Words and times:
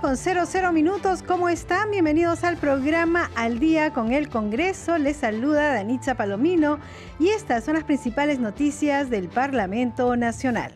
Con 0.00 0.16
00 0.16 0.72
minutos. 0.72 1.22
¿Cómo 1.22 1.48
están? 1.48 1.92
Bienvenidos 1.92 2.42
al 2.42 2.56
programa 2.56 3.30
Al 3.36 3.60
Día 3.60 3.92
con 3.92 4.12
el 4.12 4.28
Congreso. 4.28 4.98
Les 4.98 5.18
saluda 5.18 5.72
Danitza 5.72 6.16
Palomino 6.16 6.80
y 7.20 7.28
estas 7.28 7.64
son 7.64 7.74
las 7.74 7.84
principales 7.84 8.40
noticias 8.40 9.10
del 9.10 9.28
Parlamento 9.28 10.16
Nacional. 10.16 10.74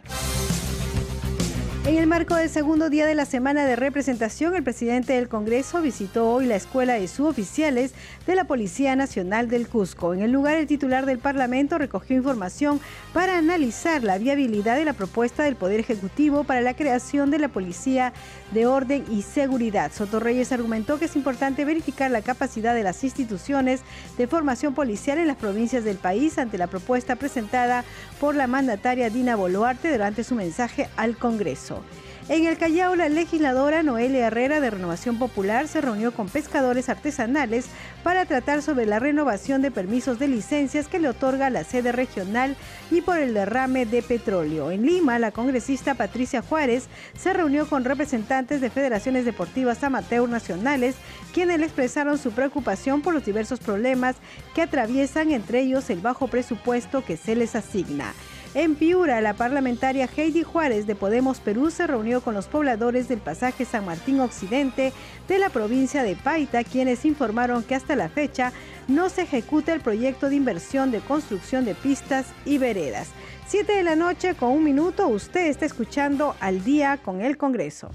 En 1.87 1.96
el 1.96 2.06
marco 2.06 2.37
del 2.37 2.51
segundo 2.51 2.91
día 2.91 3.06
de 3.06 3.15
la 3.15 3.24
semana 3.24 3.65
de 3.65 3.74
representación, 3.74 4.54
el 4.54 4.62
presidente 4.62 5.15
del 5.15 5.29
Congreso 5.29 5.80
visitó 5.80 6.30
hoy 6.30 6.46
la 6.46 6.54
escuela 6.54 6.95
de 6.95 7.09
suboficiales 7.09 7.95
de 8.27 8.34
la 8.37 8.45
Policía 8.45 8.95
Nacional 8.95 9.48
del 9.48 9.66
Cusco. 9.66 10.12
En 10.15 10.20
el 10.20 10.30
lugar, 10.30 10.56
el 10.56 10.66
titular 10.66 11.04
del 11.04 11.18
Parlamento 11.18 11.79
recogió 11.79 12.16
información 12.16 12.80
para 13.12 13.38
analizar 13.38 14.04
la 14.04 14.18
viabilidad 14.18 14.77
de 14.77 14.84
la 14.84 14.92
propuesta 14.92 15.42
del 15.42 15.56
Poder 15.56 15.80
Ejecutivo 15.80 16.45
para 16.45 16.60
la 16.60 16.77
creación 16.77 17.30
de 17.30 17.38
la 17.38 17.48
Policía 17.48 18.12
de 18.52 18.66
Orden 18.66 19.04
y 19.10 19.23
Seguridad. 19.23 19.93
Soto 19.93 20.20
Reyes 20.20 20.52
argumentó 20.52 20.98
que 20.98 21.04
es 21.04 21.16
importante 21.16 21.65
verificar 21.65 22.10
la 22.10 22.23
capacidad 22.23 22.74
de 22.74 22.82
las 22.82 23.04
instituciones 23.04 23.80
de 24.18 24.26
formación 24.26 24.74
policial 24.74 25.18
en 25.18 25.29
las 25.29 25.37
provincias 25.37 25.84
del 25.84 25.96
país 25.96 26.38
ante 26.38 26.59
la 26.59 26.66
propuesta 26.66 27.16
presentada 27.16 27.84
por 28.18 28.34
la 28.34 28.46
mandataria 28.46 29.10
Dina 29.10 29.37
Boluarte 29.37 29.92
durante 29.92 30.24
su 30.24 30.34
mensaje 30.34 30.88
al 30.96 31.16
Congreso. 31.16 31.82
En 32.30 32.46
el 32.46 32.59
Callao, 32.59 32.95
la 32.95 33.09
legisladora 33.09 33.82
Noelia 33.82 34.28
Herrera 34.28 34.60
de 34.60 34.70
Renovación 34.70 35.18
Popular 35.18 35.66
se 35.66 35.80
reunió 35.80 36.12
con 36.12 36.28
pescadores 36.28 36.88
artesanales 36.88 37.66
para 38.04 38.24
tratar 38.24 38.62
sobre 38.62 38.86
la 38.86 39.00
renovación 39.00 39.62
de 39.62 39.73
permisos 39.73 40.20
de 40.20 40.28
licencias 40.28 40.86
que 40.86 41.01
le 41.01 41.08
otorga 41.08 41.51
la 41.51 41.64
sede 41.64 41.90
regional 41.90 42.56
y 42.92 43.01
por 43.01 43.18
el 43.18 43.34
derrame 43.34 43.84
de 43.84 44.01
petróleo. 44.02 44.70
En 44.70 44.86
Lima, 44.86 45.18
la 45.18 45.32
congresista 45.32 45.95
Patricia 45.95 46.40
Juárez 46.40 46.86
se 47.18 47.32
reunió 47.32 47.68
con 47.68 47.84
representantes 47.84 48.60
de 48.60 48.70
federaciones 48.70 49.24
deportivas 49.24 49.82
amateur 49.82 50.28
nacionales, 50.28 50.95
quienes 51.34 51.58
le 51.58 51.66
expresaron 51.66 52.16
su 52.16 52.30
preocupación 52.30 53.02
por 53.02 53.12
los 53.12 53.24
diversos 53.24 53.58
problemas 53.58 54.14
que 54.54 54.62
atraviesan, 54.62 55.32
entre 55.32 55.62
ellos 55.62 55.90
el 55.90 55.98
bajo 55.98 56.28
presupuesto 56.28 57.04
que 57.04 57.16
se 57.16 57.34
les 57.34 57.56
asigna. 57.56 58.14
En 58.52 58.74
Piura, 58.74 59.20
la 59.20 59.34
parlamentaria 59.34 60.09
Heidi 60.16 60.43
Juárez 60.43 60.84
de 60.88 60.96
Podemos 60.96 61.38
Perú 61.38 61.70
se 61.70 61.87
reunió 61.87 62.20
con 62.20 62.34
los 62.34 62.48
pobladores 62.48 63.07
del 63.07 63.20
pasaje 63.20 63.65
San 63.65 63.87
Martín 63.87 64.19
Occidente 64.19 64.92
de 65.28 65.38
la 65.38 65.50
provincia 65.50 66.03
de 66.03 66.16
Paita, 66.16 66.65
quienes 66.65 67.04
informaron 67.04 67.62
que 67.62 67.76
hasta 67.76 67.94
la 67.94 68.09
fecha 68.09 68.53
no 68.88 69.09
se 69.09 69.22
ejecuta 69.22 69.72
el 69.72 69.81
proyecto 69.81 70.28
de 70.28 70.34
inversión 70.34 70.91
de 70.91 70.98
construcción 70.98 71.65
de 71.65 71.76
pistas 71.76 72.26
y 72.44 72.59
veredas. 72.59 73.10
Siete 73.47 73.75
de 73.75 73.84
la 73.84 73.94
noche 73.94 74.34
con 74.34 74.50
un 74.50 74.64
minuto, 74.64 75.06
usted 75.06 75.47
está 75.47 75.64
escuchando 75.64 76.34
al 76.41 76.64
día 76.64 76.97
con 76.97 77.20
el 77.20 77.37
Congreso. 77.37 77.91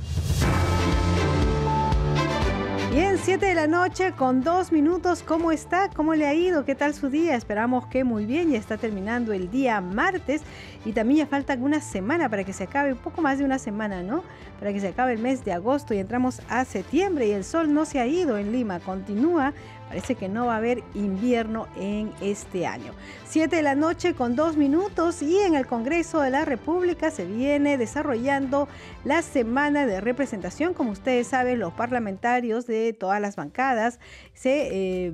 Bien, 2.96 3.18
7 3.22 3.46
de 3.46 3.56
la 3.56 3.68
noche 3.68 4.14
con 4.14 4.42
dos 4.42 4.72
minutos. 4.72 5.22
¿Cómo 5.22 5.52
está? 5.52 5.90
¿Cómo 5.90 6.16
le 6.16 6.28
ha 6.28 6.34
ido? 6.34 6.64
¿Qué 6.64 6.76
tal 6.76 6.94
su 6.94 7.10
día? 7.10 7.36
Esperamos 7.36 7.88
que 7.88 8.06
muy 8.06 8.26
bien. 8.26 8.52
Ya 8.52 8.58
está 8.58 8.78
terminando 8.78 9.34
el 9.34 9.52
día 9.52 9.82
martes 9.82 10.44
y 10.86 10.94
también 10.94 11.18
ya 11.18 11.28
falta 11.28 11.56
una 11.56 11.82
semana 11.82 12.30
para 12.30 12.46
que 12.46 12.54
se 12.54 12.64
acabe, 12.64 12.94
un 12.94 12.98
poco 12.98 13.22
más 13.22 13.38
de 13.38 13.44
una 13.44 13.60
semana, 13.60 14.02
¿no? 14.02 14.24
Para 14.60 14.72
que 14.72 14.80
se 14.80 14.88
acabe 14.88 15.12
el 15.12 15.20
mes 15.20 15.44
de 15.44 15.52
agosto 15.52 15.94
y 15.94 15.98
entramos 15.98 16.42
a 16.48 16.64
septiembre 16.64 17.28
y 17.28 17.32
el 17.32 17.44
sol 17.44 17.74
no 17.74 17.84
se 17.84 18.00
ha 18.00 18.08
ido 18.08 18.38
en 18.38 18.54
Lima, 18.54 18.80
continúa 18.80 19.54
Parece 19.96 20.16
que 20.16 20.28
no 20.28 20.48
va 20.48 20.56
a 20.56 20.58
haber 20.58 20.84
invierno 20.94 21.70
en 21.78 22.12
este 22.20 22.68
año. 22.68 22.92
Siete 23.26 23.56
de 23.56 23.62
la 23.62 23.76
noche 23.76 24.14
con 24.14 24.36
dos 24.36 24.58
minutos 24.58 25.22
y 25.22 25.38
en 25.38 25.56
el 25.56 25.68
Congreso 25.68 26.20
de 26.20 26.32
la 26.32 26.44
República 26.44 27.12
se 27.12 27.24
viene 27.24 27.78
desarrollando 27.78 28.68
la 29.06 29.22
semana 29.22 29.86
de 29.86 30.02
representación. 30.02 30.74
Como 30.74 30.92
ustedes 30.92 31.28
saben, 31.28 31.60
los 31.60 31.72
parlamentarios 31.72 32.68
de 32.68 32.92
todas 32.92 33.22
las 33.22 33.38
bancadas 33.38 34.02
se 34.34 35.08
eh, 35.08 35.14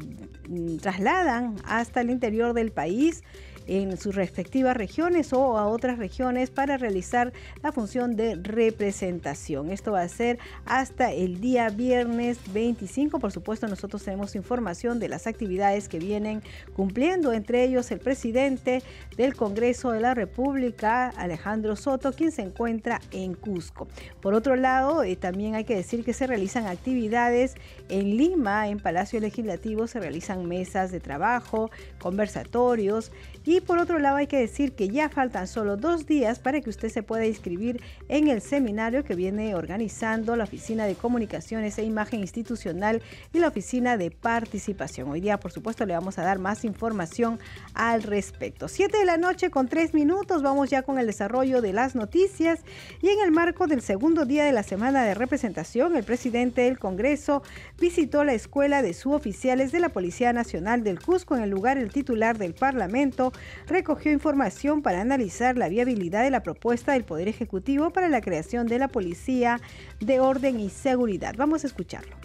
trasladan 0.82 1.58
hasta 1.64 2.02
el 2.02 2.10
interior 2.10 2.54
del 2.54 2.72
país 2.72 3.22
en 3.68 3.98
sus 3.98 4.16
respectivas 4.16 4.76
regiones 4.76 5.34
o 5.34 5.58
a 5.58 5.68
otras 5.68 5.98
regiones 5.98 6.50
para 6.50 6.78
realizar 6.78 7.34
la 7.64 7.72
función 7.72 8.16
de 8.16 8.36
representación. 8.36 9.72
Esto 9.72 9.92
va 9.92 10.02
a 10.02 10.08
ser 10.10 10.40
hasta 10.66 11.12
el 11.12 11.40
día 11.40 11.70
viernes 11.70 12.40
25. 12.54 13.20
Por 13.20 13.32
supuesto, 13.32 13.68
nosotros 13.68 14.04
tenemos 14.04 14.36
información 14.36 15.00
de 15.00 15.10
las 15.10 15.28
actividades 15.28 15.88
que 15.88 16.00
vienen 16.00 16.42
cumpliendo, 16.74 17.34
entre 17.34 17.64
ellos 17.64 17.92
el 17.92 18.00
presidente 18.00 18.82
del 19.18 19.36
Congreso 19.36 19.92
de 19.92 20.02
la 20.02 20.14
República, 20.14 21.10
Alejandro 21.10 21.76
Soto, 21.76 22.14
quien 22.14 22.32
se 22.32 22.42
encuentra 22.42 23.02
en 23.12 23.34
Cusco. 23.34 23.88
Por 24.22 24.34
otro 24.34 24.56
lado, 24.56 25.04
eh, 25.04 25.16
también 25.16 25.56
hay 25.56 25.64
que 25.64 25.76
decir 25.76 26.04
que 26.04 26.14
se 26.14 26.28
realizan 26.28 26.68
actividades 26.68 27.56
en 27.90 28.18
Lima, 28.18 28.70
en 28.70 28.80
Palacio 28.80 29.20
Legislativo, 29.20 29.88
se 29.88 30.00
realizan 30.00 30.48
mesas 30.48 30.92
de 30.92 31.00
trabajo, 31.00 31.72
conversatorios 32.00 33.12
y 33.44 33.62
por 33.62 33.80
otro 33.80 34.00
lado 34.00 34.18
hay 34.18 34.28
que 34.28 34.38
decir 34.38 34.74
que 34.74 34.90
ya 34.90 35.10
faltan 35.10 35.48
solo 35.48 35.78
dos 35.78 36.06
días 36.06 36.40
para 36.40 36.62
que 36.62 36.70
usted 36.70 36.90
se 36.90 37.04
pueda 37.04 37.26
inscribir 37.26 37.82
en 38.10 38.28
el 38.28 38.42
seminario 38.42 39.04
que 39.04 39.16
viene 39.16 39.56
organizando 39.56 40.36
la 40.36 40.44
Oficina 40.44 40.86
de 40.86 40.96
Comunicaciones 40.96 41.78
e 41.78 41.84
Imagen 41.84 42.20
Institucional 42.20 43.02
y 43.34 43.40
la 43.40 43.48
Oficina 43.48 43.98
de 43.98 44.12
Participación. 44.12 45.10
Hoy 45.10 45.22
día, 45.22 45.40
por 45.40 45.52
supuesto, 45.52 45.86
le 45.86 45.94
vamos 45.94 46.20
a 46.20 46.24
dar 46.24 46.40
más 46.40 46.64
información 46.66 47.40
al 47.74 48.04
respecto. 48.04 48.68
Siete 48.68 49.00
de 49.00 49.06
la 49.06 49.18
noche 49.18 49.50
con 49.50 49.68
tres 49.68 49.94
minutos, 49.94 50.44
vamos 50.44 50.70
ya 50.70 50.84
con 50.84 51.00
el 51.00 51.08
desarrollo 51.08 51.62
de 51.62 51.74
las 51.74 51.96
noticias 51.96 52.60
y 53.02 53.10
en 53.10 53.20
el 53.22 53.32
marco 53.32 53.68
del 53.68 53.82
segundo 53.82 54.26
día 54.26 54.46
de 54.46 54.52
la 54.52 54.64
semana 54.64 55.04
de 55.04 55.14
representación, 55.14 55.96
el 55.96 56.04
presidente 56.04 56.62
del 56.62 56.80
Congreso 56.80 57.44
visitó 57.80 58.24
la 58.24 58.34
escuela 58.34 58.82
de 58.82 58.94
suboficiales 58.94 59.72
de 59.72 59.80
la 59.80 59.90
Policía 59.90 60.34
Nacional 60.34 60.84
del 60.84 61.00
Cusco 61.00 61.36
en 61.36 61.44
el 61.44 61.50
lugar 61.50 61.78
el 61.78 61.92
titular 61.92 62.38
del 62.38 62.54
Parlamento 62.54 63.31
recogió 63.68 64.12
información 64.12 64.82
para 64.82 65.02
analizar 65.02 65.58
la 65.58 65.70
viabilidad 65.70 66.24
de 66.24 66.32
la 66.32 66.44
propuesta 66.44 66.94
del 66.94 67.04
Poder 67.04 67.28
Ejecutivo 67.28 67.92
para 67.92 68.10
la 68.10 68.22
creación 68.22 68.68
de 68.68 68.80
la 68.80 68.88
Policía 68.88 69.60
de 70.00 70.20
Orden 70.20 70.60
y 70.60 70.70
Seguridad. 70.70 71.36
Vamos 71.38 71.64
a 71.64 71.68
escucharlo. 71.68 72.16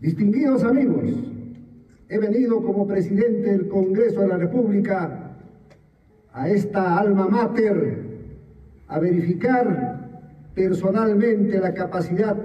Distinguidos 0.00 0.62
amigos, 0.62 1.04
he 2.08 2.18
venido 2.18 2.62
como 2.62 2.86
presidente 2.86 3.50
del 3.50 3.68
Congreso 3.68 4.20
de 4.20 4.28
la 4.28 4.36
República 4.36 5.32
a 6.32 6.48
esta 6.48 6.98
alma 6.98 7.28
mater 7.28 8.04
a 8.88 8.98
verificar 8.98 10.06
personalmente 10.54 11.58
la 11.58 11.72
capacidad 11.74 12.36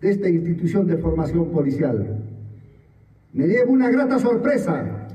de 0.00 0.10
esta 0.10 0.28
institución 0.28 0.86
de 0.86 0.96
formación 0.96 1.50
policial. 1.50 2.18
Me 3.32 3.46
llevo 3.46 3.72
una 3.72 3.90
grata 3.90 4.18
sorpresa 4.18 5.08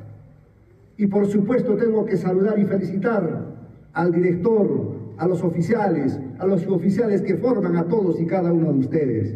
y 1.00 1.08
por 1.08 1.28
supuesto 1.28 1.78
tengo 1.78 2.04
que 2.04 2.18
saludar 2.18 2.60
y 2.60 2.66
felicitar 2.66 3.56
al 3.94 4.12
director, 4.12 5.14
a 5.18 5.30
los 5.30 5.42
oficiales, 5.46 6.20
a 6.38 6.46
los 6.46 6.68
oficiales 6.68 7.22
que 7.22 7.38
forman 7.38 7.78
a 7.78 7.86
todos 7.86 8.20
y 8.20 8.26
cada 8.26 8.52
uno 8.52 8.74
de 8.74 8.80
ustedes. 8.80 9.34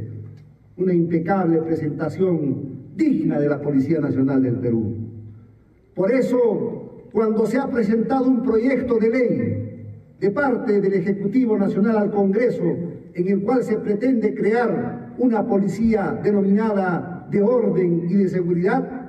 Una 0.75 0.93
impecable 0.93 1.61
presentación 1.61 2.91
digna 2.97 3.39
de 3.39 3.47
la 3.47 3.61
Policía 3.61 4.01
Nacional 4.01 4.43
del 4.43 4.55
Perú. 4.55 4.93
Por 5.95 6.11
eso, 6.11 7.07
cuando 7.13 7.45
se 7.45 7.57
ha 7.57 7.69
presentado 7.69 8.27
un 8.27 8.43
proyecto 8.43 8.99
de 8.99 9.09
ley 9.09 10.17
de 10.19 10.31
parte 10.31 10.81
del 10.81 10.93
Ejecutivo 10.95 11.57
Nacional 11.57 11.97
al 11.97 12.11
Congreso, 12.11 12.63
en 13.13 13.27
el 13.29 13.41
cual 13.41 13.63
se 13.63 13.77
pretende 13.77 14.35
crear 14.35 15.13
una 15.17 15.47
policía 15.47 16.19
denominada 16.21 17.25
de 17.31 17.41
orden 17.41 18.05
y 18.09 18.15
de 18.15 18.27
seguridad, 18.27 19.02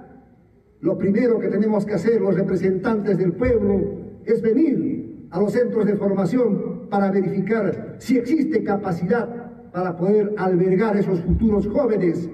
lo 0.84 0.98
primero 0.98 1.38
que 1.38 1.48
tenemos 1.48 1.86
que 1.86 1.94
hacer 1.94 2.20
los 2.20 2.34
representantes 2.34 3.16
del 3.16 3.32
pueblo 3.32 4.02
es 4.26 4.42
venir 4.42 5.28
a 5.30 5.40
los 5.40 5.52
centros 5.52 5.86
de 5.86 5.96
formación 5.96 6.90
para 6.90 7.10
verificar 7.10 7.96
si 7.96 8.18
existe 8.18 8.62
capacidad 8.62 9.50
para 9.72 9.96
poder 9.96 10.34
albergar 10.36 10.94
esos 10.98 11.20
futuros 11.20 11.66
jóvenes 11.68 12.28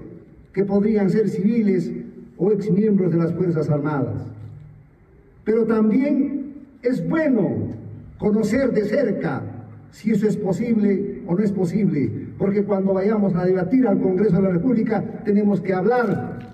que 0.52 0.64
podrían 0.64 1.10
ser 1.10 1.28
civiles 1.28 1.92
o 2.38 2.50
exmiembros 2.50 3.12
de 3.12 3.18
las 3.18 3.32
Fuerzas 3.32 3.70
Armadas. 3.70 4.26
Pero 5.44 5.64
también 5.64 6.54
es 6.82 7.08
bueno 7.08 7.68
conocer 8.18 8.72
de 8.72 8.84
cerca 8.84 9.42
si 9.92 10.10
eso 10.10 10.26
es 10.26 10.36
posible 10.36 11.22
o 11.28 11.36
no 11.36 11.44
es 11.44 11.52
posible, 11.52 12.10
porque 12.36 12.64
cuando 12.64 12.94
vayamos 12.94 13.32
a 13.36 13.44
debatir 13.44 13.86
al 13.86 14.00
Congreso 14.00 14.36
de 14.38 14.42
la 14.42 14.50
República 14.50 15.22
tenemos 15.24 15.60
que 15.60 15.72
hablar 15.72 16.49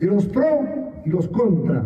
de 0.00 0.06
los 0.06 0.26
pro 0.26 0.92
y 1.04 1.10
los 1.10 1.28
contra. 1.28 1.84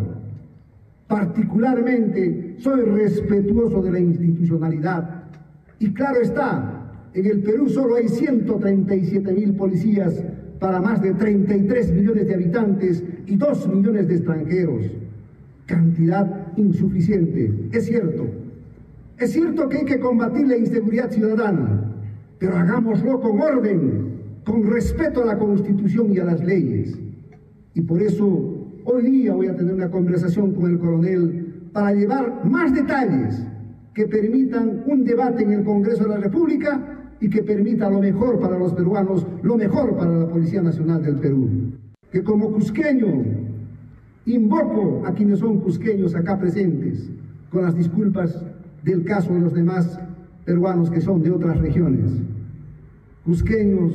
Particularmente 1.07 2.55
soy 2.57 2.81
respetuoso 2.81 3.81
de 3.83 3.91
la 3.91 3.99
institucionalidad 3.99 5.23
y 5.79 5.93
claro 5.93 6.21
está, 6.21 6.81
en 7.13 7.25
el 7.25 7.43
Perú 7.43 7.69
solo 7.69 7.95
hay 7.95 8.07
137 8.07 9.31
mil 9.33 9.53
policías 9.55 10.23
para 10.59 10.81
más 10.81 11.01
de 11.01 11.13
33 11.13 11.91
millones 11.91 12.27
de 12.27 12.33
habitantes 12.33 13.03
y 13.27 13.35
2 13.35 13.67
millones 13.67 14.07
de 14.07 14.15
extranjeros. 14.15 14.83
Cantidad 15.65 16.47
insuficiente, 16.55 17.69
es 17.71 17.85
cierto. 17.85 18.25
Es 19.17 19.31
cierto 19.31 19.69
que 19.69 19.77
hay 19.77 19.85
que 19.85 19.99
combatir 19.99 20.47
la 20.47 20.57
inseguridad 20.57 21.11
ciudadana, 21.11 21.93
pero 22.39 22.57
hagámoslo 22.57 23.19
con 23.19 23.39
orden, 23.39 24.15
con 24.45 24.63
respeto 24.69 25.23
a 25.23 25.25
la 25.25 25.37
Constitución 25.37 26.13
y 26.13 26.19
a 26.19 26.25
las 26.25 26.43
leyes. 26.43 26.97
Y 27.75 27.81
por 27.81 28.01
eso 28.01 28.25
hoy 28.85 29.03
día 29.03 29.33
voy 29.33 29.47
a 29.47 29.55
tener 29.55 29.73
una 29.73 29.91
conversación 29.91 30.53
con 30.53 30.71
el 30.71 30.79
coronel 30.79 31.69
para 31.73 31.93
llevar 31.93 32.45
más 32.45 32.73
detalles 32.73 33.45
que 33.93 34.07
permitan 34.07 34.83
un 34.87 35.03
debate 35.03 35.43
en 35.43 35.51
el 35.51 35.63
Congreso 35.63 36.03
de 36.03 36.09
la 36.09 36.17
República 36.17 37.13
y 37.19 37.29
que 37.29 37.43
permita 37.43 37.89
lo 37.89 37.99
mejor 37.99 38.39
para 38.39 38.57
los 38.57 38.73
peruanos, 38.73 39.27
lo 39.43 39.57
mejor 39.57 39.95
para 39.97 40.11
la 40.19 40.27
Policía 40.27 40.61
Nacional 40.61 41.03
del 41.03 41.17
Perú. 41.17 41.49
Que 42.11 42.23
como 42.23 42.51
cusqueño 42.51 43.23
invoco 44.25 45.03
a 45.05 45.13
quienes 45.13 45.39
son 45.39 45.59
cusqueños 45.59 46.15
acá 46.15 46.39
presentes, 46.39 47.09
con 47.49 47.63
las 47.63 47.75
disculpas 47.75 48.41
del 48.83 49.03
caso 49.03 49.33
de 49.33 49.41
los 49.41 49.53
demás 49.53 49.99
peruanos 50.45 50.89
que 50.89 51.01
son 51.01 51.21
de 51.21 51.31
otras 51.31 51.57
regiones. 51.59 52.11
Cusqueños, 53.25 53.93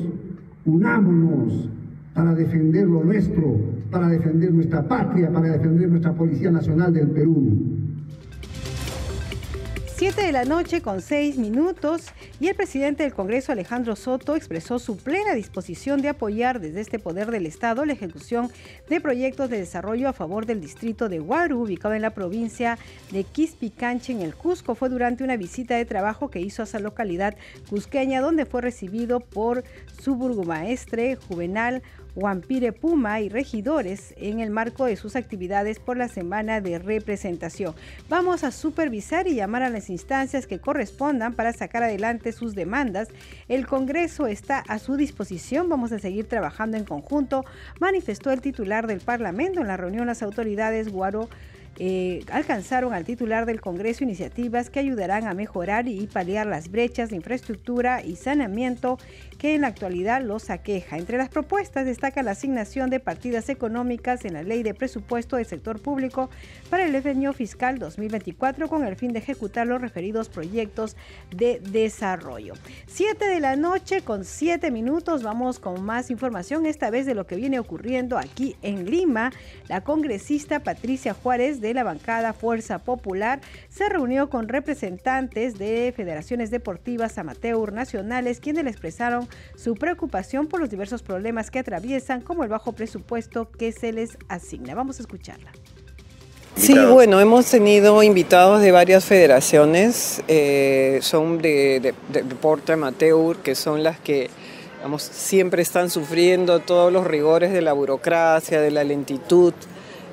unámonos 0.67 1.71
para 2.15 2.35
defender 2.35 2.87
lo 2.87 3.05
nuestro, 3.05 3.57
para 3.91 4.09
defender 4.09 4.53
nuestra 4.53 4.83
patria, 4.87 5.31
para 5.33 5.49
defender 5.49 5.89
nuestra 5.89 6.13
Policía 6.13 6.51
Nacional 6.51 6.93
del 6.93 7.11
Perú. 7.11 7.81
7 10.01 10.23
de 10.23 10.33
la 10.33 10.47
noche 10.47 10.81
con 10.81 11.03
6 11.03 11.37
minutos 11.37 12.07
y 12.41 12.49
el 12.49 12.55
presidente 12.55 13.03
del 13.03 13.13
Congreso 13.13 13.53
Alejandro 13.53 13.97
Soto 13.97 14.35
expresó 14.35 14.79
su 14.79 14.97
plena 14.97 15.35
disposición 15.35 16.01
de 16.01 16.09
apoyar 16.09 16.59
desde 16.59 16.81
este 16.81 16.99
poder 16.99 17.31
del 17.31 17.45
Estado 17.45 17.85
la 17.85 17.93
ejecución 17.93 18.49
de 18.89 18.99
proyectos 19.03 19.51
de 19.51 19.59
desarrollo 19.59 20.09
a 20.09 20.15
favor 20.15 20.47
del 20.47 20.63
distrito 20.63 21.11
de 21.11 21.21
Huaru, 21.21 21.61
ubicado 21.61 21.93
en 21.93 22.01
la 22.01 22.15
provincia 22.15 22.79
de 23.13 23.25
Quispicanche, 23.25 24.15
en 24.15 24.23
el 24.23 24.35
Cusco. 24.35 24.75
Fue 24.75 24.89
durante 24.89 25.23
una 25.23 25.37
visita 25.37 25.77
de 25.77 25.85
trabajo 25.85 26.31
que 26.31 26.41
hizo 26.41 26.63
a 26.63 26.65
esa 26.65 26.79
localidad 26.79 27.37
cusqueña, 27.69 28.23
donde 28.23 28.47
fue 28.47 28.63
recibido 28.63 29.21
por 29.21 29.65
su 30.01 30.15
burgomaestre 30.15 31.17
Juvenal 31.17 31.83
Wampire 32.15 32.73
Puma 32.73 33.21
y 33.21 33.29
regidores 33.29 34.15
en 34.17 34.41
el 34.41 34.51
marco 34.51 34.87
de 34.87 34.97
sus 34.97 35.17
actividades 35.17 35.79
por 35.79 35.97
la 35.97 36.09
semana 36.09 36.61
de 36.61 36.79
representación. 36.79 37.75
Vamos 38.09 38.45
a 38.45 38.51
supervisar 38.51 39.27
y 39.27 39.35
llamar 39.35 39.63
a 39.63 39.71
las 39.71 39.91
instancias 39.91 40.47
que 40.47 40.59
correspondan 40.59 41.35
para 41.35 41.53
sacar 41.53 41.83
adelante 41.83 42.33
sus 42.33 42.55
demandas. 42.55 43.09
El 43.49 43.67
Congreso 43.67 44.27
está 44.27 44.59
a 44.59 44.79
su 44.79 44.97
disposición. 44.97 45.69
Vamos 45.69 45.93
a 45.93 45.99
seguir 45.99 46.27
trabajando 46.27 46.77
en 46.77 46.85
conjunto, 46.85 47.45
manifestó 47.79 48.31
el 48.33 48.41
titular 48.41 48.87
del 48.87 49.01
Parlamento 49.01 49.61
en 49.61 49.69
la 49.69 49.77
reunión 49.77 50.07
las 50.07 50.23
autoridades 50.23 50.91
Guaro 50.91 51.29
eh, 51.79 52.25
alcanzaron 52.31 52.93
al 52.93 53.05
titular 53.05 53.47
del 53.47 53.61
Congreso 53.61 54.05
iniciativas 54.05 54.69
que 54.69 54.81
ayudarán 54.81 55.27
a 55.27 55.35
mejorar 55.35 55.89
y 55.89 56.07
paliar 56.07 56.47
las 56.47 56.71
brechas 56.71 57.11
de 57.11 57.17
infraestructura 57.17 58.03
y 58.03 58.17
saneamiento 58.17 58.99
que 59.39 59.55
en 59.55 59.63
la 59.63 59.69
actualidad 59.69 60.23
los 60.23 60.51
aqueja. 60.51 60.99
Entre 60.99 61.17
las 61.17 61.31
propuestas 61.31 61.87
destaca 61.87 62.23
la 62.23 62.33
asignación 62.33 62.91
de 62.91 63.01
partidas 63.01 63.49
económicas 63.49 64.27
en 64.27 64.35
la 64.35 64.43
Ley 64.43 64.63
de 64.63 64.75
Presupuesto 64.75 65.37
del 65.37 65.47
Sector 65.47 65.81
Público 65.81 66.29
para 66.69 66.85
el 66.85 66.95
año 67.07 67.33
fiscal 67.33 67.79
2024 67.79 68.69
con 68.69 68.85
el 68.85 68.97
fin 68.97 69.15
de 69.15 69.21
ejecutar 69.21 69.67
los 69.67 69.81
referidos 69.81 70.29
proyectos 70.29 70.97
de 71.35 71.61
desarrollo. 71.71 72.55
Siete 72.87 73.27
de 73.27 73.41
la 73.41 73.57
noche 73.57 74.03
con 74.03 74.25
siete 74.25 74.71
minutos 74.71 75.23
vamos 75.23 75.59
con 75.59 75.83
más 75.83 76.11
información, 76.11 76.67
esta 76.67 76.91
vez 76.91 77.07
de 77.07 77.15
lo 77.15 77.27
que 77.27 77.37
viene 77.37 77.59
ocurriendo 77.59 78.19
aquí 78.19 78.57
en 78.61 78.91
Lima. 78.91 79.33
La 79.69 79.83
congresista 79.83 80.61
Patricia 80.61 81.15
Juárez 81.15 81.61
la 81.75 81.85
bancada 81.85 82.33
Fuerza 82.33 82.79
Popular 82.79 83.41
se 83.69 83.89
reunió 83.89 84.31
con 84.31 84.49
representantes 84.49 85.59
de 85.59 85.93
federaciones 85.97 86.51
deportivas 86.51 87.19
amateur 87.19 87.73
nacionales 87.73 88.41
quienes 88.41 88.65
le 88.65 88.71
expresaron 88.71 89.29
su 89.57 89.75
preocupación 89.75 90.47
por 90.47 90.61
los 90.61 90.71
diversos 90.71 91.03
problemas 91.03 91.51
que 91.51 91.59
atraviesan, 91.59 92.21
como 92.21 92.45
el 92.45 92.49
bajo 92.49 92.73
presupuesto 92.73 93.51
que 93.51 93.73
se 93.73 93.93
les 93.93 94.17
asigna. 94.29 94.75
Vamos 94.75 94.99
a 94.99 95.03
escucharla. 95.03 95.53
Sí, 96.57 96.75
bueno, 96.75 97.21
hemos 97.21 97.47
tenido 97.47 98.03
invitados 98.03 98.61
de 98.61 98.71
varias 98.71 99.05
federaciones, 99.05 100.23
eh, 100.29 100.99
son 101.01 101.39
de, 101.39 101.95
deporte 102.13 102.73
amateur, 102.73 103.37
que 103.37 103.55
son 103.55 103.83
las 103.83 103.99
que 103.99 104.29
siempre 104.99 105.63
están 105.63 105.91
sufriendo 105.91 106.61
todos 106.61 106.93
los 106.93 107.07
rigores 107.07 107.53
de 107.53 107.63
la 107.63 107.73
burocracia, 107.73 108.61
de 108.61 108.71
la 108.71 108.85
lentitud, 108.85 109.55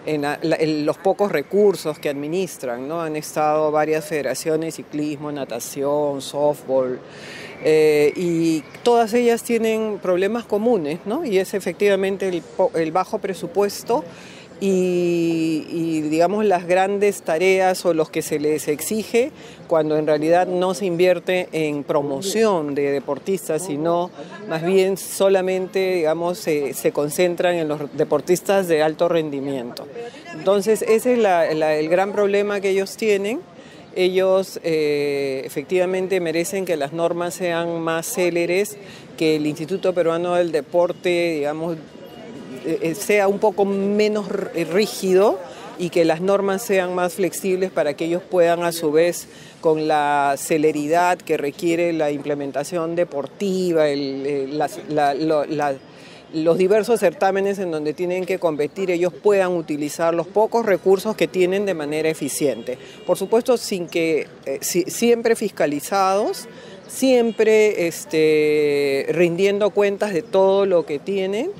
en, 0.07 0.85
los 0.85 0.97
pocos 0.97 1.31
recursos 1.31 1.99
que 1.99 2.09
administran. 2.09 2.87
¿no? 2.87 3.01
Han 3.01 3.15
estado 3.15 3.71
varias 3.71 4.05
federaciones, 4.05 4.75
ciclismo, 4.75 5.31
natación, 5.31 6.21
softball, 6.21 6.99
eh, 7.63 8.13
y 8.15 8.61
todas 8.83 9.13
ellas 9.13 9.43
tienen 9.43 9.99
problemas 10.01 10.45
comunes, 10.45 10.99
¿no? 11.05 11.25
y 11.25 11.39
es 11.39 11.53
efectivamente 11.53 12.41
el, 12.75 12.91
bajo 12.91 13.17
presupuesto 13.17 14.03
y, 14.59 16.01
digamos 16.01 16.45
las 16.45 16.65
grandes 16.65 17.21
tareas 17.21 17.85
o 17.85 17.93
los 17.93 18.09
que 18.09 18.21
se 18.21 18.39
les 18.39 18.67
exige 18.67 19.31
cuando 19.67 19.97
en 19.97 20.07
realidad 20.07 20.47
no 20.47 20.73
se 20.73 20.85
invierte 20.85 21.49
en 21.51 21.83
promoción 21.83 22.73
de 22.73 22.91
deportistas, 22.91 23.65
sino 23.65 24.09
más 24.47 24.63
bien 24.63 24.97
solamente 24.97 25.95
digamos 25.95 26.39
se, 26.39 26.91
concentran 26.91 27.55
en 27.55 27.67
los 27.67 27.81
deportistas 27.93 28.67
de 28.67 28.81
alto 28.81 29.09
rendimiento. 29.09 29.87
Entonces 30.33 30.81
ese 30.81 31.13
es 31.13 31.19
el 31.19 31.89
gran 31.89 32.13
problema 32.13 32.59
que 32.61 32.69
ellos 32.69 32.95
tienen 32.97 33.41
ellos 33.97 34.59
eh, 34.63 35.41
efectivamente 35.43 36.19
merecen 36.19 36.65
que 36.65 36.77
las 36.77 36.93
normas 36.93 37.33
sean 37.33 37.81
más 37.81 38.05
céleres, 38.05 38.77
que 39.17 39.37
el 39.37 39.47
Instituto 39.47 39.91
Peruano 39.91 40.35
del 40.35 40.51
Deporte, 40.51 41.33
digamos, 41.33 41.77
eh, 42.67 42.79
eh, 42.81 42.95
sea 42.95 43.27
un 43.27 43.39
poco 43.39 43.65
menos 43.65 44.27
rígido 44.27 45.39
y 45.79 45.89
que 45.89 46.05
las 46.05 46.21
normas 46.21 46.61
sean 46.61 46.95
más 46.95 47.13
flexibles 47.13 47.71
para 47.71 47.93
que 47.93 48.05
ellos 48.05 48.21
puedan 48.29 48.63
a 48.63 48.71
su 48.71 48.91
vez 48.91 49.27
con 49.61 49.87
la 49.87 50.35
celeridad 50.37 51.17
que 51.17 51.37
requiere 51.37 51.93
la 51.93 52.11
implementación 52.11 52.95
deportiva, 52.95 53.85
los 56.33 56.57
diversos 56.57 56.99
certámenes 56.99 57.57
en 57.59 57.71
donde 57.71 57.93
tienen 57.93 58.25
que 58.25 58.37
competir, 58.37 58.91
ellos 58.91 59.13
puedan 59.13 59.55
utilizar 59.55 60.13
los 60.13 60.27
pocos 60.27 60.65
recursos 60.65 61.15
que 61.15 61.27
tienen 61.27 61.65
de 61.65 61.73
manera 61.73 62.09
eficiente. 62.09 62.77
Por 63.05 63.17
supuesto, 63.17 63.57
sin 63.57 63.87
que 63.87 64.27
eh, 64.45 64.59
siempre 64.61 65.35
fiscalizados, 65.35 66.47
siempre 66.87 67.87
este, 67.87 69.05
rindiendo 69.09 69.69
cuentas 69.69 70.13
de 70.13 70.21
todo 70.21 70.65
lo 70.65 70.85
que 70.85 70.99
tienen 70.99 71.51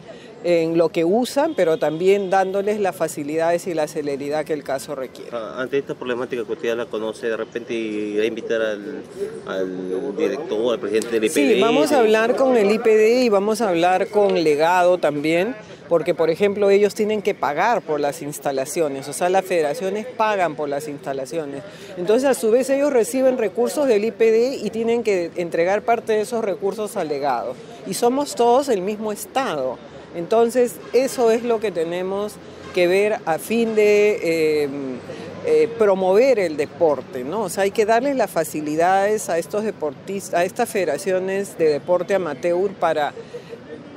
en 0.44 0.78
lo 0.78 0.90
que 0.90 1.04
usan, 1.04 1.54
pero 1.56 1.78
también 1.78 2.30
dándoles 2.30 2.80
las 2.80 2.96
facilidades 2.96 3.68
y 3.68 3.74
la 3.74 3.88
celeridad 3.88 4.46
que 4.46 4.54
el 4.54 4.64
caso 4.64 4.96
requiere. 4.96 5.32
Ah, 5.34 5.56
ante 5.58 5.78
esta 5.78 5.96
problemática 5.96 6.44
que 6.46 6.52
usted 6.52 6.68
ya 6.70 6.76
la 6.76 6.86
conoce, 6.86 7.28
de 7.28 7.38
repente 7.38 8.16
va 8.18 8.24
a 8.24 8.26
invitar 8.26 8.62
al, 8.62 9.04
al 9.48 10.16
director, 10.16 10.74
al 10.74 10.80
presidente 10.80 11.12
del 11.12 11.24
IPD. 11.26 11.34
Sí, 11.34 11.60
vamos 11.60 11.92
a 11.92 12.00
hablar 12.00 12.36
con 12.36 12.56
el 12.56 12.72
IPD 12.72 13.24
y 13.24 13.30
vamos 13.30 13.62
a 13.62 13.70
hablar 13.70 14.08
con 14.10 14.44
legado 14.44 14.98
también 14.98 15.56
porque 15.88 16.14
por 16.14 16.30
ejemplo 16.30 16.70
ellos 16.70 16.94
tienen 16.94 17.22
que 17.22 17.34
pagar 17.34 17.82
por 17.82 18.00
las 18.00 18.22
instalaciones, 18.22 19.08
o 19.08 19.14
sea, 19.14 19.30
las 19.30 19.46
federaciones 19.46 20.06
pagan 20.06 20.56
por 20.56 20.70
las 20.70 20.88
instalaciones. 20.88 21.64
Entonces 21.98 22.30
a 22.30 22.34
su 22.34 22.52
vez 22.52 22.70
ellos 22.70 22.92
reciben 22.92 23.38
recursos 23.38 23.88
del 23.88 24.06
IPD 24.06 24.66
y 24.66 24.70
tienen 24.70 25.04
que 25.04 25.32
entregar 25.36 25.84
parte 25.84 26.14
de 26.14 26.22
esos 26.22 26.44
recursos 26.44 26.98
al 26.98 27.08
legado. 27.08 27.56
Y 27.86 27.94
somos 27.94 28.36
todos 28.36 28.70
el 28.70 28.82
mismo 28.82 29.12
Estado. 29.12 29.78
Entonces, 30.16 30.76
eso 30.94 31.32
es 31.32 31.44
lo 31.44 31.60
que 31.60 31.72
tenemos 31.72 32.34
que 32.74 32.88
ver 32.88 33.20
a 33.26 33.38
fin 33.38 33.76
de 33.76 34.64
em, 34.64 34.98
eh, 35.46 35.70
promover 35.78 36.40
el 36.40 36.58
deporte, 36.58 37.24
¿no? 37.24 37.44
O 37.44 37.50
sea, 37.50 37.64
hay 37.64 37.72
que 37.72 37.86
darles 37.86 38.16
las 38.16 38.30
facilidades 38.30 39.30
a 39.30 39.38
estos 39.38 39.64
deportistas, 39.64 40.40
a 40.40 40.44
estas 40.44 40.70
federaciones 40.70 41.58
de 41.58 41.70
deporte 41.70 42.14
amateur 42.16 42.72
para 42.74 43.14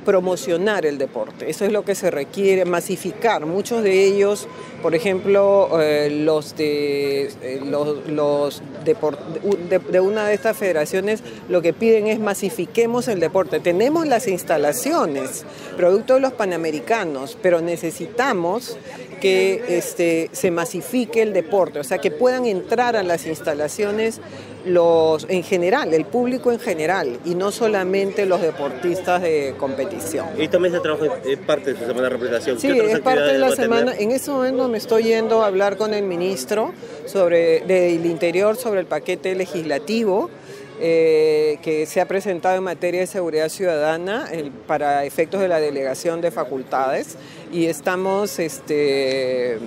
promocionar 0.05 0.85
el 0.85 0.97
deporte. 0.97 1.49
Eso 1.49 1.65
es 1.65 1.71
lo 1.71 1.83
que 1.83 1.95
se 1.95 2.11
requiere, 2.11 2.65
masificar. 2.65 3.45
Muchos 3.45 3.83
de 3.83 4.05
ellos, 4.05 4.47
por 4.81 4.95
ejemplo, 4.95 5.79
eh, 5.79 6.09
los, 6.09 6.55
de, 6.55 7.25
eh, 7.41 7.61
los, 7.63 8.07
los 8.07 8.61
de, 8.83 9.79
de, 9.79 9.99
una 9.99 10.27
de 10.27 10.33
estas 10.33 10.57
federaciones, 10.57 11.23
lo 11.49 11.61
que 11.61 11.73
piden 11.73 12.07
es 12.07 12.19
masifiquemos 12.19 13.07
el 13.07 13.19
deporte. 13.19 13.59
Tenemos 13.59 14.07
las 14.07 14.27
instalaciones, 14.27 15.45
producto 15.77 16.15
de 16.15 16.21
los 16.21 16.33
panamericanos, 16.33 17.37
pero 17.41 17.61
necesitamos 17.61 18.77
que 19.21 19.77
este, 19.77 20.29
se 20.31 20.51
masifique 20.51 21.21
el 21.21 21.31
deporte, 21.31 21.79
o 21.79 21.83
sea, 21.83 21.99
que 21.99 22.11
puedan 22.11 22.45
entrar 22.45 22.95
a 22.95 23.03
las 23.03 23.27
instalaciones 23.27 24.19
los 24.65 25.25
en 25.29 25.43
general, 25.43 25.93
el 25.93 26.05
público 26.05 26.51
en 26.51 26.59
general, 26.59 27.19
y 27.25 27.35
no 27.35 27.51
solamente 27.51 28.25
los 28.25 28.41
deportistas 28.41 29.21
de 29.21 29.55
competición. 29.57 30.27
¿Y 30.37 30.47
también 30.47 30.73
se 30.73 30.79
trabaja 30.79 31.05
es 31.25 31.39
parte 31.39 31.73
de 31.73 31.79
su 31.79 31.85
semana 31.85 32.03
de 32.03 32.09
representación? 32.09 32.59
Sí, 32.59 32.69
es 32.69 32.99
parte 32.99 33.33
de 33.33 33.37
la 33.37 33.55
semana. 33.55 33.93
En 33.97 34.11
este 34.11 34.31
momento 34.31 34.67
me 34.67 34.77
estoy 34.77 35.03
yendo 35.03 35.43
a 35.43 35.47
hablar 35.47 35.77
con 35.77 35.93
el 35.93 36.03
ministro 36.03 36.73
sobre, 37.05 37.61
del 37.61 38.05
Interior 38.05 38.55
sobre 38.55 38.79
el 38.81 38.85
paquete 38.85 39.35
legislativo. 39.35 40.29
Eh, 40.83 41.59
que 41.61 41.85
se 41.85 42.01
ha 42.01 42.07
presentado 42.07 42.57
en 42.57 42.63
materia 42.63 43.01
de 43.01 43.05
seguridad 43.05 43.49
ciudadana 43.49 44.27
para 44.65 45.05
efectos 45.05 45.39
de 45.39 45.47
la 45.47 45.59
delegación 45.59 46.21
de 46.21 46.31
facultades 46.31 47.17
y 47.53 47.67
estamos, 47.67 48.39
este, 48.39 49.59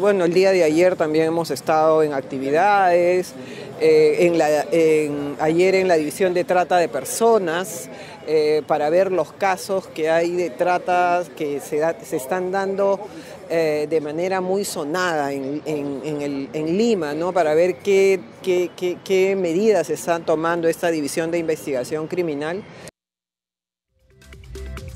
bueno, 0.00 0.24
el 0.24 0.32
día 0.32 0.52
de 0.52 0.62
ayer 0.62 0.94
también 0.94 1.26
hemos 1.26 1.50
estado 1.50 2.04
en 2.04 2.12
actividades, 2.12 3.34
eh, 3.80 5.10
ayer 5.40 5.74
en 5.74 5.88
la 5.88 5.94
división 5.96 6.34
de 6.34 6.44
trata 6.44 6.76
de 6.78 6.88
personas, 6.88 7.88
eh, 8.26 8.62
para 8.66 8.90
ver 8.90 9.10
los 9.10 9.32
casos 9.32 9.86
que 9.88 10.10
hay 10.10 10.36
de 10.36 10.50
trata 10.50 11.24
que 11.36 11.58
se, 11.58 11.80
se 12.04 12.16
están 12.16 12.52
dando 12.52 13.00
eh, 13.48 13.86
de 13.90 14.00
manera 14.00 14.40
muy 14.40 14.64
sonada 14.64 15.32
en, 15.32 15.62
en, 15.64 16.78
Lima, 16.78 17.14
¿no? 17.14 17.32
para 17.32 17.54
ver 17.54 17.76
qué, 17.78 18.20
qué, 18.42 18.70
qué, 18.76 18.98
qué 19.02 19.34
medidas 19.34 19.90
están 19.90 20.24
tomando 20.24 20.68
esta 20.68 20.90
división 20.90 21.30
de 21.30 21.38
investigación 21.38 22.06
criminal 22.06 22.62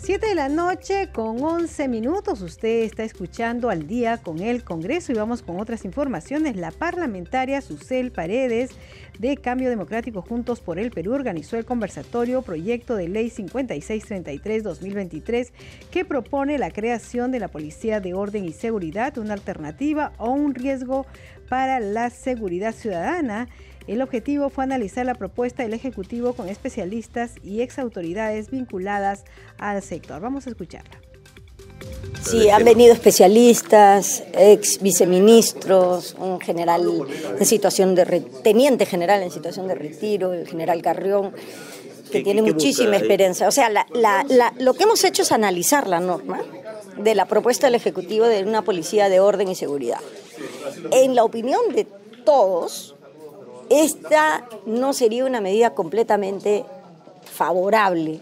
7 0.04 0.28
de 0.28 0.34
la 0.34 0.50
noche 0.50 1.08
con 1.10 1.42
11 1.42 1.88
minutos. 1.88 2.42
Usted 2.42 2.82
está 2.82 3.04
escuchando 3.04 3.70
al 3.70 3.86
día 3.86 4.18
con 4.18 4.40
el 4.40 4.62
Congreso 4.62 5.12
y 5.12 5.14
vamos 5.14 5.40
con 5.40 5.58
otras 5.58 5.86
informaciones. 5.86 6.56
La 6.56 6.72
parlamentaria 6.72 7.62
Susel 7.62 8.12
Paredes 8.12 8.72
de 9.18 9.38
Cambio 9.38 9.70
Democrático 9.70 10.20
Juntos 10.20 10.60
por 10.60 10.78
el 10.78 10.90
Perú 10.90 11.14
organizó 11.14 11.56
el 11.56 11.64
conversatorio 11.64 12.42
Proyecto 12.42 12.96
de 12.96 13.08
Ley 13.08 13.30
5633-2023 13.30 15.52
que 15.90 16.04
propone 16.04 16.58
la 16.58 16.70
creación 16.70 17.32
de 17.32 17.40
la 17.40 17.48
Policía 17.48 18.00
de 18.00 18.12
Orden 18.12 18.44
y 18.44 18.52
Seguridad, 18.52 19.16
una 19.16 19.32
alternativa 19.32 20.12
o 20.18 20.32
un 20.32 20.54
riesgo 20.54 21.06
para 21.48 21.80
la 21.80 22.10
seguridad 22.10 22.74
ciudadana. 22.74 23.48
El 23.86 24.00
objetivo 24.00 24.48
fue 24.48 24.64
analizar 24.64 25.04
la 25.04 25.14
propuesta 25.14 25.62
del 25.62 25.74
Ejecutivo 25.74 26.32
con 26.32 26.48
especialistas 26.48 27.32
y 27.42 27.60
exautoridades 27.60 28.50
vinculadas 28.50 29.24
al 29.58 29.82
sector. 29.82 30.20
Vamos 30.22 30.46
a 30.46 30.50
escucharla. 30.50 31.00
Sí, 32.22 32.48
han 32.48 32.64
venido 32.64 32.94
especialistas, 32.94 34.22
ex 34.32 34.80
viceministros, 34.80 36.16
un 36.18 36.40
general 36.40 36.82
en 37.38 37.44
situación 37.44 37.94
de 37.94 38.20
teniente 38.42 38.86
general 38.86 39.22
en 39.22 39.30
situación 39.30 39.68
de 39.68 39.74
retiro, 39.74 40.32
el 40.32 40.48
general 40.48 40.80
Carrión, 40.80 41.34
que 42.10 42.22
tiene 42.22 42.40
muchísima 42.40 42.96
experiencia. 42.96 43.46
O 43.46 43.50
sea, 43.50 43.68
lo 44.58 44.74
que 44.74 44.82
hemos 44.84 45.04
hecho 45.04 45.22
es 45.22 45.32
analizar 45.32 45.86
la 45.86 46.00
norma 46.00 46.40
de 46.96 47.14
la 47.14 47.26
propuesta 47.26 47.66
del 47.66 47.74
Ejecutivo 47.74 48.26
de 48.26 48.42
una 48.44 48.62
policía 48.62 49.10
de 49.10 49.20
orden 49.20 49.48
y 49.48 49.54
seguridad. 49.54 50.00
En 50.92 51.14
la 51.14 51.24
opinión 51.24 51.60
de 51.74 51.86
todos, 52.24 52.93
esta 53.82 54.44
no 54.66 54.92
sería 54.92 55.24
una 55.24 55.40
medida 55.40 55.74
completamente 55.74 56.64
favorable 57.24 58.20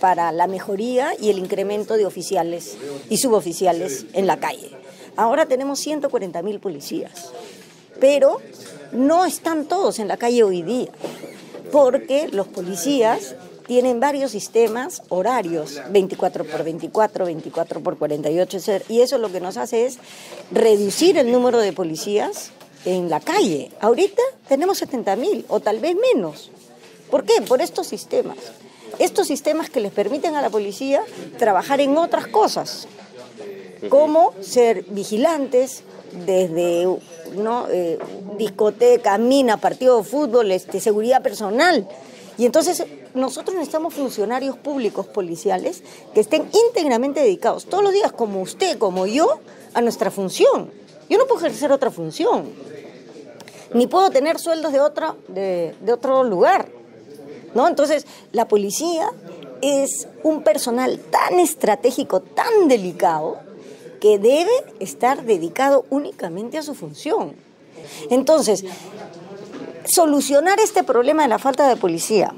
para 0.00 0.30
la 0.32 0.46
mejoría 0.46 1.12
y 1.20 1.30
el 1.30 1.38
incremento 1.38 1.96
de 1.96 2.06
oficiales 2.06 2.76
y 3.08 3.18
suboficiales 3.18 4.06
en 4.12 4.26
la 4.26 4.38
calle. 4.38 4.70
Ahora 5.16 5.46
tenemos 5.46 5.80
140 5.80 6.42
mil 6.42 6.60
policías, 6.60 7.32
pero 8.00 8.38
no 8.92 9.24
están 9.24 9.66
todos 9.66 9.98
en 9.98 10.08
la 10.08 10.16
calle 10.16 10.44
hoy 10.44 10.62
día, 10.62 10.90
porque 11.70 12.28
los 12.28 12.46
policías 12.48 13.34
tienen 13.66 14.00
varios 14.00 14.32
sistemas 14.32 15.02
horarios, 15.08 15.80
24 15.90 16.44
por 16.44 16.64
24, 16.64 17.24
24 17.24 17.80
por 17.80 17.98
48, 17.98 18.58
y 18.88 19.00
eso 19.00 19.18
lo 19.18 19.32
que 19.32 19.40
nos 19.40 19.56
hace 19.56 19.86
es 19.86 19.98
reducir 20.50 21.18
el 21.18 21.30
número 21.32 21.58
de 21.58 21.72
policías 21.72 22.52
en 22.84 23.08
la 23.10 23.20
calle. 23.20 23.70
Ahorita 23.80 24.22
tenemos 24.48 24.78
70 24.78 25.16
mil 25.16 25.44
o 25.48 25.60
tal 25.60 25.78
vez 25.78 25.94
menos. 26.14 26.50
¿Por 27.10 27.24
qué? 27.24 27.42
Por 27.42 27.60
estos 27.60 27.86
sistemas. 27.86 28.38
Estos 28.98 29.26
sistemas 29.26 29.70
que 29.70 29.80
les 29.80 29.92
permiten 29.92 30.34
a 30.34 30.42
la 30.42 30.50
policía 30.50 31.02
trabajar 31.38 31.80
en 31.80 31.96
otras 31.96 32.26
cosas, 32.26 32.86
como 33.88 34.34
ser 34.40 34.84
vigilantes 34.84 35.82
desde 36.26 36.86
¿no? 37.34 37.66
Eh, 37.70 37.98
discoteca, 38.36 39.16
mina, 39.18 39.56
partido 39.56 39.98
de 39.98 40.04
fútbol, 40.04 40.52
este, 40.52 40.80
seguridad 40.80 41.22
personal. 41.22 41.88
Y 42.38 42.46
entonces 42.46 42.84
nosotros 43.14 43.54
necesitamos 43.54 43.94
funcionarios 43.94 44.56
públicos 44.56 45.06
policiales 45.06 45.82
que 46.14 46.20
estén 46.20 46.48
íntegramente 46.68 47.20
dedicados 47.20 47.66
todos 47.66 47.84
los 47.84 47.92
días, 47.92 48.12
como 48.12 48.40
usted, 48.40 48.78
como 48.78 49.06
yo, 49.06 49.38
a 49.74 49.80
nuestra 49.80 50.10
función. 50.10 50.70
Yo 51.12 51.18
no 51.18 51.26
puedo 51.26 51.44
ejercer 51.44 51.70
otra 51.70 51.90
función 51.90 52.46
ni 53.74 53.86
puedo 53.86 54.08
tener 54.08 54.38
sueldos 54.38 54.72
de 54.72 54.80
otro, 54.80 55.16
de, 55.28 55.74
otro 55.92 56.24
lugar. 56.24 56.68
¿no? 57.54 57.68
Entonces, 57.68 58.06
la 58.32 58.48
policía 58.48 59.10
es 59.60 60.08
un 60.22 60.42
personal 60.42 60.98
tan 60.98 61.38
estratégico, 61.38 62.20
tan 62.20 62.66
delicado, 62.66 63.40
que 64.00 64.18
debe 64.18 64.50
estar 64.80 65.22
dedicado 65.24 65.84
únicamente 65.90 66.56
a 66.56 66.62
su 66.62 66.74
función. 66.74 67.34
Entonces, 68.08 68.64
solucionar 69.84 70.60
este 70.60 70.82
problema 70.82 71.24
de 71.24 71.28
la 71.28 71.38
falta 71.38 71.68
de 71.68 71.76
policía, 71.76 72.32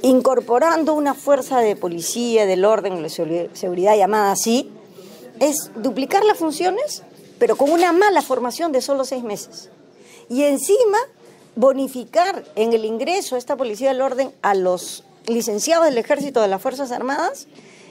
incorporando 0.00 0.94
una 0.94 1.12
fuerza 1.12 1.60
de 1.60 1.76
policía, 1.76 2.46
del 2.46 2.64
orden, 2.64 3.02
de 3.02 3.50
seguridad 3.52 3.98
llamada 3.98 4.32
así, 4.32 4.72
es 5.40 5.70
duplicar 5.76 6.24
las 6.24 6.38
funciones, 6.38 7.02
pero 7.42 7.56
con 7.56 7.72
una 7.72 7.92
mala 7.92 8.22
formación 8.22 8.70
de 8.70 8.80
solo 8.80 9.04
seis 9.04 9.24
meses 9.24 9.68
y 10.30 10.44
encima 10.44 10.98
bonificar 11.56 12.44
en 12.54 12.72
el 12.72 12.84
ingreso 12.84 13.34
a 13.34 13.38
esta 13.38 13.56
policía 13.56 13.88
del 13.88 14.00
orden 14.00 14.30
a 14.42 14.54
los 14.54 15.02
licenciados 15.26 15.86
del 15.86 15.98
ejército 15.98 16.40
de 16.40 16.46
las 16.46 16.62
Fuerzas 16.62 16.92
Armadas 16.92 17.48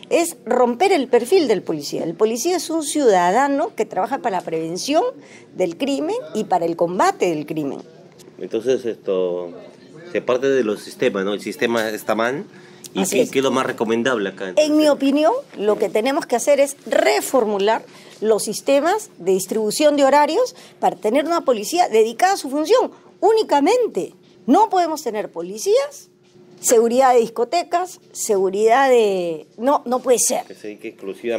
es 0.09 0.37
romper 0.45 0.93
el 0.93 1.09
perfil 1.09 1.49
del 1.49 1.63
policía. 1.63 2.05
El 2.05 2.13
policía 2.13 2.55
es 2.55 2.69
un 2.69 2.83
ciudadano 2.83 3.75
que 3.75 3.83
trabaja 3.85 4.19
para 4.19 4.37
la 4.37 4.41
prevención 4.41 5.03
del 5.57 5.75
crimen 5.75 6.15
y 6.33 6.45
para 6.45 6.63
el 6.63 6.77
combate 6.77 7.35
del 7.35 7.45
crimen. 7.45 7.81
Entonces 8.39 8.85
esto 8.85 9.51
se 10.13 10.21
parte 10.21 10.47
de 10.47 10.63
los 10.63 10.79
sistemas, 10.79 11.25
¿no? 11.25 11.33
El 11.33 11.41
sistema 11.41 11.89
está 11.89 12.15
mal. 12.15 12.45
¿Y 12.93 13.05
qué, 13.05 13.21
es. 13.21 13.35
lo 13.35 13.51
más 13.51 13.65
recomendable 13.65 14.29
acá? 14.29 14.53
En 14.57 14.77
mi 14.77 14.89
opinión, 14.89 15.33
lo 15.57 15.77
que 15.77 15.89
tenemos 15.89 16.25
que 16.25 16.35
hacer 16.35 16.59
es 16.59 16.75
reformular 16.85 17.83
los 18.19 18.43
sistemas 18.43 19.09
de 19.17 19.31
distribución 19.31 19.95
de 19.95 20.03
horarios 20.03 20.55
para 20.79 20.95
tener 20.95 21.25
una 21.25 21.41
policía 21.41 21.89
dedicada 21.89 22.33
a 22.33 22.37
su 22.37 22.49
función 22.49 22.91
únicamente. 23.19 24.13
No 24.45 24.69
podemos 24.69 25.01
tener 25.03 25.31
policías, 25.31 26.09
seguridad 26.59 27.13
de 27.13 27.19
discotecas, 27.21 27.99
seguridad 28.11 28.89
de... 28.89 29.47
No, 29.57 29.83
no 29.85 29.99
puede 29.99 30.19
ser. 30.19 30.43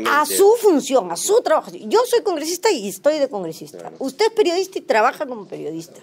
A 0.08 0.26
su 0.26 0.54
función, 0.60 1.10
a 1.10 1.16
su 1.16 1.40
trabajo. 1.42 1.70
Yo 1.72 2.00
soy 2.08 2.22
congresista 2.22 2.70
y 2.70 2.88
estoy 2.88 3.18
de 3.18 3.28
congresista. 3.28 3.92
Usted 3.98 4.26
es 4.26 4.32
periodista 4.32 4.78
y 4.78 4.82
trabaja 4.82 5.26
como 5.26 5.46
periodista. 5.46 6.00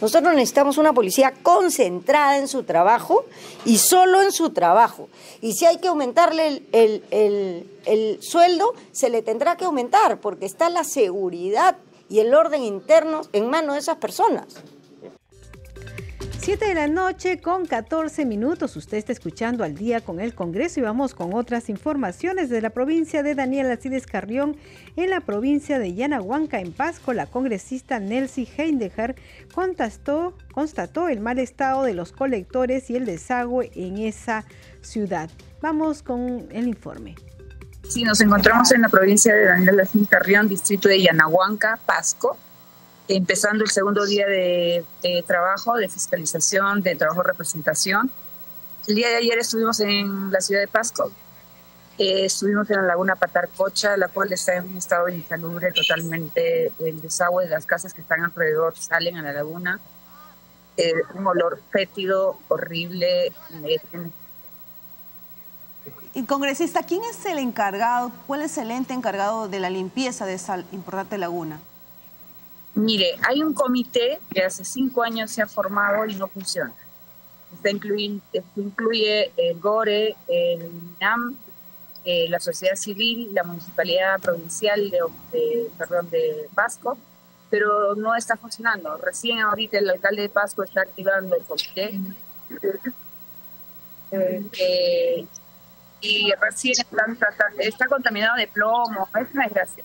Nosotros 0.00 0.32
necesitamos 0.34 0.78
una 0.78 0.92
policía 0.92 1.34
concentrada 1.42 2.38
en 2.38 2.46
su 2.46 2.62
trabajo 2.62 3.24
y 3.64 3.78
solo 3.78 4.22
en 4.22 4.30
su 4.30 4.50
trabajo. 4.50 5.08
Y 5.40 5.54
si 5.54 5.66
hay 5.66 5.78
que 5.78 5.88
aumentarle 5.88 6.62
el, 6.72 8.18
sueldo, 8.20 8.74
se 8.92 9.10
le 9.10 9.22
tendrá 9.22 9.56
que 9.56 9.64
aumentar, 9.64 10.20
porque 10.20 10.46
está 10.46 10.70
la 10.70 10.84
seguridad 10.84 11.76
y 12.08 12.20
el 12.20 12.32
orden 12.32 12.62
interno 12.62 13.22
en 13.32 13.50
manos 13.50 13.74
de 13.74 13.80
esas 13.80 13.96
personas. 13.96 14.46
7 16.48 16.64
de 16.64 16.74
la 16.74 16.88
noche 16.88 17.42
con 17.42 17.66
14 17.66 18.24
minutos. 18.24 18.74
Usted 18.74 18.96
está 18.96 19.12
escuchando 19.12 19.64
al 19.64 19.74
día 19.74 20.00
con 20.00 20.18
el 20.18 20.34
Congreso 20.34 20.80
y 20.80 20.82
vamos 20.82 21.14
con 21.14 21.34
otras 21.34 21.68
informaciones 21.68 22.48
de 22.48 22.62
la 22.62 22.70
provincia 22.70 23.22
de 23.22 23.34
Daniel 23.34 23.70
Alcides 23.70 24.06
Carrión. 24.06 24.56
En 24.96 25.10
la 25.10 25.20
provincia 25.20 25.78
de 25.78 25.92
Yanahuanca, 25.92 26.58
en 26.58 26.72
Pasco, 26.72 27.12
la 27.12 27.26
congresista 27.26 28.00
Nelsie 28.00 28.48
Heindecher 28.56 29.14
constató, 29.52 30.38
constató 30.54 31.08
el 31.08 31.20
mal 31.20 31.38
estado 31.38 31.82
de 31.82 31.92
los 31.92 32.12
colectores 32.12 32.88
y 32.88 32.96
el 32.96 33.04
desagüe 33.04 33.70
en 33.74 33.98
esa 33.98 34.46
ciudad. 34.80 35.28
Vamos 35.60 36.02
con 36.02 36.48
el 36.50 36.66
informe. 36.66 37.14
Sí, 37.86 38.04
nos 38.04 38.22
encontramos 38.22 38.72
en 38.72 38.80
la 38.80 38.88
provincia 38.88 39.34
de 39.34 39.44
Daniel 39.44 39.80
Alcides 39.80 40.08
Carrión, 40.08 40.48
distrito 40.48 40.88
de 40.88 41.02
Yanahuanca, 41.02 41.78
Pasco 41.84 42.38
empezando 43.08 43.64
el 43.64 43.70
segundo 43.70 44.04
día 44.04 44.26
de, 44.26 44.84
trabajo, 45.26 45.76
de 45.76 45.88
fiscalización, 45.88 46.82
de 46.82 46.94
trabajo 46.94 47.22
de 47.22 47.28
representación. 47.28 48.10
El 48.86 48.94
día 48.94 49.08
de 49.08 49.16
ayer 49.16 49.38
estuvimos 49.38 49.80
en 49.80 50.30
la 50.30 50.40
ciudad 50.40 50.60
de 50.60 50.68
Pasco. 50.68 51.10
Eh, 51.96 52.26
estuvimos 52.26 52.70
en 52.70 52.76
la 52.76 52.82
laguna 52.82 53.16
Patarcocha, 53.16 53.96
la 53.96 54.08
cual 54.08 54.32
está 54.32 54.56
en 54.56 54.66
un 54.66 54.76
estado 54.76 55.08
insalubre 55.08 55.72
totalmente. 55.72 56.72
El 56.78 57.00
desagüe 57.00 57.44
de 57.44 57.50
las 57.50 57.66
casas 57.66 57.94
que 57.94 58.02
están 58.02 58.22
alrededor 58.22 58.76
salen 58.76 59.16
a 59.16 59.22
la 59.22 59.32
laguna. 59.32 59.80
Eh, 60.76 60.92
un 61.14 61.26
olor 61.26 61.60
fétido, 61.70 62.38
horrible. 62.48 63.32
Y 66.14 66.24
congresista, 66.24 66.82
¿quién 66.82 67.02
es 67.04 67.24
el 67.26 67.38
encargado, 67.38 68.12
cuál 68.26 68.42
es 68.42 68.56
el 68.58 68.70
ente 68.70 68.92
encargado 68.94 69.48
de 69.48 69.60
la 69.60 69.70
limpieza 69.70 70.24
de 70.26 70.34
esa 70.34 70.58
importante 70.72 71.18
laguna? 71.18 71.58
Mire, 72.78 73.16
hay 73.26 73.42
un 73.42 73.54
comité 73.54 74.20
que 74.32 74.44
hace 74.44 74.64
cinco 74.64 75.02
años 75.02 75.32
se 75.32 75.42
ha 75.42 75.48
formado 75.48 76.06
y 76.06 76.14
no 76.14 76.28
funciona. 76.28 76.72
Este 77.52 77.70
incluye, 78.54 79.32
el 79.36 79.58
GORE, 79.58 80.14
el 80.28 80.70
NAM, 81.00 81.36
eh, 82.04 82.28
la 82.28 82.38
sociedad 82.38 82.76
civil, 82.76 83.30
la 83.32 83.42
municipalidad 83.42 84.20
provincial 84.20 84.90
de, 84.90 85.00
perdón, 85.76 86.08
de 86.10 86.48
Pasco, 86.54 86.96
pero 87.50 87.96
no 87.96 88.14
está 88.14 88.36
funcionando. 88.36 88.96
Recién 88.98 89.40
ahorita 89.40 89.78
el 89.78 89.90
alcalde 89.90 90.22
de 90.22 90.28
Pasco 90.28 90.62
está 90.62 90.82
activando 90.82 91.34
el 91.34 91.42
comité. 91.42 92.00
Eh, 94.12 95.26
y 96.00 96.32
recién 96.40 96.74
está 97.58 97.88
contaminado 97.88 98.36
de 98.36 98.46
plomo, 98.46 99.08
es 99.20 99.34
una 99.34 99.44
desgracia. 99.46 99.84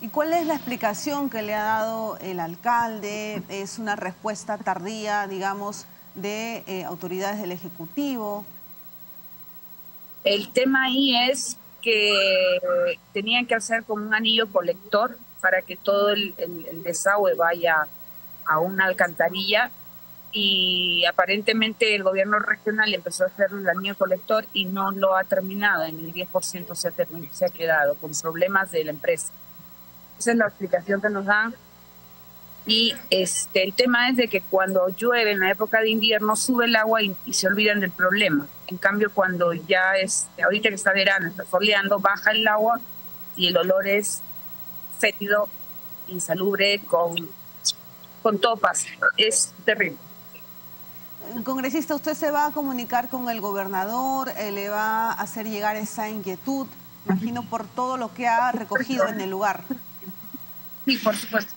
¿Y 0.00 0.08
cuál 0.08 0.32
es 0.32 0.46
la 0.46 0.54
explicación 0.54 1.28
que 1.28 1.42
le 1.42 1.54
ha 1.54 1.64
dado 1.64 2.18
el 2.18 2.38
alcalde? 2.38 3.42
¿Es 3.48 3.80
una 3.80 3.96
respuesta 3.96 4.56
tardía, 4.56 5.26
digamos, 5.26 5.86
de 6.14 6.62
eh, 6.68 6.84
autoridades 6.84 7.40
del 7.40 7.50
Ejecutivo? 7.50 8.44
El 10.22 10.52
tema 10.52 10.84
ahí 10.84 11.16
es 11.28 11.56
que 11.82 12.60
tenían 13.12 13.46
que 13.46 13.56
hacer 13.56 13.82
como 13.84 14.04
un 14.04 14.14
anillo 14.14 14.48
colector 14.52 15.18
para 15.40 15.62
que 15.62 15.76
todo 15.76 16.10
el, 16.10 16.34
desagüe 16.84 17.34
vaya 17.34 17.88
a 18.44 18.58
una 18.60 18.84
alcantarilla 18.84 19.70
y 20.30 21.04
aparentemente 21.06 21.94
el 21.96 22.04
gobierno 22.04 22.38
regional 22.38 22.92
empezó 22.94 23.24
a 23.24 23.28
hacer 23.28 23.50
el 23.52 23.68
anillo 23.68 23.96
colector 23.96 24.44
y 24.52 24.66
no 24.66 24.92
lo 24.92 25.16
ha 25.16 25.24
terminado, 25.24 25.84
en 25.84 25.98
el 25.98 26.12
10% 26.12 26.74
se 26.74 26.92
se 27.32 27.44
ha 27.44 27.48
quedado 27.48 27.96
con 27.96 28.12
problemas 28.12 28.70
de 28.70 28.84
la 28.84 28.90
empresa. 28.90 29.32
Esa 30.18 30.32
es 30.32 30.36
la 30.36 30.46
explicación 30.46 31.00
que 31.00 31.10
nos 31.10 31.24
dan. 31.24 31.54
Y 32.66 32.94
este, 33.08 33.64
el 33.64 33.72
tema 33.72 34.10
es 34.10 34.16
de 34.16 34.28
que 34.28 34.42
cuando 34.42 34.88
llueve 34.90 35.32
en 35.32 35.40
la 35.40 35.50
época 35.50 35.80
de 35.80 35.88
invierno 35.88 36.36
sube 36.36 36.66
el 36.66 36.76
agua 36.76 37.00
y, 37.02 37.16
se 37.32 37.46
olvidan 37.46 37.80
del 37.80 37.90
problema. 37.90 38.46
En 38.66 38.76
cambio, 38.76 39.10
cuando 39.14 39.54
ya 39.54 39.96
es, 39.96 40.26
ahorita 40.42 40.68
que 40.68 40.74
está 40.74 40.92
verano, 40.92 41.28
está 41.28 41.46
soleando, 41.46 41.98
baja 41.98 42.32
el 42.32 42.46
agua 42.46 42.78
y 43.36 43.46
el 43.46 43.56
olor 43.56 43.88
es 43.88 44.20
fétido, 44.98 45.48
insalubre, 46.08 46.80
con, 46.80 47.16
con 48.22 48.38
topas. 48.38 48.84
Es 49.16 49.54
terrible. 49.64 49.96
Congresista, 51.44 51.94
¿usted 51.94 52.14
se 52.14 52.30
va 52.30 52.46
a 52.46 52.50
comunicar 52.50 53.08
con 53.08 53.30
el 53.30 53.40
gobernador? 53.40 54.30
Eh, 54.36 54.52
¿Le 54.52 54.68
va 54.68 55.10
a 55.10 55.12
hacer 55.12 55.48
llegar 55.48 55.76
esa 55.76 56.10
inquietud? 56.10 56.66
Imagino 57.06 57.42
por 57.48 57.66
todo 57.66 57.96
lo 57.96 58.12
que 58.12 58.28
ha 58.28 58.52
recogido 58.52 59.08
en 59.08 59.22
el 59.22 59.30
lugar. 59.30 59.64
Sí, 60.88 60.96
por 60.96 61.14
supuesto. 61.14 61.52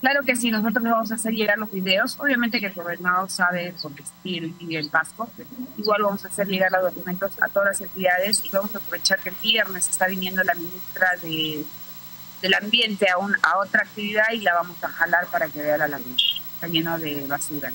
Claro 0.00 0.22
que 0.22 0.34
sí, 0.34 0.50
nosotros 0.50 0.82
le 0.82 0.90
vamos 0.90 1.12
a 1.12 1.16
hacer 1.16 1.34
llegar 1.34 1.58
los 1.58 1.70
videos. 1.70 2.18
Obviamente 2.18 2.60
que 2.60 2.66
el 2.66 2.72
gobernador 2.72 3.28
sabe 3.28 3.74
porque 3.82 4.02
y 4.24 4.76
el 4.76 4.88
Pasco. 4.88 5.28
Igual 5.76 6.02
vamos 6.02 6.24
a 6.24 6.28
hacer 6.28 6.46
llegar 6.46 6.72
los 6.72 6.94
documentos 6.94 7.32
a 7.42 7.48
todas 7.48 7.68
las 7.68 7.80
entidades 7.82 8.42
y 8.42 8.48
vamos 8.48 8.74
a 8.74 8.78
aprovechar 8.78 9.18
que 9.18 9.28
el 9.28 9.34
viernes 9.42 9.86
está 9.86 10.06
viniendo 10.06 10.42
la 10.44 10.54
ministra 10.54 11.10
de, 11.20 11.62
del 12.40 12.54
Ambiente 12.54 13.10
a, 13.10 13.18
un, 13.18 13.36
a 13.42 13.58
otra 13.58 13.82
actividad 13.82 14.32
y 14.32 14.38
la 14.38 14.54
vamos 14.54 14.82
a 14.82 14.88
jalar 14.88 15.26
para 15.26 15.48
que 15.48 15.60
vea 15.60 15.76
la 15.76 15.88
laguna. 15.88 16.16
Está 16.54 16.68
lleno 16.68 16.98
de 16.98 17.26
basura. 17.26 17.70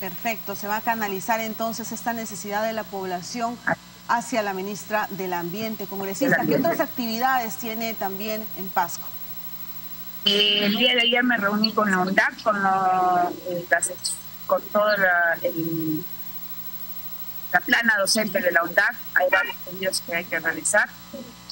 Perfecto, 0.00 0.54
se 0.54 0.66
va 0.66 0.76
a 0.76 0.80
canalizar 0.80 1.40
entonces 1.40 1.92
esta 1.92 2.14
necesidad 2.14 2.64
de 2.64 2.72
la 2.72 2.84
población 2.84 3.58
hacia 4.08 4.42
la 4.42 4.54
ministra 4.54 5.08
del 5.10 5.34
Ambiente, 5.34 5.86
congresista. 5.86 6.38
¿Qué 6.46 6.56
otras 6.56 6.80
actividades 6.80 7.56
tiene 7.56 7.92
también 7.92 8.46
en 8.56 8.68
Pasco? 8.70 9.06
El 10.24 10.76
día 10.76 10.94
de 10.94 11.02
ayer 11.02 11.22
me 11.22 11.36
reuní 11.36 11.72
con 11.72 11.90
la 11.90 11.98
UNDAC, 11.98 12.42
con, 12.42 12.56
eh, 12.56 13.66
con 14.46 14.62
toda 14.68 14.96
la, 14.96 15.38
la 17.52 17.60
plana 17.60 17.98
docente 17.98 18.40
de 18.40 18.50
la 18.50 18.62
UNDAC. 18.62 18.94
Hay 19.14 19.30
varios 19.30 19.56
pedidos 19.66 20.02
que 20.06 20.14
hay 20.14 20.24
que 20.24 20.40
realizar. 20.40 20.88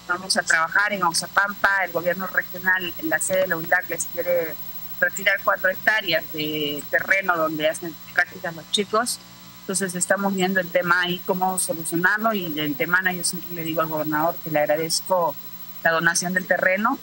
Vamos 0.09 0.37
a 0.39 0.43
trabajar 0.43 0.93
en 0.93 1.03
Oxapampa. 1.03 1.85
El 1.85 1.93
gobierno 1.93 2.27
regional, 2.27 2.95
en 2.97 3.11
la 3.11 3.19
sede 3.19 3.43
de 3.43 3.47
la 3.49 3.57
UNDAC, 3.59 3.91
les 3.91 4.07
quiere 4.07 4.55
retirar 5.01 5.39
cuatro 5.45 5.69
hectáreas 5.69 6.25
de 6.33 6.83
terreno 6.91 7.37
donde 7.37 7.69
hacen 7.69 7.95
prácticas 8.15 8.57
los 8.57 8.71
chicos. 8.71 9.21
Entonces 9.61 9.95
estamos 9.95 10.35
viendo 10.35 10.61
el 10.61 10.71
tema 10.71 11.03
ahí, 11.03 11.21
cómo 11.27 11.59
solucionarlo 11.59 12.33
y 12.33 12.51
del 12.53 12.75
tema 12.75 13.01
yo 13.13 13.23
siempre 13.23 13.55
le 13.55 13.65
digo 13.65 13.83
al 13.83 13.89
gobernador 13.89 14.35
que 14.43 14.51
le 14.51 14.61
agradezco 14.61 15.37
la 15.85 15.91
donación 15.93 16.33
del 16.33 16.47
terreno 16.47 16.99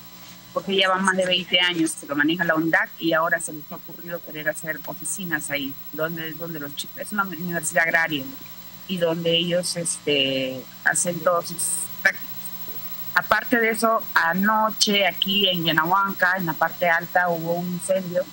porque 0.54 0.76
ya 0.76 0.90
van 0.90 1.04
más 1.04 1.16
de 1.16 1.26
20 1.26 1.60
años 1.60 1.92
que 2.00 2.08
lo 2.08 2.16
maneja 2.16 2.44
la 2.44 2.56
UNDAC 2.56 2.90
y 3.00 3.14
ahora 3.14 3.40
se 3.40 3.54
les 3.54 3.72
ha 3.72 3.76
ocurrido 3.76 4.24
querer 4.24 4.50
hacer 4.50 4.80
oficinas 4.86 5.50
ahí, 5.52 5.74
donde, 5.94 6.32
donde 6.34 6.60
los 6.60 6.76
chicos, 6.76 6.98
es 6.98 7.12
una 7.12 7.24
universidad 7.24 7.84
agraria 7.84 8.24
y 8.88 8.98
donde 8.98 9.38
ellos 9.38 9.76
este, 9.78 10.64
hacen 10.84 11.20
todos 11.20 11.50
sus 11.50 11.62
prácticas. 12.02 12.28
Aparte 13.14 13.60
de 13.60 13.70
eso, 13.70 14.02
anoche 14.16 15.06
aquí 15.06 15.48
en 15.48 15.66
Yanahuanca, 15.66 16.38
en 16.38 16.48
la 16.48 16.54
parte 16.54 16.90
alta, 16.90 17.30
hubo 17.30 17.54
un 17.54 17.68
incendio, 17.68 18.24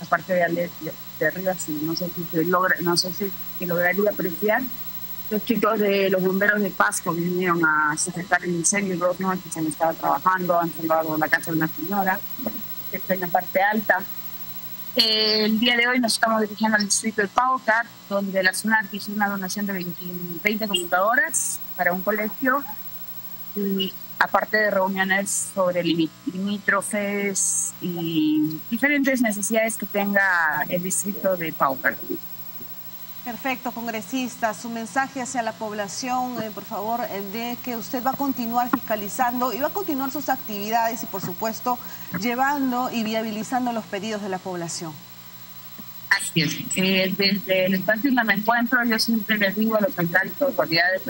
la 0.00 0.06
parte 0.06 0.34
de, 0.34 0.70
de, 1.18 1.26
arriba, 1.26 1.54
sí, 1.54 1.80
no 1.82 1.94
sé 1.94 2.08
si 2.14 2.24
se 2.30 2.44
logra, 2.44 2.76
no 2.80 2.96
sé 2.96 3.12
si 3.12 3.30
se 3.58 3.66
lograría 3.66 4.10
apreciar, 4.10 4.62
los 5.30 5.44
chicos 5.44 5.78
de 5.78 6.08
los 6.10 6.22
bomberos 6.22 6.60
de 6.62 6.70
Pasco 6.70 7.12
vinieron 7.12 7.62
a 7.64 7.96
sujetar 7.96 8.42
el 8.44 8.54
incendio 8.54 8.96
dos 8.96 9.20
noches 9.20 9.56
han 9.56 9.66
estado 9.66 9.94
trabajando, 9.94 10.58
han 10.58 10.72
salvado 10.72 11.16
la 11.18 11.28
casa 11.28 11.50
de 11.50 11.58
una 11.58 11.68
señora 11.68 12.18
que 12.90 12.96
está 12.96 13.14
en 13.14 13.20
la 13.20 13.26
parte 13.26 13.60
alta. 13.62 14.02
El 14.96 15.60
día 15.60 15.76
de 15.76 15.86
hoy 15.86 16.00
nos 16.00 16.14
estamos 16.14 16.40
dirigiendo 16.40 16.76
al 16.76 16.84
distrito 16.84 17.22
de 17.22 17.28
Paucar, 17.28 17.86
donde 18.08 18.42
la 18.42 18.54
SUNAT 18.54 18.92
hizo 18.92 19.12
una 19.12 19.28
donación 19.28 19.66
de 19.66 19.84
20, 20.42 20.66
computadoras 20.66 21.60
para 21.76 21.92
un 21.92 22.00
colegio 22.02 22.64
y 23.54 23.92
aparte 24.18 24.56
de 24.56 24.70
reuniones 24.70 25.50
sobre 25.54 25.84
limítrofes 25.84 27.74
y 27.80 28.60
diferentes 28.70 29.20
necesidades 29.20 29.76
que 29.76 29.86
tenga 29.86 30.64
el 30.68 30.82
distrito 30.82 31.36
de 31.36 31.52
Paucar. 31.52 31.96
Perfecto, 33.24 33.72
congresista. 33.72 34.54
Su 34.54 34.70
mensaje 34.70 35.20
hacia 35.20 35.42
la 35.42 35.52
población, 35.52 36.42
eh, 36.42 36.50
por 36.50 36.64
favor, 36.64 37.04
eh, 37.10 37.20
de 37.32 37.58
que 37.64 37.76
usted 37.76 38.02
va 38.02 38.12
a 38.12 38.16
continuar 38.16 38.70
fiscalizando 38.70 39.52
y 39.52 39.58
va 39.58 39.68
a 39.68 39.70
continuar 39.70 40.10
sus 40.10 40.28
actividades 40.28 41.02
y, 41.02 41.06
por 41.06 41.20
supuesto, 41.20 41.78
llevando 42.20 42.90
y 42.90 43.02
viabilizando 43.02 43.72
los 43.72 43.84
pedidos 43.84 44.22
de 44.22 44.28
la 44.28 44.38
población. 44.38 44.94
Así 46.10 46.40
es. 46.40 46.56
Eh, 46.76 47.14
desde 47.16 47.66
el 47.66 47.74
espacio 47.74 48.10
donde 48.10 48.24
me 48.24 48.40
encuentro, 48.40 48.82
yo 48.84 48.98
siempre 48.98 49.36
les 49.36 49.54
digo 49.56 49.76
a 49.76 49.80
los 49.80 49.98
alcaldes, 49.98 50.40
autoridades, 50.40 51.02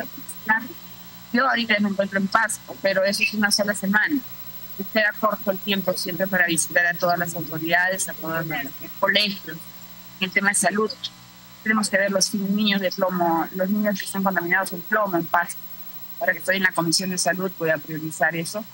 yo 1.33 1.49
ahorita 1.49 1.79
me 1.81 1.91
encuentro 1.91 2.19
en 2.19 2.27
paz, 2.27 2.59
pero 2.83 3.05
eso 3.05 3.23
es 3.23 3.35
una 3.35 3.51
sola 3.53 3.75
semana. 3.75 4.19
Usted 4.79 5.03
corto 5.21 5.51
el 5.51 5.59
tiempo 5.59 5.93
siempre 5.93 6.27
para 6.27 6.47
visitar 6.47 6.87
a 6.87 6.95
todas 6.95 7.19
las 7.19 7.35
autoridades, 7.35 8.09
a 8.09 8.15
todos 8.15 8.47
los 8.47 8.73
colegios, 8.99 9.59
el 10.21 10.31
tema 10.31 10.49
de 10.49 10.55
salud 10.55 10.91
tenemos 11.69 11.91
que 11.91 11.99
ver 11.99 12.11
los 12.11 12.35
niños 12.35 12.81
de 12.81 12.91
plomo, 12.91 13.47
los 13.55 13.69
niños 13.69 13.99
que 13.99 14.07
están 14.07 14.23
contaminados 14.23 14.73
en 14.73 14.81
plomo, 14.81 15.19
en 15.19 15.27
paz, 15.27 15.55
para 16.19 16.33
que 16.33 16.39
estoy 16.39 16.57
en 16.57 16.63
la 16.63 16.73
Comisión 16.73 17.11
de 17.11 17.19
Salud 17.19 17.51
pueda 17.59 17.77
priorizar 17.77 18.35
eso. 18.35 18.65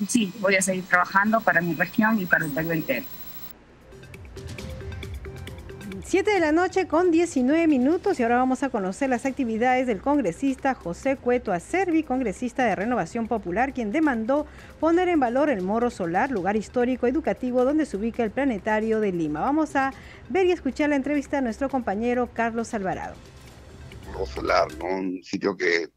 Y 0.00 0.06
sí, 0.06 0.32
voy 0.40 0.56
a 0.56 0.62
seguir 0.62 0.84
trabajando 0.86 1.40
para 1.40 1.60
mi 1.60 1.74
región 1.74 2.20
y 2.20 2.26
para 2.26 2.44
el 2.44 2.50
Perú 2.50 2.72
entero. 2.72 3.06
7 6.04 6.30
de 6.30 6.40
la 6.40 6.52
noche 6.52 6.88
con 6.88 7.10
19 7.10 7.66
minutos 7.68 8.18
y 8.18 8.22
ahora 8.22 8.36
vamos 8.36 8.62
a 8.62 8.70
conocer 8.70 9.08
las 9.08 9.24
actividades 9.24 9.86
del 9.86 10.02
congresista 10.02 10.74
José 10.74 11.16
Cueto 11.16 11.52
Acervi, 11.52 12.02
congresista 12.02 12.64
de 12.66 12.74
Renovación 12.74 13.28
Popular, 13.28 13.72
quien 13.72 13.92
demandó 13.92 14.46
poner 14.80 15.08
en 15.08 15.20
valor 15.20 15.48
el 15.48 15.62
Morro 15.62 15.90
Solar, 15.90 16.30
lugar 16.30 16.56
histórico 16.56 17.06
educativo 17.06 17.64
donde 17.64 17.86
se 17.86 17.96
ubica 17.96 18.24
el 18.24 18.32
planetario 18.32 19.00
de 19.00 19.12
Lima. 19.12 19.40
Vamos 19.40 19.76
a 19.76 19.94
ver 20.28 20.46
y 20.46 20.52
escuchar 20.52 20.90
la 20.90 20.96
entrevista 20.96 21.36
de 21.36 21.42
nuestro 21.42 21.70
compañero 21.70 22.28
Carlos 22.34 22.74
Alvarado. 22.74 23.14
Morro 24.06 24.26
Solar, 24.26 24.68
¿no? 24.78 24.86
un 24.86 25.22
sitio 25.22 25.56
que 25.56 25.88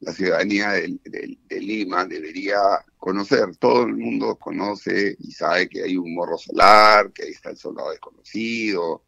la 0.00 0.12
ciudadanía 0.12 0.70
de, 0.70 0.98
de, 1.04 1.60
Lima 1.60 2.04
debería 2.04 2.58
conocer. 2.98 3.56
Todo 3.56 3.84
el 3.84 3.96
mundo 3.96 4.36
conoce 4.36 5.16
y 5.18 5.32
sabe 5.32 5.68
que 5.68 5.82
hay 5.82 5.96
un 5.96 6.14
morro 6.14 6.38
solar, 6.38 7.12
que 7.12 7.24
ahí 7.24 7.30
está 7.30 7.50
el 7.50 7.56
soldado 7.56 7.90
desconocido, 7.90 9.04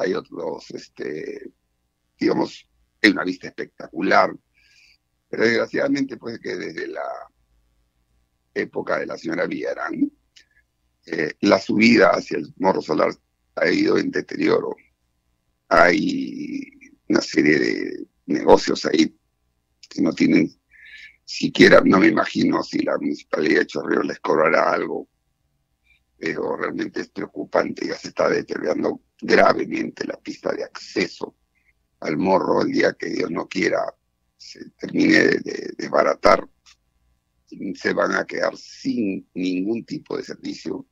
hay 0.00 0.14
otros, 0.14 0.70
este, 0.70 1.52
digamos, 2.18 2.66
hay 3.02 3.10
una 3.10 3.24
vista 3.24 3.48
espectacular. 3.48 4.34
Pero 5.28 5.44
desgraciadamente, 5.44 6.16
pues 6.16 6.38
que 6.40 6.56
desde 6.56 6.88
la 6.88 7.08
época 8.54 8.98
de 8.98 9.06
la 9.06 9.16
señora 9.16 9.46
Villarán, 9.46 10.10
eh, 11.06 11.34
la 11.40 11.58
subida 11.58 12.10
hacia 12.10 12.38
el 12.38 12.52
morro 12.58 12.82
solar 12.82 13.12
ha 13.56 13.70
ido 13.70 13.98
en 13.98 14.10
deterioro. 14.10 14.74
Hay 15.68 16.62
una 17.08 17.20
serie 17.20 17.58
de 17.58 18.06
negocios 18.26 18.86
ahí 18.86 19.14
que 19.88 20.02
no 20.02 20.12
tienen 20.12 20.50
siquiera, 21.24 21.80
no 21.84 21.98
me 21.98 22.08
imagino 22.08 22.62
si 22.62 22.80
la 22.80 22.96
municipalidad 22.98 23.60
de 23.60 23.66
Chorrillos 23.66 24.06
les 24.06 24.20
cobrará 24.20 24.72
algo, 24.72 25.08
pero 26.20 26.54
realmente 26.54 27.00
es 27.00 27.08
preocupante, 27.08 27.86
ya 27.86 27.96
se 27.96 28.08
está 28.08 28.28
deteriorando 28.28 29.00
gravemente 29.18 30.06
la 30.06 30.18
pista 30.18 30.52
de 30.52 30.64
acceso 30.64 31.34
al 32.00 32.18
morro 32.18 32.60
el 32.60 32.72
día 32.72 32.92
que 32.92 33.08
Dios 33.08 33.30
no 33.30 33.48
quiera 33.48 33.94
se 34.36 34.70
termine 34.70 35.18
de 35.18 35.72
desbaratar, 35.76 36.46
se 37.74 37.92
van 37.92 38.14
a 38.14 38.24
quedar 38.24 38.56
sin 38.56 39.28
ningún 39.34 39.84
tipo 39.84 40.16
de 40.16 40.24
servicio, 40.24 40.86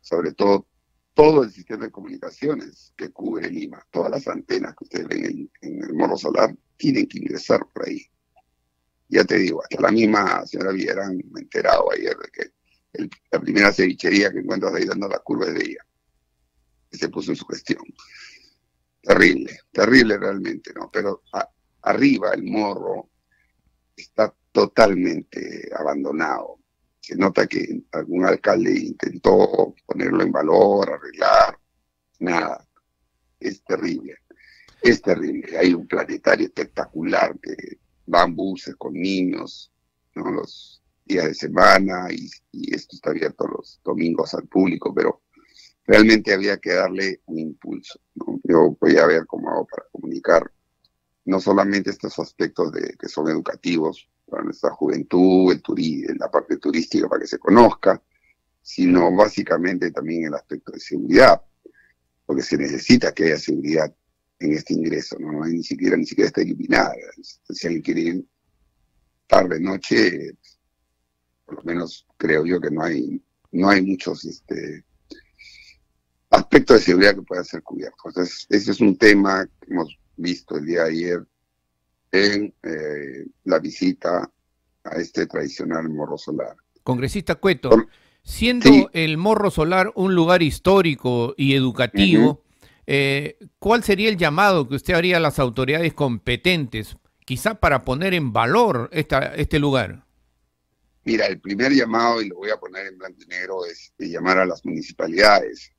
sobre 0.00 0.32
todo 0.32 0.66
todo 1.12 1.44
el 1.44 1.52
sistema 1.52 1.84
de 1.84 1.92
comunicaciones 1.92 2.92
que 2.96 3.10
cubre 3.10 3.48
Lima, 3.48 3.86
todas 3.90 4.10
las 4.10 4.28
antenas 4.28 4.74
que 4.76 4.84
ustedes 4.84 5.08
ven 5.08 5.50
en 5.60 5.82
el 5.82 5.94
morro 5.94 6.16
solar, 6.16 6.54
tienen 6.76 7.06
que 7.06 7.18
ingresar 7.18 7.66
por 7.72 7.86
ahí. 7.86 8.04
Ya 9.08 9.24
te 9.24 9.38
digo, 9.38 9.62
hasta 9.62 9.80
la 9.80 9.92
misma 9.92 10.44
señora 10.44 10.72
Villarán 10.72 11.16
me 11.30 11.40
he 11.40 11.42
enterado 11.42 11.92
ayer 11.92 12.16
de 12.16 12.30
que 12.32 12.50
la 13.30 13.40
primera 13.40 13.72
cevichería 13.72 14.32
que 14.32 14.38
encuentras 14.38 14.74
ahí 14.74 14.84
dando 14.84 15.08
la 15.08 15.18
curva 15.18 15.46
de 15.46 15.60
ella, 15.60 15.86
se 16.90 17.08
puso 17.08 17.32
en 17.32 17.36
su 17.36 17.46
gestión. 17.46 17.82
Terrible, 19.02 19.58
terrible 19.72 20.16
realmente, 20.16 20.72
¿no? 20.74 20.90
Pero 20.90 21.22
arriba 21.82 22.32
el 22.32 22.44
morro 22.44 23.10
está 23.96 24.34
totalmente 24.52 25.68
abandonado. 25.76 26.60
Se 27.00 27.16
nota 27.16 27.46
que 27.46 27.82
algún 27.92 28.24
alcalde 28.24 28.72
intentó 28.72 29.74
ponerlo 29.84 30.22
en 30.22 30.32
valor, 30.32 30.90
arreglar, 30.90 31.58
nada. 32.20 32.66
Es 33.38 33.62
terrible, 33.62 34.16
es 34.80 35.02
terrible. 35.02 35.58
Hay 35.58 35.74
un 35.74 35.86
planetario 35.86 36.46
espectacular 36.46 37.38
que 37.40 37.54
van 38.06 38.34
buses 38.34 38.74
con 38.76 38.94
niños, 38.94 39.70
¿no? 40.14 40.30
Los 40.30 40.83
días 41.04 41.26
de 41.26 41.34
semana 41.34 42.08
y, 42.10 42.30
esto 42.72 42.96
está 42.96 43.10
abierto 43.10 43.46
los 43.46 43.80
domingos 43.84 44.34
al 44.34 44.46
público, 44.46 44.94
pero 44.94 45.22
realmente 45.86 46.32
había 46.32 46.56
que 46.58 46.72
darle 46.72 47.20
un 47.26 47.38
impulso. 47.38 48.00
Yo 48.42 48.76
voy 48.80 48.96
a 48.96 49.06
ver 49.06 49.26
cómo 49.26 49.50
hago 49.50 49.66
para 49.66 49.88
comunicar 49.90 50.50
no 51.26 51.40
solamente 51.40 51.90
estos 51.90 52.18
aspectos 52.18 52.72
de, 52.72 52.94
que 52.98 53.08
son 53.08 53.28
educativos 53.28 54.08
para 54.28 54.44
nuestra 54.44 54.70
juventud, 54.70 55.52
el 55.52 56.18
la 56.18 56.30
parte 56.30 56.56
turística 56.56 57.08
para 57.08 57.20
que 57.20 57.26
se 57.26 57.38
conozca, 57.38 58.02
sino 58.62 59.14
básicamente 59.14 59.90
también 59.90 60.26
el 60.26 60.34
aspecto 60.34 60.72
de 60.72 60.80
seguridad, 60.80 61.42
porque 62.24 62.42
se 62.42 62.56
necesita 62.56 63.12
que 63.12 63.24
haya 63.24 63.38
seguridad 63.38 63.94
en 64.38 64.52
este 64.52 64.74
ingreso, 64.74 65.16
no, 65.18 65.44
hay 65.44 65.52
ni 65.52 65.62
siquiera 65.62 65.96
ni 65.96 66.06
siquiera 66.06 66.28
está 66.28 66.42
eliminada. 66.42 66.94
Si 67.22 67.66
alguien 67.66 67.82
quiere 67.82 68.00
ir 68.00 68.24
tarde, 69.26 69.60
noche, 69.60 70.36
por 71.44 71.56
lo 71.56 71.62
menos 71.62 72.06
creo 72.16 72.44
yo 72.44 72.60
que 72.60 72.70
no 72.70 72.82
hay, 72.82 73.20
no 73.52 73.68
hay 73.68 73.82
muchos 73.82 74.24
este, 74.24 74.84
aspectos 76.30 76.78
de 76.78 76.82
seguridad 76.82 77.14
que 77.14 77.22
puedan 77.22 77.44
ser 77.44 77.62
cubiertos. 77.62 77.98
Entonces, 78.06 78.46
ese 78.50 78.70
es 78.70 78.80
un 78.80 78.96
tema 78.96 79.46
que 79.46 79.72
hemos 79.72 79.98
visto 80.16 80.56
el 80.56 80.66
día 80.66 80.84
de 80.84 80.90
ayer 80.90 81.26
en 82.12 82.54
eh, 82.62 83.26
la 83.44 83.58
visita 83.58 84.30
a 84.84 84.90
este 84.96 85.26
tradicional 85.26 85.88
morro 85.88 86.18
solar. 86.18 86.56
Congresista 86.82 87.36
Cueto, 87.36 87.70
siendo 88.22 88.90
el 88.92 89.16
morro 89.16 89.50
solar 89.50 89.92
un 89.94 90.14
lugar 90.14 90.42
histórico 90.42 91.34
y 91.36 91.54
educativo, 91.54 92.44
eh, 92.86 93.38
¿Cuál 93.58 93.82
sería 93.82 94.08
el 94.08 94.16
llamado 94.16 94.68
que 94.68 94.74
usted 94.74 94.94
haría 94.94 95.16
a 95.16 95.20
las 95.20 95.38
autoridades 95.38 95.94
competentes, 95.94 96.96
quizá 97.24 97.54
para 97.54 97.84
poner 97.84 98.14
en 98.14 98.32
valor 98.32 98.90
esta, 98.92 99.34
este 99.34 99.58
lugar? 99.58 100.03
Mira, 101.04 101.26
el 101.26 101.40
primer 101.40 101.72
llamado, 101.72 102.22
y 102.22 102.28
lo 102.28 102.36
voy 102.36 102.50
a 102.50 102.56
poner 102.56 102.86
en 102.86 102.98
blanco 102.98 103.18
y 103.22 103.26
negro, 103.26 103.66
es 103.66 103.92
llamar 103.98 104.38
a 104.38 104.46
las 104.46 104.64
municipalidades. 104.64 105.70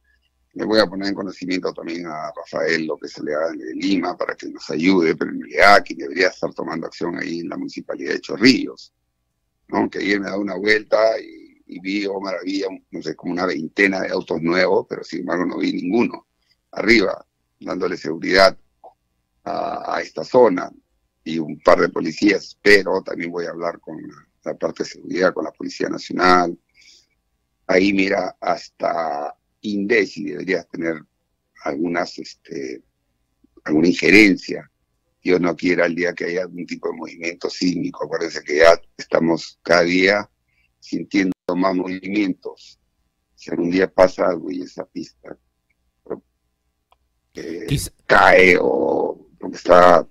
Le 0.54 0.66
voy 0.66 0.80
a 0.80 0.86
poner 0.86 1.10
en 1.10 1.16
conocimiento 1.16 1.74
también 1.74 2.06
a 2.08 2.32
Rafael 2.36 2.90
haga 2.90 3.52
de 3.52 3.76
Lima 3.76 4.16
para 4.16 4.36
que 4.36 4.48
nos 4.48 4.70
ayude, 4.70 5.16
pero 5.16 5.32
en 5.32 5.42
realidad 5.42 5.84
quien 5.86 6.00
debería 6.00 6.28
estar 6.28 6.54
tomando 6.54 6.88
acción 6.88 7.18
ahí 7.20 7.40
en 7.40 7.50
la 7.50 7.58
municipalidad 7.58 8.14
de 8.14 8.22
Chorrillos. 8.22 8.94
¿no? 9.68 9.90
Que 9.90 10.00
ayer 10.00 10.20
me 10.20 10.30
da 10.30 10.38
una 10.38 10.56
vuelta 10.56 11.20
y, 11.20 11.62
y 11.68 11.80
vi, 11.80 12.06
oh 12.06 12.22
maravilla, 12.22 12.68
no 12.92 13.02
sé, 13.02 13.16
como 13.16 13.34
una 13.34 13.46
veintena 13.46 14.02
de 14.02 14.10
autos 14.10 14.42
nuevos, 14.42 14.86
pero 14.88 15.04
sin 15.04 15.22
embargo 15.22 15.46
no 15.46 15.58
vi 15.58 15.74
ninguno 15.74 16.28
arriba, 16.72 17.26
dándole 17.60 17.98
seguridad 17.98 18.58
a, 19.44 20.00
esta 20.02 20.24
zona 20.24 20.72
y 21.24 21.40
un 21.40 21.60
par 21.62 21.80
de 21.80 21.90
policías, 21.90 22.58
pero 22.62 23.02
también 23.02 23.32
voy 23.32 23.46
a 23.46 23.52
hablar 23.52 23.80
con 23.80 23.98
la, 24.46 24.54
parte 24.56 24.84
de 24.84 24.90
seguridad, 24.90 25.34
con 25.34 25.46
la 25.46 25.52
Policía 25.52 25.90
Nacional. 25.90 26.58
Ahí, 27.68 27.94
mira, 27.94 28.38
hasta 28.40 29.36
Indesi 29.62 30.26
deberías 30.26 30.68
tener 30.70 31.02
algunas, 31.64 32.18
este, 32.20 32.82
alguna 33.64 33.88
injerencia. 33.88 34.70
Dios 35.24 35.42
no 35.42 35.56
quiera 35.56 35.88
el 35.88 35.96
día 35.96 36.14
que 36.14 36.26
haya 36.26 36.44
algún 36.44 36.66
tipo 36.66 36.90
de 36.90 36.98
movimiento 36.98 37.50
sísmico. 37.50 38.06
Acuérdense 38.06 38.44
que 38.44 38.58
ya 38.58 38.80
estamos 38.96 39.60
cada 39.64 39.82
día 39.82 40.30
sintiendo 40.80 41.34
más 41.56 41.76
movimientos. 41.76 42.80
Si 43.34 43.50
algún 43.50 43.72
día 43.72 43.92
pasa 43.92 44.28
algo 44.28 44.52
y 44.52 44.62
esa 44.62 44.86
pista 44.86 45.38
cae 48.06 48.58
o 48.60 49.28
está 49.52 50.08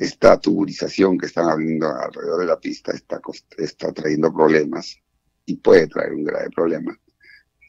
esta 0.00 0.40
tuburización 0.40 1.18
que 1.18 1.26
están 1.26 1.50
habiendo 1.50 1.86
alrededor 1.86 2.40
de 2.40 2.46
la 2.46 2.58
pista 2.58 2.90
está, 2.92 3.20
está 3.58 3.92
trayendo 3.92 4.32
problemas 4.32 4.98
y 5.44 5.56
puede 5.56 5.88
traer 5.88 6.14
un 6.14 6.24
grave 6.24 6.48
problema. 6.48 6.98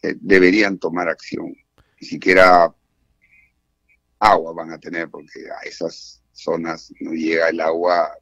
Eh, 0.02 0.16
deberían 0.18 0.80
tomar 0.80 1.10
acción. 1.10 1.54
Ni 2.00 2.08
siquiera 2.08 2.74
agua 4.20 4.54
van 4.54 4.72
a 4.72 4.80
tener 4.80 5.10
porque 5.10 5.42
a 5.52 5.68
esas 5.68 6.24
zonas 6.32 6.94
no 7.02 7.12
llega 7.12 7.50
el 7.50 7.60
agua, 7.60 8.18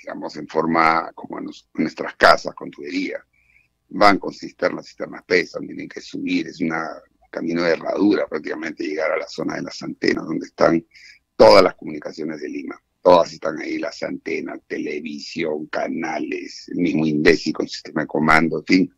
digamos, 0.00 0.36
en 0.36 0.48
forma 0.48 1.12
como 1.14 1.38
en, 1.38 1.46
nuestras 1.74 2.16
casas, 2.16 2.56
con 2.56 2.72
tubería. 2.72 3.24
Van 3.90 4.18
con 4.18 4.34
cisternas, 4.34 4.86
cisternas 4.86 5.22
pesan, 5.24 5.64
tienen 5.64 5.88
que 5.88 6.00
subir, 6.00 6.48
es 6.48 6.60
una 6.60 6.90
camino 7.30 7.62
de 7.62 7.72
herradura 7.72 8.26
prácticamente 8.26 8.84
llegar 8.84 9.12
a 9.12 9.18
la 9.18 9.28
zona 9.28 9.54
de 9.54 9.62
las 9.62 9.80
antenas, 9.80 10.24
donde 10.24 10.46
están 10.46 10.84
todas 11.36 11.62
las 11.62 11.76
comunicaciones 11.76 12.40
de 12.40 12.48
Lima. 12.48 12.80
Todas 13.04 13.34
están 13.34 13.58
ahí, 13.58 13.76
las 13.76 14.02
antenas, 14.02 14.60
televisión, 14.66 15.66
canales, 15.66 16.70
el 16.70 16.78
mismo 16.78 17.04
INDECI 17.04 17.52
con 17.52 17.68
sistema 17.68 18.00
de 18.00 18.06
comando, 18.06 18.60
en 18.60 18.64
fin. 18.64 18.94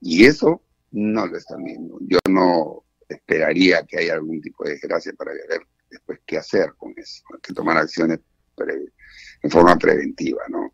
Y 0.00 0.24
eso 0.24 0.62
no 0.92 1.26
lo 1.26 1.36
están 1.36 1.64
viendo. 1.64 1.98
Yo 2.02 2.20
no 2.30 2.84
esperaría 3.08 3.84
que 3.86 3.98
haya 3.98 4.14
algún 4.14 4.40
tipo 4.40 4.62
de 4.62 4.74
desgracia 4.74 5.12
para 5.14 5.32
ver 5.32 5.66
después 5.90 6.20
qué 6.24 6.38
hacer 6.38 6.74
con 6.76 6.94
eso. 6.96 7.24
Hay 7.34 7.40
que 7.40 7.52
tomar 7.52 7.76
acciones 7.76 8.20
en 9.42 9.50
forma 9.50 9.76
preventiva, 9.78 10.42
¿no? 10.48 10.72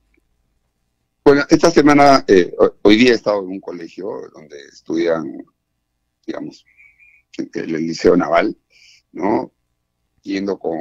Bueno, 1.25 1.47
esta 1.49 1.71
semana, 1.71 2.27
eh, 2.29 2.55
hoy 2.83 2.97
día 2.97 3.13
he 3.13 3.15
estado 3.15 3.43
en 3.43 3.53
un 3.53 3.61
colegio 3.61 4.29
donde 4.35 4.61
estudian, 4.67 5.47
digamos, 6.27 6.67
el 7.55 7.73
Liceo 7.73 8.19
Naval, 8.19 8.55
¿no? 9.13 9.51
Yendo 10.21 10.59
con, 10.59 10.77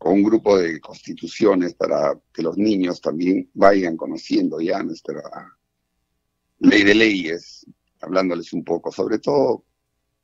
con 0.00 0.14
un 0.14 0.22
grupo 0.22 0.56
de 0.56 0.80
constituciones 0.80 1.74
para 1.74 2.18
que 2.32 2.40
los 2.40 2.56
niños 2.56 3.02
también 3.02 3.50
vayan 3.52 3.98
conociendo 3.98 4.58
ya 4.58 4.82
nuestra 4.82 5.20
ley 6.58 6.84
de 6.84 6.94
leyes, 6.94 7.66
hablándoles 8.00 8.50
un 8.54 8.64
poco, 8.64 8.90
sobre 8.90 9.18
todo 9.18 9.66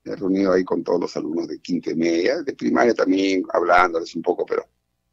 reunido 0.02 0.54
ahí 0.54 0.64
con 0.64 0.82
todos 0.82 0.98
los 0.98 1.16
alumnos 1.18 1.46
de 1.48 1.60
quinta 1.60 1.90
y 1.90 1.94
media, 1.94 2.40
de 2.40 2.54
primaria 2.54 2.94
también, 2.94 3.44
hablándoles 3.52 4.16
un 4.16 4.22
poco, 4.22 4.46
pero 4.46 4.64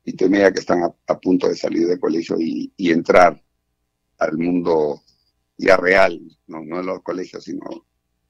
quinta 0.02 0.28
y 0.28 0.30
media 0.30 0.54
que 0.54 0.62
están 0.62 0.82
a, 0.84 1.20
punto 1.20 1.50
de 1.50 1.58
salir 1.58 1.86
del 1.86 2.00
colegio 2.00 2.38
y, 2.40 2.72
entrar 2.78 3.44
al 4.18 4.38
mundo 4.38 5.02
ya 5.58 5.76
real, 5.76 6.22
no, 6.48 6.64
no 6.64 6.80
en 6.80 6.86
los 6.86 7.02
colegios, 7.02 7.44
sino 7.44 7.66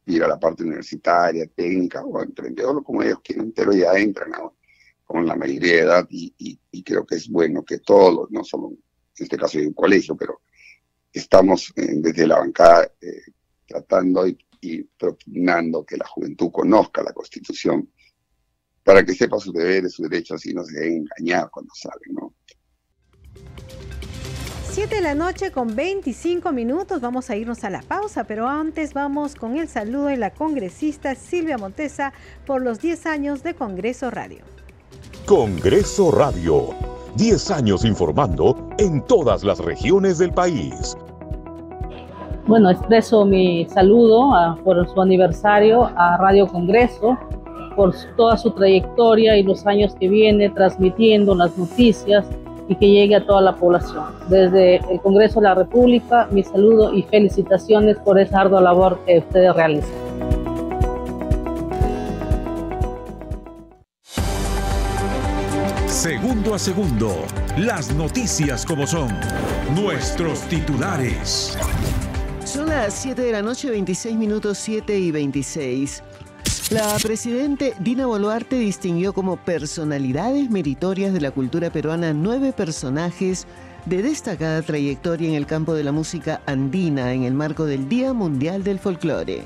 ir 0.08 0.24
a 0.24 0.28
la 0.28 0.39
parte 0.39 0.63
universitaria, 0.63 1.46
técnica 1.46 2.04
o 2.04 2.24
emprendedor, 2.24 2.84
como 2.84 3.04
ellos 3.04 3.19
quieren, 3.24 3.52
pero 3.52 3.72
ya 3.72 3.93
entran 3.93 4.34
con 5.06 5.26
la 5.26 5.36
mayoría 5.36 5.74
de 5.74 5.80
edad 5.80 6.08
y, 6.10 6.60
creo 6.84 7.06
que 7.06 7.16
es 7.16 7.30
bueno 7.30 7.63
que 7.63 7.80
todos, 7.80 8.30
no 8.32 8.44
solo 8.44 8.70
en 8.70 8.78
este 9.24 9.38
caso 9.38 9.58
de 9.58 9.68
un 9.68 9.74
colegio, 9.74 10.16
pero 10.18 10.42
estamos 11.12 11.72
eh, 11.76 11.96
desde 11.96 12.28
la 12.28 12.39
bancada 12.39 12.92
eh, 13.00 13.22
tratando 13.68 14.28
y, 14.28 14.38
y 14.60 14.84
que 14.98 15.98
la 15.98 16.08
juventud 16.08 16.52
conozca 16.52 17.04
la 17.04 17.13
Constitución 17.13 17.89
para 18.84 19.06
que 19.06 19.13
sepa 19.13 19.39
sus 19.39 19.54
deberes, 19.54 19.94
sus 19.94 20.10
derechos 20.10 20.46
y 20.46 20.54
no 20.54 20.63
se 20.63 20.80
dejen 20.80 21.08
engañar 21.18 21.50
cuando 21.50 21.74
salen, 21.74 22.13
¿no? 22.13 22.34
7 24.74 24.96
de 24.96 25.02
la 25.02 25.13
noche 25.13 25.52
con 25.52 25.76
25 25.76 26.52
minutos, 26.52 27.00
vamos 27.00 27.30
a 27.30 27.36
irnos 27.36 27.63
a 27.63 27.70
la 27.70 27.84
pausa, 27.84 28.24
pero 28.24 28.48
antes 28.48 28.96
vamos 28.96 29.36
con 29.36 29.56
el 29.58 29.68
saludo 29.68 30.08
de 30.08 30.18
la 30.18 30.34
congresista 30.34 31.13
Silvia 31.13 31.60
Montesa 31.60 32.12
por 32.48 32.63
los 32.63 32.80
10 32.80 33.06
años 33.06 33.44
de 33.44 33.54
Congreso 33.54 34.10
Radio. 34.10 34.44
Congreso 35.26 36.12
Radio, 36.12 36.70
10 37.16 37.52
años 37.52 37.86
informando 37.86 38.56
en 38.78 39.02
todas 39.06 39.44
las 39.44 39.60
regiones 39.60 40.18
del 40.18 40.32
país. 40.32 40.98
Bueno, 42.46 42.70
expreso 42.70 43.26
mi 43.26 43.66
saludo 43.70 44.58
por 44.63 44.86
su 44.89 45.02
aniversario 45.02 45.89
a 45.96 46.18
Radio 46.18 46.48
Congreso, 46.48 47.18
por 47.76 47.96
toda 48.18 48.38
su 48.38 48.52
trayectoria 48.52 49.38
y 49.38 49.44
los 49.44 49.66
años 49.66 49.96
que 50.00 50.10
viene 50.10 50.50
transmitiendo 50.50 51.34
las 51.36 51.58
noticias 51.58 52.26
y 52.68 52.76
que 52.76 52.89
llegue 52.89 53.16
a 53.16 53.26
toda 53.26 53.42
la 53.42 53.56
población. 53.56 54.06
Desde 54.30 54.78
el 54.92 55.02
Congreso 55.02 55.39
de 55.39 55.48
la 55.48 55.56
República, 55.56 56.28
mi 56.32 56.44
saludo 56.44 56.94
y 56.94 57.04
felicitaciones 57.04 57.98
por 58.00 58.20
esa 58.20 58.42
ardua 58.42 58.62
labor 58.62 59.00
que 59.06 59.20
ustedes 59.20 59.56
realizan. 59.56 60.12
Segundo 66.04 66.54
a 66.54 66.60
segundo, 66.60 67.26
las 67.58 67.96
noticias 67.96 68.66
como 68.66 68.86
son, 68.86 69.08
nuestros 69.74 70.42
titulares. 70.50 71.58
Son 72.44 72.68
las 72.68 72.94
7 72.96 73.22
de 73.22 73.32
la 73.32 73.42
noche, 73.42 73.70
26 73.70 74.18
minutos 74.18 74.58
7 74.58 75.00
y 75.00 75.12
26. 75.12 76.04
La 76.72 76.98
presidente 77.02 77.74
Dina 77.80 78.06
Boluarte 78.06 78.58
distinguió 78.58 79.13
como 79.13 79.38
personalidades 79.38 80.50
meritorias 80.50 81.13
de 81.13 81.22
la 81.22 81.32
cultura 81.32 81.70
peruana 81.70 82.12
nueve 82.12 82.52
personajes 82.52 83.48
de 83.86 84.02
destacada 84.02 84.62
trayectoria 84.62 85.30
en 85.30 85.36
el 85.36 85.46
campo 85.46 85.74
de 85.74 85.86
la 85.86 85.94
música 85.94 86.42
andina 86.46 87.13
en 87.13 87.24
el 87.24 87.34
marco 87.34 87.63
del 87.63 87.88
Día 87.88 88.12
Mundial 88.12 88.66
del 88.66 88.78
Folclore. 88.78 89.46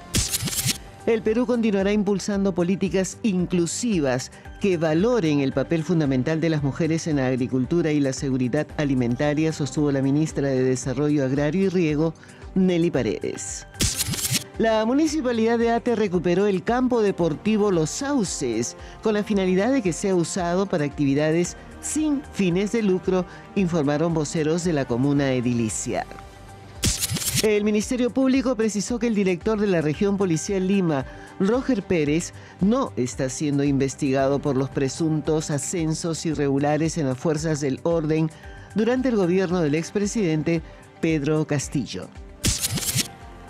El 1.07 1.21
Perú 1.21 1.45
continuará 1.45 1.93
impulsando 1.93 2.53
políticas 2.53 3.17
inclusivas 3.23 4.29
que 4.59 4.75
valoren 4.75 5.39
el 5.39 5.53
papel 5.53 5.85
fundamental 5.85 6.41
de 6.41 6.49
las 6.49 6.63
mujeres 6.63 7.07
en 7.07 7.15
la 7.15 7.27
agricultura 7.27 7.93
y 7.93 8.01
la 8.01 8.11
seguridad 8.11 8.67
alimentaria, 8.75 9.53
sostuvo 9.53 9.89
la 9.89 10.01
ministra 10.01 10.49
de 10.49 10.61
Desarrollo 10.63 11.23
Agrario 11.23 11.67
y 11.67 11.69
Riego, 11.69 12.13
Nelly 12.55 12.91
Paredes. 12.91 13.65
La 14.57 14.83
municipalidad 14.83 15.57
de 15.57 15.71
Ate 15.71 15.95
recuperó 15.95 16.45
el 16.45 16.61
campo 16.61 17.01
deportivo 17.01 17.71
Los 17.71 17.89
Sauces 17.89 18.75
con 19.01 19.13
la 19.13 19.23
finalidad 19.23 19.71
de 19.71 19.81
que 19.81 19.93
sea 19.93 20.13
usado 20.13 20.65
para 20.65 20.83
actividades 20.83 21.55
sin 21.79 22.21
fines 22.33 22.73
de 22.73 22.83
lucro, 22.83 23.25
informaron 23.55 24.13
voceros 24.13 24.65
de 24.65 24.73
la 24.73 24.83
comuna 24.83 25.31
edilicia. 25.31 26.05
El 27.43 27.63
Ministerio 27.63 28.09
Público 28.09 28.55
precisó 28.55 28.97
que 28.97 29.05
el 29.05 29.13
director 29.13 29.59
de 29.59 29.67
la 29.67 29.81
región 29.81 30.17
policial 30.17 30.67
Lima, 30.67 31.05
Roger 31.39 31.83
Pérez, 31.83 32.33
no 32.61 32.93
está 32.95 33.29
siendo 33.29 33.63
investigado 33.63 34.39
por 34.39 34.57
los 34.57 34.71
presuntos 34.71 35.51
ascensos 35.51 36.25
irregulares 36.25 36.97
en 36.97 37.05
las 37.05 37.17
fuerzas 37.17 37.61
del 37.61 37.79
orden 37.83 38.31
durante 38.73 39.09
el 39.09 39.17
gobierno 39.17 39.61
del 39.61 39.75
expresidente 39.75 40.63
Pedro 40.99 41.45
Castillo. 41.45 42.07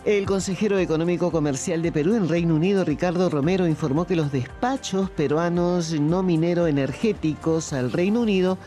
El 0.04 0.26
consejero 0.26 0.80
económico 0.80 1.32
comercial 1.32 1.82
de 1.82 1.94
Perú 1.94 2.16
en 2.16 2.28
Reino 2.28 2.56
Unido, 2.56 2.84
Ricardo 2.84 3.30
Romero, 3.30 3.68
informó 3.68 4.06
que 4.06 4.18
los 4.18 4.34
despachos 4.34 5.10
peruanos 5.12 5.98
no 5.98 6.24
minero 6.24 6.68
energéticos 6.68 7.72
al 7.72 7.94
Reino 7.94 8.22
Unido 8.22 8.58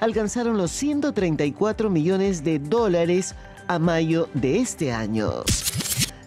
alcanzaron 0.00 0.56
los 0.56 0.70
134 0.70 1.90
millones 1.90 2.42
de 2.42 2.58
dólares 2.58 3.34
a 3.72 3.78
mayo 3.78 4.28
de 4.34 4.60
este 4.60 4.92
año. 4.92 5.30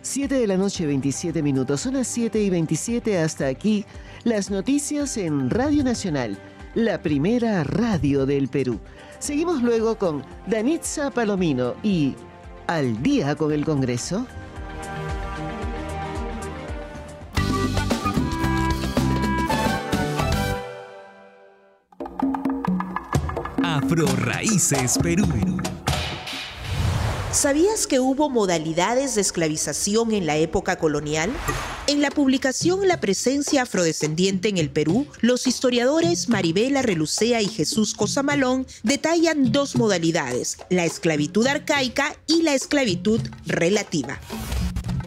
7 0.02 0.34
de 0.34 0.48
la 0.48 0.58
noche, 0.58 0.88
27 0.88 1.44
minutos. 1.44 1.82
Son 1.82 1.94
las 1.94 2.08
7 2.08 2.42
y 2.42 2.50
27 2.50 3.20
hasta 3.20 3.46
aquí. 3.46 3.86
Las 4.24 4.50
noticias 4.50 5.16
en 5.18 5.52
Radio 5.52 5.84
Nacional, 5.84 6.40
la 6.74 7.04
primera 7.04 7.64
radio 7.64 8.26
del 8.26 8.48
Perú. 8.48 8.80
Seguimos 9.20 9.62
luego 9.62 9.96
con 10.00 10.24
Danitza 10.48 11.12
Palomino 11.12 11.76
y 11.84 12.16
Al 12.66 13.04
día 13.04 13.36
con 13.36 13.52
el 13.52 13.64
Congreso. 13.64 14.26
Afro 23.62 24.08
Raíces 24.16 24.98
Perú. 24.98 25.28
¿Sabías 27.36 27.86
que 27.86 28.00
hubo 28.00 28.30
modalidades 28.30 29.16
de 29.16 29.22
esclavización 29.22 30.14
en 30.14 30.26
la 30.26 30.38
época 30.38 30.78
colonial? 30.78 31.30
En 31.86 32.02
la 32.02 32.10
publicación 32.10 32.88
La 32.88 33.02
presencia 33.02 33.64
afrodescendiente 33.64 34.48
en 34.48 34.58
el 34.58 34.70
Perú, 34.70 35.06
los 35.20 35.46
historiadores 35.46 36.30
Maribela 36.30 36.82
Relucea 36.82 37.42
y 37.42 37.50
Jesús 37.50 37.94
Cosamalón 37.94 38.66
detallan 38.84 39.52
dos 39.52 39.76
modalidades, 39.76 40.60
la 40.70 40.86
esclavitud 40.86 41.46
arcaica 41.46 42.16
y 42.26 42.42
la 42.42 42.54
esclavitud 42.54 43.20
relativa. 43.46 44.18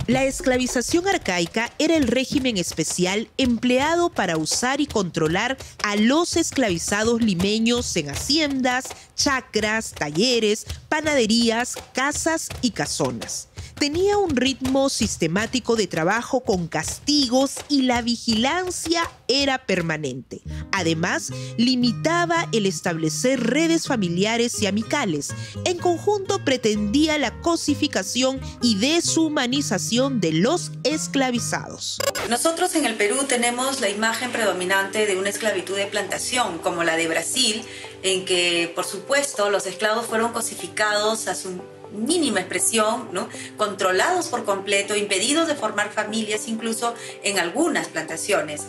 La 0.08 0.24
esclavización 0.24 1.06
arcaica 1.06 1.70
era 1.78 1.94
el 1.94 2.08
régimen 2.08 2.56
especial 2.56 3.28
empleado 3.36 4.08
para 4.08 4.38
usar 4.38 4.80
y 4.80 4.86
controlar 4.86 5.58
a 5.84 5.96
los 5.96 6.38
esclavizados 6.38 7.20
limeños 7.20 7.94
en 7.94 8.08
haciendas, 8.08 8.86
chacras, 9.14 9.92
talleres, 9.92 10.64
panaderías, 10.88 11.74
casas 11.92 12.48
y 12.62 12.70
casonas 12.70 13.47
tenía 13.78 14.18
un 14.18 14.34
ritmo 14.34 14.88
sistemático 14.88 15.76
de 15.76 15.86
trabajo 15.86 16.40
con 16.40 16.66
castigos 16.66 17.54
y 17.68 17.82
la 17.82 18.02
vigilancia 18.02 19.10
era 19.28 19.66
permanente. 19.66 20.42
Además, 20.72 21.30
limitaba 21.56 22.48
el 22.52 22.66
establecer 22.66 23.40
redes 23.40 23.86
familiares 23.86 24.60
y 24.60 24.66
amicales. 24.66 25.30
En 25.64 25.78
conjunto 25.78 26.44
pretendía 26.44 27.18
la 27.18 27.40
cosificación 27.40 28.40
y 28.62 28.76
deshumanización 28.76 30.20
de 30.20 30.32
los 30.32 30.72
esclavizados. 30.82 31.98
Nosotros 32.28 32.74
en 32.74 32.84
el 32.84 32.94
Perú 32.94 33.24
tenemos 33.28 33.80
la 33.80 33.88
imagen 33.88 34.32
predominante 34.32 35.06
de 35.06 35.18
una 35.18 35.28
esclavitud 35.28 35.76
de 35.76 35.86
plantación, 35.86 36.58
como 36.58 36.84
la 36.84 36.96
de 36.96 37.08
Brasil, 37.08 37.62
en 38.02 38.24
que, 38.24 38.72
por 38.74 38.84
supuesto, 38.84 39.50
los 39.50 39.66
esclavos 39.66 40.06
fueron 40.06 40.32
cosificados 40.32 41.28
a 41.28 41.34
su 41.34 41.60
mínima 41.92 42.40
expresión, 42.40 43.08
¿no? 43.12 43.28
controlados 43.56 44.28
por 44.28 44.44
completo, 44.44 44.96
impedidos 44.96 45.48
de 45.48 45.54
formar 45.54 45.90
familias 45.90 46.48
incluso 46.48 46.94
en 47.22 47.38
algunas 47.38 47.88
plantaciones. 47.88 48.62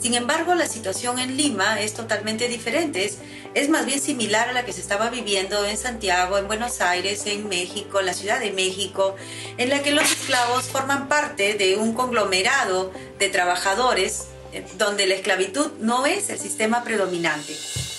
Sin 0.00 0.14
embargo, 0.14 0.54
la 0.54 0.66
situación 0.66 1.18
en 1.18 1.36
Lima 1.36 1.80
es 1.80 1.94
totalmente 1.94 2.48
diferente, 2.48 3.04
es, 3.06 3.18
es, 3.54 3.68
más 3.68 3.86
bien 3.86 4.00
similar 4.00 4.48
a 4.48 4.52
la 4.52 4.64
que 4.64 4.72
se 4.72 4.80
estaba 4.80 5.08
viviendo 5.08 5.64
en 5.64 5.78
Santiago, 5.78 6.36
en 6.36 6.46
Buenos 6.46 6.80
Aires, 6.80 7.24
en 7.26 7.48
México, 7.48 8.00
en 8.00 8.06
la 8.06 8.12
Ciudad 8.12 8.40
de 8.40 8.52
México, 8.52 9.16
en 9.56 9.70
la 9.70 9.82
que 9.82 9.92
los 9.92 10.04
esclavos 10.04 10.64
forman 10.64 11.08
parte 11.08 11.54
de 11.54 11.76
un 11.76 11.94
conglomerado 11.94 12.92
de 13.18 13.28
trabajadores 13.30 14.26
eh, 14.52 14.64
donde 14.76 15.06
la 15.06 15.14
esclavitud 15.14 15.70
no 15.80 16.06
es 16.06 16.28
el 16.28 16.38
sistema 16.38 16.84
predominante. 16.84 17.54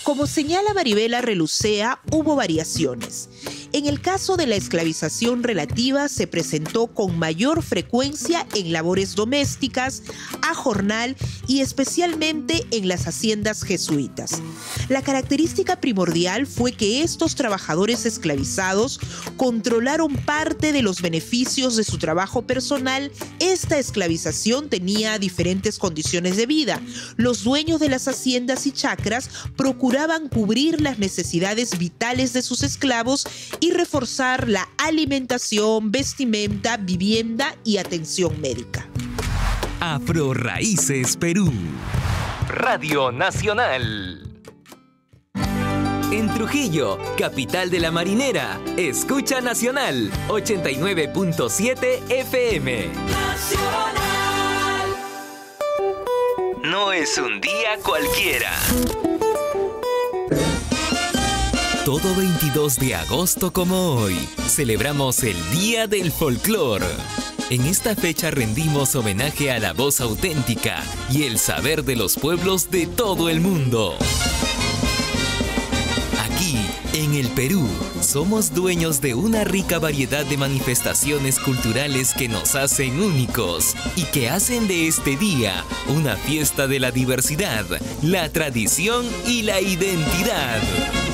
Como 0.05 0.27
señala 0.27 0.75
Maribela 0.75 1.21
Relucea, 1.21 1.99
hubo 2.11 2.35
variaciones. 2.35 3.27
En 3.73 3.87
el 3.87 3.99
caso 3.99 4.37
de 4.37 4.45
la 4.45 4.55
esclavización 4.55 5.41
relativa 5.43 6.07
se 6.09 6.27
presentó 6.27 6.87
con 6.87 7.17
mayor 7.17 7.63
frecuencia 7.63 8.47
en 8.53 8.71
labores 8.71 9.15
domésticas, 9.15 10.03
a 10.43 10.53
jornal 10.53 11.17
y 11.47 11.59
especialmente 11.59 12.65
en 12.71 12.87
las 12.87 13.07
haciendas 13.07 13.63
jesuitas. 13.63 14.41
La 14.87 15.01
característica 15.01 15.81
primordial 15.81 16.45
fue 16.45 16.71
que 16.71 17.01
estos 17.01 17.35
trabajadores 17.35 18.05
esclavizados 18.05 18.99
controlaron 19.35 20.15
parte 20.15 20.71
de 20.71 20.83
los 20.83 21.01
beneficios 21.01 21.75
de 21.75 21.83
su 21.83 21.97
trabajo 21.97 22.43
personal. 22.43 23.11
Esta 23.39 23.77
esclavización 23.79 24.69
tenía 24.69 25.19
diferentes 25.19 25.79
condiciones 25.79 26.37
de 26.37 26.45
vida. 26.45 26.79
Los 27.17 27.43
dueños 27.43 27.79
de 27.79 27.89
las 27.89 28.07
haciendas 28.07 28.67
y 28.67 28.71
chacras 28.71 29.29
procuraban 29.95 30.27
cubrir 30.27 30.81
las 30.81 30.99
necesidades 30.99 31.77
vitales 31.77 32.33
de 32.33 32.41
sus 32.41 32.63
esclavos 32.63 33.25
y 33.61 33.71
reforzar 33.71 34.49
la 34.49 34.67
alimentación, 34.77 35.89
vestimenta, 35.89 36.75
vivienda 36.75 37.55
y 37.63 37.77
atención 37.77 38.41
médica. 38.41 38.89
Afro 39.79 40.33
Raíces 40.33 41.15
Perú. 41.15 41.49
Radio 42.49 43.13
Nacional. 43.13 44.21
En 46.11 46.33
Trujillo, 46.33 46.99
capital 47.17 47.69
de 47.69 47.79
la 47.79 47.91
marinera, 47.91 48.59
escucha 48.75 49.39
Nacional 49.39 50.11
89.7 50.27 52.01
FM. 52.09 52.87
Nacional. 52.87 53.95
No 56.63 56.91
es 56.91 57.17
un 57.17 57.39
día 57.39 57.77
cualquiera. 57.81 58.51
Todo 61.85 62.15
22 62.15 62.79
de 62.79 62.95
agosto 62.95 63.53
como 63.53 63.91
hoy, 63.91 64.15
celebramos 64.47 65.21
el 65.21 65.37
Día 65.51 65.85
del 65.85 66.11
Folclor. 66.11 66.81
En 67.51 67.63
esta 67.65 67.95
fecha 67.95 68.31
rendimos 68.31 68.95
homenaje 68.95 69.51
a 69.51 69.59
la 69.59 69.73
voz 69.73 70.01
auténtica 70.01 70.81
y 71.11 71.25
el 71.25 71.37
saber 71.37 71.83
de 71.83 71.95
los 71.95 72.15
pueblos 72.15 72.71
de 72.71 72.87
todo 72.87 73.29
el 73.29 73.39
mundo. 73.39 73.95
Aquí, 76.25 76.57
en 76.93 77.13
el 77.13 77.27
Perú, 77.27 77.67
somos 78.01 78.55
dueños 78.55 78.99
de 78.99 79.13
una 79.13 79.43
rica 79.43 79.77
variedad 79.77 80.25
de 80.25 80.37
manifestaciones 80.37 81.39
culturales 81.39 82.15
que 82.15 82.27
nos 82.27 82.55
hacen 82.55 82.99
únicos 82.99 83.75
y 83.95 84.05
que 84.05 84.27
hacen 84.27 84.67
de 84.67 84.87
este 84.87 85.17
día 85.17 85.63
una 85.95 86.15
fiesta 86.15 86.65
de 86.65 86.79
la 86.79 86.89
diversidad, 86.89 87.63
la 88.01 88.27
tradición 88.29 89.05
y 89.27 89.43
la 89.43 89.61
identidad. 89.61 91.04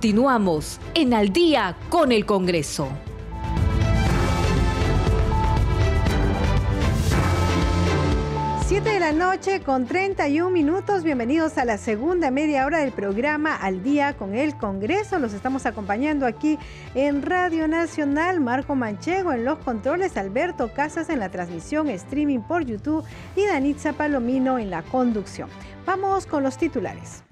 Continuamos 0.00 0.80
en 0.94 1.12
Al 1.12 1.30
día 1.30 1.76
con 1.90 2.10
el 2.10 2.24
Congreso. 2.24 2.88
Siete 8.66 8.92
de 8.92 9.00
la 9.00 9.12
noche 9.12 9.60
con 9.60 9.84
31 9.84 10.48
minutos. 10.48 11.02
Bienvenidos 11.02 11.58
a 11.58 11.66
la 11.66 11.76
segunda 11.76 12.30
media 12.30 12.64
hora 12.64 12.78
del 12.78 12.92
programa 12.92 13.54
Al 13.54 13.82
día 13.82 14.16
con 14.16 14.34
el 14.34 14.56
Congreso. 14.56 15.18
Los 15.18 15.34
estamos 15.34 15.66
acompañando 15.66 16.24
aquí 16.24 16.58
en 16.94 17.20
Radio 17.20 17.68
Nacional. 17.68 18.40
Marco 18.40 18.74
Manchego 18.74 19.34
en 19.34 19.44
los 19.44 19.58
controles, 19.58 20.16
Alberto 20.16 20.72
Casas 20.72 21.10
en 21.10 21.18
la 21.18 21.28
transmisión 21.28 21.90
streaming 21.90 22.40
por 22.40 22.64
YouTube 22.64 23.04
y 23.36 23.44
Danitza 23.44 23.92
Palomino 23.92 24.58
en 24.58 24.70
la 24.70 24.80
conducción. 24.80 25.50
Vamos 25.84 26.24
con 26.24 26.42
los 26.42 26.56
titulares. 26.56 27.22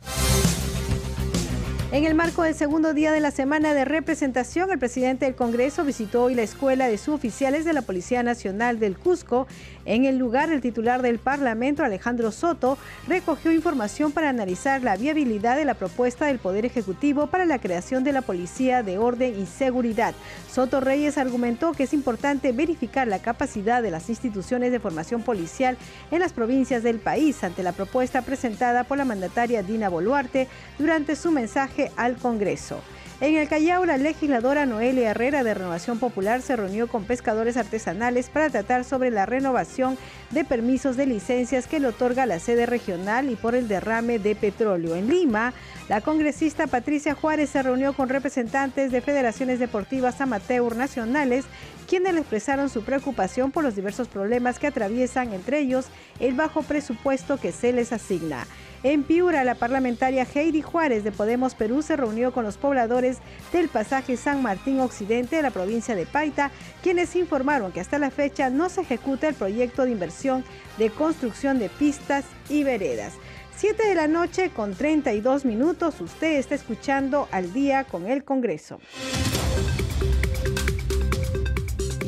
En 1.90 2.04
el 2.04 2.14
marco 2.14 2.42
del 2.42 2.54
segundo 2.54 2.92
día 2.92 3.12
de 3.12 3.20
la 3.20 3.30
semana 3.30 3.72
de 3.72 3.86
representación, 3.86 4.70
el 4.70 4.78
presidente 4.78 5.24
del 5.24 5.34
Congreso 5.34 5.84
visitó 5.84 6.24
hoy 6.24 6.34
la 6.34 6.42
escuela 6.42 6.86
de 6.86 6.98
suboficiales 6.98 7.64
de 7.64 7.72
la 7.72 7.80
Policía 7.80 8.22
Nacional 8.22 8.78
del 8.78 8.98
Cusco. 8.98 9.46
En 9.86 10.04
el 10.04 10.18
lugar, 10.18 10.50
el 10.52 10.60
titular 10.60 11.00
del 11.00 11.18
Parlamento, 11.18 11.82
Alejandro 11.82 12.30
Soto, 12.30 12.76
recogió 13.06 13.52
información 13.52 14.12
para 14.12 14.28
analizar 14.28 14.82
la 14.82 14.98
viabilidad 14.98 15.56
de 15.56 15.64
la 15.64 15.72
propuesta 15.72 16.26
del 16.26 16.38
Poder 16.38 16.66
Ejecutivo 16.66 17.28
para 17.28 17.46
la 17.46 17.58
creación 17.58 18.04
de 18.04 18.12
la 18.12 18.20
Policía 18.20 18.82
de 18.82 18.98
Orden 18.98 19.40
y 19.40 19.46
Seguridad. 19.46 20.12
Soto 20.52 20.80
Reyes 20.80 21.16
argumentó 21.16 21.72
que 21.72 21.84
es 21.84 21.94
importante 21.94 22.52
verificar 22.52 23.08
la 23.08 23.20
capacidad 23.20 23.82
de 23.82 23.90
las 23.90 24.10
instituciones 24.10 24.72
de 24.72 24.80
formación 24.80 25.22
policial 25.22 25.78
en 26.10 26.20
las 26.20 26.34
provincias 26.34 26.82
del 26.82 26.98
país 26.98 27.42
ante 27.44 27.62
la 27.62 27.72
propuesta 27.72 28.20
presentada 28.20 28.84
por 28.84 28.98
la 28.98 29.06
mandataria 29.06 29.62
Dina 29.62 29.88
Boluarte 29.88 30.48
durante 30.78 31.16
su 31.16 31.30
mensaje 31.30 31.77
al 31.96 32.16
Congreso. 32.16 32.82
En 33.20 33.36
el 33.36 33.48
Callao, 33.48 33.84
la 33.84 33.96
legisladora 33.96 34.64
Noelia 34.64 35.10
Herrera 35.10 35.42
de 35.42 35.52
Renovación 35.52 35.98
Popular 35.98 36.40
se 36.40 36.54
reunió 36.54 36.86
con 36.86 37.04
pescadores 37.04 37.56
artesanales 37.56 38.30
para 38.30 38.48
tratar 38.48 38.84
sobre 38.84 39.10
la 39.10 39.26
renovación 39.26 39.98
de 40.30 40.44
permisos 40.44 40.96
de 40.96 41.06
licencias 41.06 41.66
que 41.66 41.80
le 41.80 41.88
otorga 41.88 42.26
la 42.26 42.38
sede 42.38 42.64
regional 42.64 43.28
y 43.28 43.34
por 43.34 43.56
el 43.56 43.66
derrame 43.66 44.20
de 44.20 44.36
petróleo. 44.36 44.94
En 44.94 45.08
Lima, 45.08 45.52
la 45.88 46.00
congresista 46.00 46.68
Patricia 46.68 47.16
Juárez 47.16 47.50
se 47.50 47.60
reunió 47.60 47.92
con 47.92 48.08
representantes 48.08 48.92
de 48.92 49.00
federaciones 49.00 49.58
deportivas 49.58 50.20
amateur 50.20 50.76
nacionales, 50.76 51.44
quienes 51.88 52.14
expresaron 52.14 52.70
su 52.70 52.84
preocupación 52.84 53.50
por 53.50 53.64
los 53.64 53.74
diversos 53.74 54.06
problemas 54.06 54.60
que 54.60 54.68
atraviesan, 54.68 55.32
entre 55.32 55.58
ellos 55.58 55.86
el 56.20 56.34
bajo 56.34 56.62
presupuesto 56.62 57.36
que 57.36 57.50
se 57.50 57.72
les 57.72 57.92
asigna. 57.92 58.46
En 58.84 59.02
Piura, 59.02 59.42
la 59.42 59.56
parlamentaria 59.56 60.24
Heidi 60.32 60.62
Juárez 60.62 61.02
de 61.02 61.10
Podemos 61.10 61.56
Perú 61.56 61.82
se 61.82 61.96
reunió 61.96 62.32
con 62.32 62.44
los 62.44 62.58
pobladores 62.58 63.18
del 63.52 63.68
pasaje 63.68 64.16
San 64.16 64.40
Martín 64.40 64.78
Occidente 64.78 65.36
de 65.36 65.42
la 65.42 65.50
provincia 65.50 65.96
de 65.96 66.06
Paita, 66.06 66.52
quienes 66.80 67.16
informaron 67.16 67.72
que 67.72 67.80
hasta 67.80 67.98
la 67.98 68.12
fecha 68.12 68.50
no 68.50 68.68
se 68.68 68.82
ejecuta 68.82 69.26
el 69.26 69.34
proyecto 69.34 69.84
de 69.84 69.90
inversión 69.90 70.44
de 70.78 70.90
construcción 70.90 71.58
de 71.58 71.70
pistas 71.70 72.24
y 72.48 72.62
veredas. 72.62 73.14
7 73.56 73.88
de 73.88 73.94
la 73.96 74.06
noche 74.06 74.50
con 74.50 74.76
32 74.76 75.44
minutos, 75.44 76.00
usted 76.00 76.38
está 76.38 76.54
escuchando 76.54 77.26
al 77.32 77.52
día 77.52 77.82
con 77.82 78.06
el 78.06 78.22
Congreso. 78.22 78.78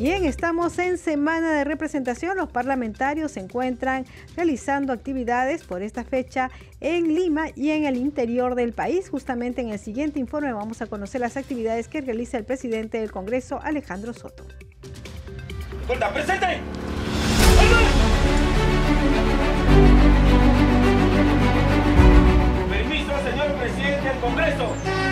Bien, 0.01 0.25
estamos 0.25 0.79
en 0.79 0.97
semana 0.97 1.53
de 1.53 1.63
representación. 1.63 2.35
Los 2.35 2.49
parlamentarios 2.49 3.33
se 3.33 3.39
encuentran 3.39 4.07
realizando 4.35 4.93
actividades 4.93 5.63
por 5.63 5.83
esta 5.83 6.03
fecha 6.03 6.49
en 6.79 7.13
Lima 7.13 7.49
y 7.55 7.69
en 7.69 7.85
el 7.85 7.97
interior 7.97 8.55
del 8.55 8.73
país. 8.73 9.11
Justamente 9.11 9.61
en 9.61 9.69
el 9.69 9.77
siguiente 9.77 10.19
informe 10.19 10.53
vamos 10.53 10.81
a 10.81 10.87
conocer 10.87 11.21
las 11.21 11.37
actividades 11.37 11.87
que 11.87 12.01
realiza 12.01 12.39
el 12.39 12.45
presidente 12.45 12.99
del 12.99 13.11
Congreso, 13.11 13.59
Alejandro 13.61 14.13
Soto. 14.13 14.43
¡Presente! 15.87 16.61
Señor 23.51 23.57
presidente 23.57 24.09
del 24.09 24.19
Congreso. 24.19 24.67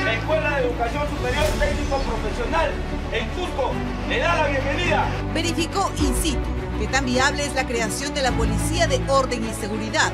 La 0.06 0.14
Escuela 0.14 0.56
de 0.56 0.66
Educación 0.66 1.10
Superior 1.10 1.46
Técnico 1.60 1.98
Profesional 1.98 2.72
en 3.12 3.30
Cusco 3.30 3.72
le 4.08 4.20
da 4.20 4.36
la 4.36 4.48
bienvenida. 4.48 5.08
Verificó 5.34 5.92
in 6.00 6.16
situ 6.16 6.40
que 6.80 6.88
tan 6.88 7.06
viable 7.06 7.46
es 7.46 7.54
la 7.56 7.66
creación 7.66 8.14
de 8.14 8.22
la 8.22 8.32
Policía 8.32 8.88
de 8.88 9.02
Orden 9.10 9.46
y 9.48 9.54
Seguridad. 9.54 10.12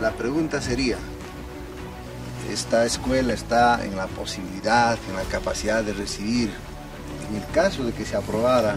La 0.00 0.12
pregunta 0.12 0.62
sería, 0.62 0.96
¿esta 2.50 2.86
escuela 2.86 3.34
está 3.34 3.84
en 3.84 3.96
la 3.96 4.06
posibilidad, 4.06 4.98
en 5.08 5.16
la 5.16 5.24
capacidad 5.24 5.84
de 5.84 5.92
recibir, 5.92 6.50
en 7.28 7.36
el 7.36 7.46
caso 7.52 7.84
de 7.84 7.92
que 7.92 8.06
se 8.06 8.16
aprobara 8.16 8.76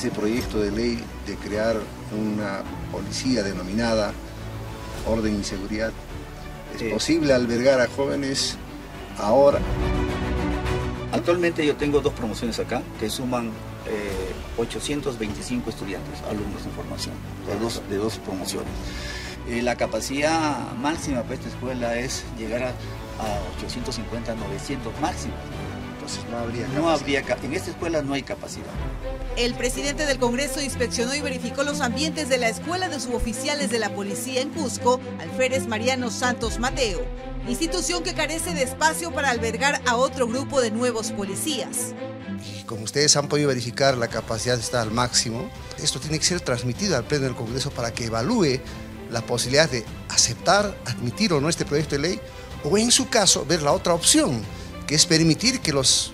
ese 0.00 0.10
proyecto 0.10 0.58
de 0.58 0.70
ley 0.70 0.98
de 1.26 1.34
crear 1.34 1.76
una 2.18 2.62
policía 2.90 3.42
denominada 3.42 4.14
Orden 5.06 5.38
y 5.38 5.44
Seguridad, 5.44 5.92
¿Es 6.74 6.90
posible 6.90 7.34
albergar 7.34 7.82
a 7.82 7.86
jóvenes 7.86 8.56
ahora? 9.18 9.58
Actualmente 11.12 11.66
yo 11.66 11.76
tengo 11.76 12.00
dos 12.00 12.14
promociones 12.14 12.58
acá 12.58 12.80
que 12.98 13.10
suman 13.10 13.50
825 14.56 15.68
eh, 15.68 15.70
estudiantes, 15.70 16.22
alumnos 16.30 16.64
de 16.64 16.70
formación, 16.70 17.14
de 17.46 17.58
dos, 17.58 17.82
de 17.90 17.96
dos 17.96 18.16
promociones. 18.20 18.72
Eh, 19.50 19.60
la 19.60 19.76
capacidad 19.76 20.72
máxima 20.80 21.24
para 21.24 21.34
esta 21.34 21.48
escuela 21.50 21.98
es 21.98 22.24
llegar 22.38 22.62
a, 22.62 22.72
850, 23.58 24.34
900 24.34 24.98
máximo. 25.02 25.34
Entonces 25.92 26.24
no 26.30 26.38
habría 26.38 26.66
No 26.68 26.88
habría, 26.88 27.20
en 27.20 27.52
esta 27.52 27.70
escuela 27.70 28.00
no 28.00 28.14
hay 28.14 28.22
capacidad. 28.22 28.72
El 29.40 29.54
presidente 29.54 30.04
del 30.04 30.18
Congreso 30.18 30.60
inspeccionó 30.60 31.14
y 31.14 31.22
verificó 31.22 31.62
los 31.62 31.80
ambientes 31.80 32.28
de 32.28 32.36
la 32.36 32.50
Escuela 32.50 32.90
de 32.90 33.00
Suboficiales 33.00 33.70
de 33.70 33.78
la 33.78 33.94
Policía 33.94 34.42
en 34.42 34.50
Cusco, 34.50 35.00
Alférez 35.18 35.66
Mariano 35.66 36.10
Santos 36.10 36.58
Mateo, 36.58 37.02
institución 37.48 38.02
que 38.02 38.12
carece 38.12 38.52
de 38.52 38.64
espacio 38.64 39.14
para 39.14 39.30
albergar 39.30 39.80
a 39.86 39.96
otro 39.96 40.26
grupo 40.26 40.60
de 40.60 40.70
nuevos 40.70 41.12
policías. 41.12 41.94
como 42.66 42.84
ustedes 42.84 43.16
han 43.16 43.28
podido 43.28 43.48
verificar, 43.48 43.96
la 43.96 44.08
capacidad 44.08 44.58
está 44.58 44.82
al 44.82 44.90
máximo. 44.90 45.50
Esto 45.82 46.00
tiene 46.00 46.18
que 46.18 46.26
ser 46.26 46.42
transmitido 46.42 46.98
al 46.98 47.04
Pleno 47.04 47.24
del 47.24 47.34
Congreso 47.34 47.70
para 47.70 47.94
que 47.94 48.04
evalúe 48.04 48.60
la 49.10 49.22
posibilidad 49.22 49.70
de 49.70 49.86
aceptar, 50.10 50.76
admitir 50.84 51.32
o 51.32 51.40
no 51.40 51.48
este 51.48 51.64
proyecto 51.64 51.96
de 51.96 52.02
ley, 52.02 52.20
o 52.62 52.76
en 52.76 52.90
su 52.90 53.08
caso 53.08 53.46
ver 53.46 53.62
la 53.62 53.72
otra 53.72 53.94
opción, 53.94 54.42
que 54.86 54.96
es 54.96 55.06
permitir 55.06 55.60
que 55.60 55.72
los 55.72 56.12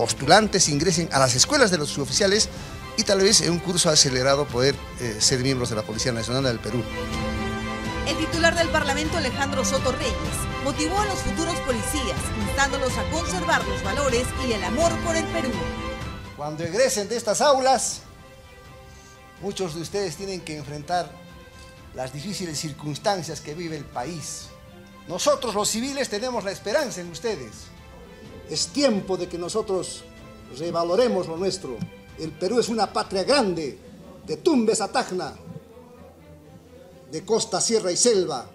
postulantes 0.00 0.70
ingresen 0.70 1.10
a 1.12 1.18
las 1.18 1.34
escuelas 1.34 1.70
de 1.70 1.76
los 1.76 1.90
suboficiales 1.90 2.48
y 2.96 3.02
tal 3.02 3.20
vez 3.20 3.42
en 3.42 3.50
un 3.52 3.58
curso 3.58 3.90
acelerado 3.90 4.46
poder 4.48 4.74
eh, 4.98 5.16
ser 5.18 5.40
miembros 5.40 5.68
de 5.68 5.76
la 5.76 5.82
Policía 5.82 6.10
Nacional 6.10 6.42
del 6.42 6.58
Perú. 6.58 6.82
El 8.08 8.16
titular 8.16 8.54
del 8.56 8.70
Parlamento, 8.70 9.18
Alejandro 9.18 9.62
Soto 9.62 9.92
Reyes, 9.92 10.14
motivó 10.64 10.98
a 10.98 11.04
los 11.04 11.18
futuros 11.18 11.54
policías, 11.66 12.16
instándolos 12.46 12.96
a 12.96 13.10
conservar 13.10 13.62
los 13.68 13.82
valores 13.82 14.26
y 14.48 14.52
el 14.52 14.64
amor 14.64 14.90
por 15.04 15.14
el 15.16 15.26
Perú. 15.26 15.50
Cuando 16.34 16.64
egresen 16.64 17.06
de 17.06 17.18
estas 17.18 17.42
aulas, 17.42 18.00
muchos 19.42 19.74
de 19.74 19.82
ustedes 19.82 20.16
tienen 20.16 20.40
que 20.40 20.56
enfrentar 20.56 21.12
las 21.94 22.10
difíciles 22.10 22.58
circunstancias 22.58 23.42
que 23.42 23.52
vive 23.54 23.76
el 23.76 23.84
país. 23.84 24.46
Nosotros 25.08 25.54
los 25.54 25.68
civiles 25.68 26.08
tenemos 26.08 26.42
la 26.42 26.52
esperanza 26.52 27.02
en 27.02 27.10
ustedes. 27.10 27.68
Es 28.50 28.66
tiempo 28.66 29.16
de 29.16 29.28
que 29.28 29.38
nosotros 29.38 30.02
revaloremos 30.58 31.28
lo 31.28 31.36
nuestro. 31.36 31.76
El 32.18 32.32
Perú 32.32 32.58
es 32.58 32.68
una 32.68 32.92
patria 32.92 33.22
grande, 33.22 33.78
de 34.26 34.36
Tumbes 34.36 34.80
a 34.80 34.88
Tacna, 34.88 35.34
de 37.10 37.24
costa, 37.24 37.60
sierra 37.60 37.92
y 37.92 37.96
selva, 37.96 38.50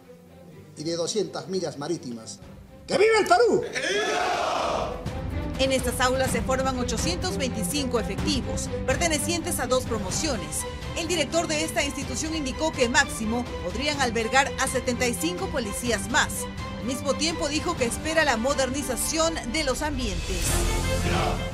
y 0.78 0.84
de 0.84 0.96
200 0.98 1.48
millas 1.48 1.78
marítimas. 1.78 2.39
¡Que 2.86 2.98
viva 2.98 3.20
el 3.20 3.28
Perú! 3.28 3.62
En 5.60 5.72
estas 5.72 6.02
aulas 6.02 6.32
se 6.32 6.41
forman 6.41 6.78
825 6.78 7.98
efectivos, 7.98 8.70
pertenecientes 8.86 9.60
a 9.60 9.68
dos 9.68 9.86
promociones. 9.86 10.64
El 10.98 11.08
director 11.08 11.48
de 11.48 11.64
esta 11.64 11.84
institución 11.84 12.36
indicó 12.36 12.74
que 12.74 12.89
máximo 12.89 13.46
podrían 13.64 14.02
albergar 14.02 14.52
a 14.60 14.68
75 14.68 15.48
policías 15.48 16.10
más. 16.12 16.46
Mismo 16.86 17.15
tiempo 17.15 17.49
dijo 17.49 17.75
que 17.75 17.86
espera 17.86 18.23
la 18.23 18.38
modernización 18.38 19.33
de 19.51 19.63
los 19.63 19.81
ambientes. 19.81 20.38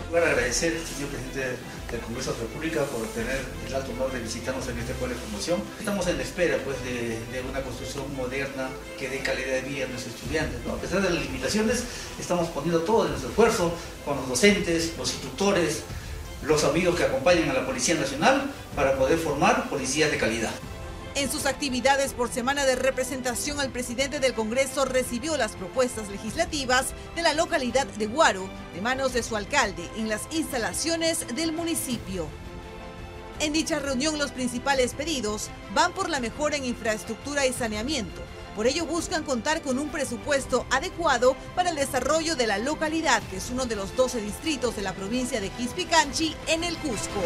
Quiero 0.10 0.26
agradecer, 0.26 0.74
señor 0.86 1.10
presidente 1.10 1.58
del 1.90 2.02
Congreso 2.02 2.34
de 2.34 2.38
la 2.38 2.44
República, 2.44 2.84
por 2.84 3.08
tener 3.08 3.40
el 3.66 3.74
alto 3.74 3.92
honor 3.94 4.12
de 4.12 4.20
visitarnos 4.20 4.68
en 4.68 4.78
este 4.80 4.94
pueblo 4.96 5.16
de 5.16 5.22
promoción. 5.22 5.64
Estamos 5.80 6.06
en 6.08 6.18
la 6.18 6.24
espera 6.24 6.58
pues, 6.66 6.84
de, 6.84 7.22
una 7.50 7.62
construcción 7.62 8.14
moderna 8.18 8.68
que 9.00 9.08
dé 9.08 9.20
calidad 9.20 9.54
de 9.54 9.62
vida 9.62 9.86
a 9.86 9.88
nuestros 9.88 10.16
estudiantes. 10.16 10.60
A 10.68 10.76
pesar 10.76 11.02
de 11.02 11.12
las 11.12 11.24
limitaciones, 11.24 11.86
estamos 12.20 12.50
poniendo 12.50 12.82
todo 12.82 13.08
nuestro 13.08 13.30
esfuerzo 13.30 13.74
con 14.04 14.18
los 14.18 14.28
docentes, 14.28 14.92
los 14.98 15.14
instructores, 15.14 15.84
los 16.44 16.62
amigos 16.66 16.98
que 16.98 17.06
acompañan 17.06 17.50
a 17.52 17.54
la 17.54 17.66
Policía 17.66 17.96
Nacional 17.96 18.52
para 18.76 18.98
poder 18.98 19.18
formar 19.18 19.70
policías 19.70 20.12
de 20.12 20.18
calidad. 20.18 20.52
En 21.14 21.30
sus 21.30 21.46
actividades 21.46 22.14
por 22.14 22.32
semana 22.32 22.64
de 22.66 22.78
representación, 22.78 23.60
el 23.60 23.70
presidente 23.70 24.22
del 24.22 24.34
Congreso 24.34 24.86
recibió 24.86 25.36
las 25.36 25.58
propuestas 25.58 26.08
legislativas 26.08 26.94
de 27.16 27.22
la 27.22 27.34
localidad 27.34 27.86
de 27.86 28.08
Guaro 28.08 28.50
de 28.74 28.82
manos 28.82 29.12
de 29.12 29.22
su 29.22 29.36
alcalde 29.36 29.90
en 29.98 30.08
las 30.08 30.22
instalaciones 30.32 31.28
del 31.36 31.52
municipio. 31.52 32.28
En 33.42 33.52
dicha 33.52 33.80
reunión 33.80 34.18
los 34.18 34.32
principales 34.32 34.94
pedidos 34.94 35.50
van 35.76 35.92
por 35.92 36.10
la 36.10 36.22
mejora 36.22 36.56
en 36.56 36.64
infraestructura 36.64 37.46
y 37.46 37.52
saneamiento. 37.52 38.22
Por 38.56 38.66
ello 38.66 38.86
buscan 38.86 39.24
contar 39.24 39.62
con 39.62 39.80
un 39.80 39.90
presupuesto 39.90 40.66
adecuado 40.70 41.36
para 41.56 41.72
el 41.72 41.76
desarrollo 41.76 42.38
de 42.38 42.48
la 42.48 42.58
localidad, 42.58 43.22
que 43.30 43.38
es 43.38 43.50
uno 43.50 43.66
de 43.66 43.76
los 43.76 43.98
12 43.98 44.22
distritos 44.22 44.78
de 44.78 44.82
la 44.82 44.94
provincia 44.94 45.42
de 45.42 45.50
Quispicanchi 45.50 46.36
en 46.48 46.64
el 46.64 46.78
Cusco. 46.78 47.22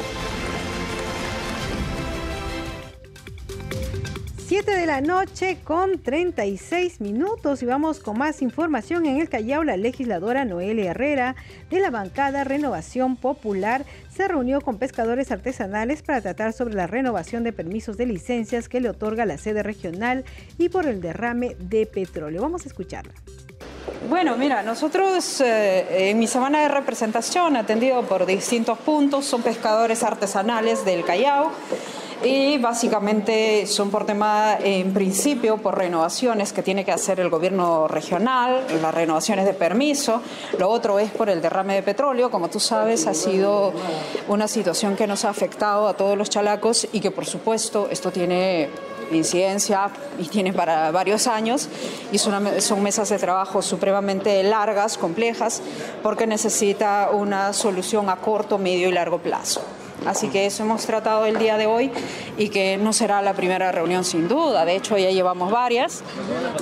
7 4.47 4.75
de 4.75 4.85
la 4.85 5.01
noche 5.01 5.57
con 5.63 5.97
36 5.97 7.01
minutos 7.01 7.63
y 7.63 7.65
vamos 7.65 7.99
con 7.99 8.19
más 8.19 8.43
información. 8.43 9.07
En 9.07 9.19
el 9.19 9.27
Callao, 9.27 9.63
la 9.63 9.75
legisladora 9.75 10.45
Noelia 10.45 10.91
Herrera 10.91 11.35
de 11.71 11.79
la 11.79 11.89
bancada 11.89 12.43
Renovación 12.43 13.15
Popular 13.15 13.85
se 14.15 14.27
reunió 14.27 14.61
con 14.61 14.77
pescadores 14.77 15.31
artesanales 15.31 16.03
para 16.03 16.21
tratar 16.21 16.53
sobre 16.53 16.75
la 16.75 16.85
renovación 16.85 17.43
de 17.43 17.53
permisos 17.53 17.97
de 17.97 18.05
licencias 18.05 18.69
que 18.69 18.81
le 18.81 18.89
otorga 18.89 19.25
la 19.25 19.39
sede 19.39 19.63
regional 19.63 20.25
y 20.59 20.69
por 20.69 20.85
el 20.85 21.01
derrame 21.01 21.55
de 21.57 21.87
petróleo. 21.87 22.43
Vamos 22.43 22.65
a 22.65 22.67
escucharla. 22.67 23.13
Bueno, 24.07 24.37
mira, 24.37 24.61
nosotros 24.61 25.41
eh, 25.41 26.11
en 26.11 26.19
mi 26.19 26.27
semana 26.27 26.61
de 26.61 26.67
representación, 26.67 27.57
atendido 27.57 28.03
por 28.03 28.27
distintos 28.27 28.77
puntos, 28.77 29.25
son 29.25 29.41
pescadores 29.41 30.03
artesanales 30.03 30.85
del 30.85 31.03
Callao 31.03 31.51
y 32.23 32.57
básicamente 32.57 33.67
son 33.67 33.91
por 33.91 34.05
tema, 34.05 34.57
en 34.61 34.93
principio, 34.93 35.57
por 35.57 35.77
renovaciones 35.77 36.53
que 36.53 36.63
tiene 36.63 36.85
que 36.85 36.91
hacer 36.91 37.19
el 37.19 37.29
gobierno 37.29 37.87
regional, 37.87 38.65
las 38.81 38.93
renovaciones 38.93 39.45
de 39.45 39.53
permiso. 39.53 40.21
Lo 40.57 40.69
otro 40.69 40.99
es 40.99 41.11
por 41.11 41.29
el 41.29 41.41
derrame 41.41 41.75
de 41.75 41.83
petróleo. 41.83 42.31
Como 42.31 42.49
tú 42.49 42.59
sabes, 42.59 43.05
ha 43.07 43.13
sido 43.13 43.73
una 44.27 44.47
situación 44.47 44.95
que 44.95 45.07
nos 45.07 45.25
ha 45.25 45.29
afectado 45.29 45.87
a 45.87 45.95
todos 45.95 46.17
los 46.17 46.29
chalacos 46.29 46.87
y 46.91 46.99
que, 46.99 47.11
por 47.11 47.25
supuesto, 47.25 47.87
esto 47.91 48.11
tiene 48.11 48.69
incidencia 49.11 49.89
y 50.17 50.27
tiene 50.27 50.51
para 50.51 50.89
varios 50.89 51.27
años 51.27 51.69
y 52.11 52.17
son, 52.17 52.59
son 52.59 52.81
mesas 52.81 53.09
de 53.09 53.19
trabajo 53.19 53.61
supremamente 53.61 54.41
largas, 54.41 54.97
complejas, 54.97 55.61
porque 56.01 56.25
necesita 56.25 57.09
una 57.11 57.53
solución 57.53 58.09
a 58.09 58.15
corto, 58.15 58.57
medio 58.57 58.89
y 58.89 58.91
largo 58.91 59.19
plazo. 59.19 59.61
Así 60.05 60.29
que 60.29 60.45
eso 60.45 60.63
hemos 60.63 60.85
tratado 60.85 61.25
el 61.25 61.37
día 61.39 61.57
de 61.57 61.65
hoy 61.65 61.91
y 62.37 62.49
que 62.49 62.77
no 62.77 62.93
será 62.93 63.21
la 63.21 63.33
primera 63.33 63.71
reunión 63.71 64.03
sin 64.03 64.27
duda. 64.27 64.65
De 64.65 64.75
hecho, 64.75 64.97
ya 64.97 65.09
llevamos 65.09 65.51
varias 65.51 66.03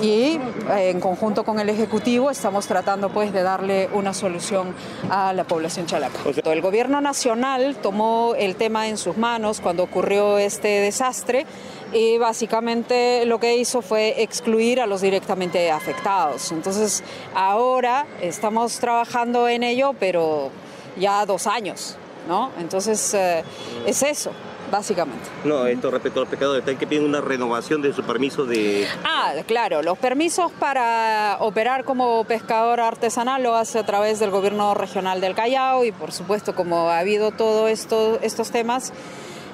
y 0.00 0.38
eh, 0.70 0.90
en 0.90 1.00
conjunto 1.00 1.44
con 1.44 1.60
el 1.60 1.68
Ejecutivo 1.68 2.30
estamos 2.30 2.66
tratando 2.66 3.10
pues 3.10 3.32
de 3.32 3.42
darle 3.42 3.88
una 3.92 4.14
solución 4.14 4.74
a 5.10 5.32
la 5.32 5.44
población 5.44 5.86
chalaca. 5.86 6.18
El 6.44 6.60
gobierno 6.60 7.00
nacional 7.00 7.76
tomó 7.82 8.34
el 8.36 8.56
tema 8.56 8.88
en 8.88 8.96
sus 8.96 9.16
manos 9.16 9.60
cuando 9.60 9.82
ocurrió 9.82 10.38
este 10.38 10.68
desastre 10.80 11.46
y 11.92 12.18
básicamente 12.18 13.24
lo 13.24 13.38
que 13.38 13.56
hizo 13.56 13.82
fue 13.82 14.22
excluir 14.22 14.80
a 14.80 14.86
los 14.86 15.00
directamente 15.00 15.70
afectados. 15.70 16.50
Entonces, 16.50 17.04
ahora 17.34 18.06
estamos 18.20 18.78
trabajando 18.80 19.48
en 19.48 19.62
ello, 19.62 19.94
pero 19.98 20.50
ya 20.96 21.24
dos 21.24 21.46
años. 21.46 21.96
¿No? 22.28 22.50
Entonces, 22.58 23.14
eh, 23.14 23.44
es 23.86 24.02
eso 24.02 24.32
básicamente. 24.70 25.28
No, 25.44 25.66
esto 25.66 25.90
respecto 25.90 26.18
a 26.18 26.22
los 26.22 26.28
pescadores, 26.28 26.60
¿están 26.60 26.76
que 26.76 26.86
piden 26.86 27.04
una 27.04 27.20
renovación 27.20 27.80
de 27.82 27.92
su 27.92 28.02
permiso 28.02 28.44
de...? 28.44 28.88
Ah, 29.04 29.32
claro, 29.46 29.82
los 29.82 29.98
permisos 29.98 30.50
para 30.52 31.36
operar 31.40 31.84
como 31.84 32.24
pescador 32.24 32.80
artesanal 32.80 33.42
lo 33.42 33.54
hace 33.54 33.78
a 33.78 33.86
través 33.86 34.18
del 34.18 34.30
gobierno 34.30 34.74
regional 34.74 35.20
del 35.20 35.34
Callao 35.34 35.84
y 35.84 35.92
por 35.92 36.10
supuesto 36.12 36.54
como 36.54 36.90
ha 36.90 36.98
habido 36.98 37.30
todos 37.30 37.70
esto, 37.70 38.18
estos 38.22 38.50
temas, 38.50 38.92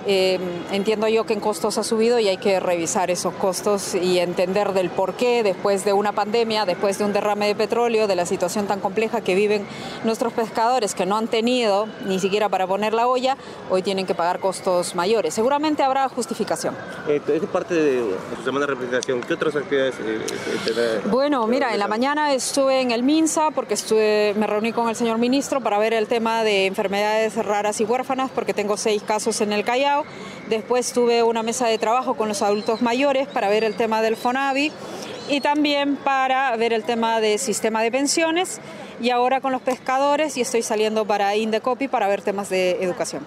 Em, 0.06 0.40
entiendo 0.72 1.08
yo 1.08 1.24
que 1.24 1.34
en 1.34 1.40
costos 1.40 1.76
ha 1.76 1.84
subido 1.84 2.18
y 2.18 2.28
hay 2.28 2.38
que 2.38 2.58
revisar 2.58 3.10
esos 3.10 3.34
costos 3.34 3.94
y 3.94 4.18
entender 4.18 4.72
del 4.72 4.88
por 4.88 5.14
qué 5.14 5.42
después 5.42 5.84
de 5.84 5.92
una 5.92 6.12
pandemia, 6.12 6.64
después 6.64 6.98
de 6.98 7.04
un 7.04 7.12
derrame 7.12 7.48
de 7.48 7.54
petróleo, 7.54 8.06
de 8.06 8.16
la 8.16 8.24
situación 8.24 8.66
tan 8.66 8.80
compleja 8.80 9.20
que 9.20 9.34
viven 9.34 9.66
nuestros 10.04 10.32
pescadores 10.32 10.94
que 10.94 11.04
no 11.04 11.16
han 11.16 11.28
tenido 11.28 11.86
ni 12.06 12.18
siquiera 12.18 12.48
para 12.48 12.66
poner 12.66 12.94
la 12.94 13.06
olla, 13.06 13.36
hoy 13.68 13.82
tienen 13.82 14.06
que 14.06 14.14
pagar 14.14 14.40
costos 14.40 14.94
mayores. 14.94 15.34
Seguramente 15.34 15.82
habrá 15.82 16.08
justificación. 16.08 16.74
Esto 17.06 17.32
es 17.34 17.42
parte 17.44 17.74
de 17.74 18.14
su 18.36 18.42
semana 18.42 18.66
de 18.66 18.72
representación. 18.72 19.20
¿Qué 19.20 19.34
otras 19.34 19.54
actividades? 19.56 19.96
Eh, 20.00 20.18
eh, 20.66 21.00
bueno, 21.10 21.46
mira, 21.46 21.74
en 21.74 21.78
la 21.78 21.88
mañana 21.88 22.32
estuve 22.32 22.80
en 22.80 22.90
el 22.90 23.02
MINSA 23.02 23.50
porque 23.50 23.74
estuve, 23.74 24.34
me 24.36 24.46
reuní 24.46 24.72
con 24.72 24.88
el 24.88 24.96
señor 24.96 25.18
ministro 25.18 25.60
para 25.60 25.78
ver 25.78 25.92
el 25.92 26.06
tema 26.06 26.42
de 26.42 26.66
enfermedades 26.66 27.36
raras 27.36 27.80
y 27.80 27.84
huérfanas 27.84 28.30
porque 28.34 28.54
tengo 28.54 28.76
seis 28.76 29.02
casos 29.02 29.40
en 29.40 29.52
el 29.52 29.64
Callao 29.90 30.04
Después 30.48 30.92
tuve 30.92 31.22
una 31.22 31.44
mesa 31.44 31.68
de 31.68 31.78
trabajo 31.78 32.16
con 32.16 32.28
los 32.28 32.42
adultos 32.42 32.82
mayores 32.82 33.28
para 33.28 33.48
ver 33.48 33.62
el 33.62 33.74
tema 33.74 34.02
del 34.02 34.16
FONAVI 34.16 34.72
y 35.28 35.40
también 35.40 35.94
para 35.94 36.56
ver 36.56 36.72
el 36.72 36.82
tema 36.82 37.20
del 37.20 37.38
sistema 37.38 37.82
de 37.82 37.92
pensiones 37.92 38.60
y 39.00 39.10
ahora 39.10 39.40
con 39.40 39.52
los 39.52 39.62
pescadores 39.62 40.36
y 40.36 40.40
estoy 40.40 40.62
saliendo 40.62 41.06
para 41.06 41.36
Indecopi 41.36 41.86
para 41.86 42.08
ver 42.08 42.22
temas 42.22 42.48
de 42.48 42.82
educación. 42.82 43.24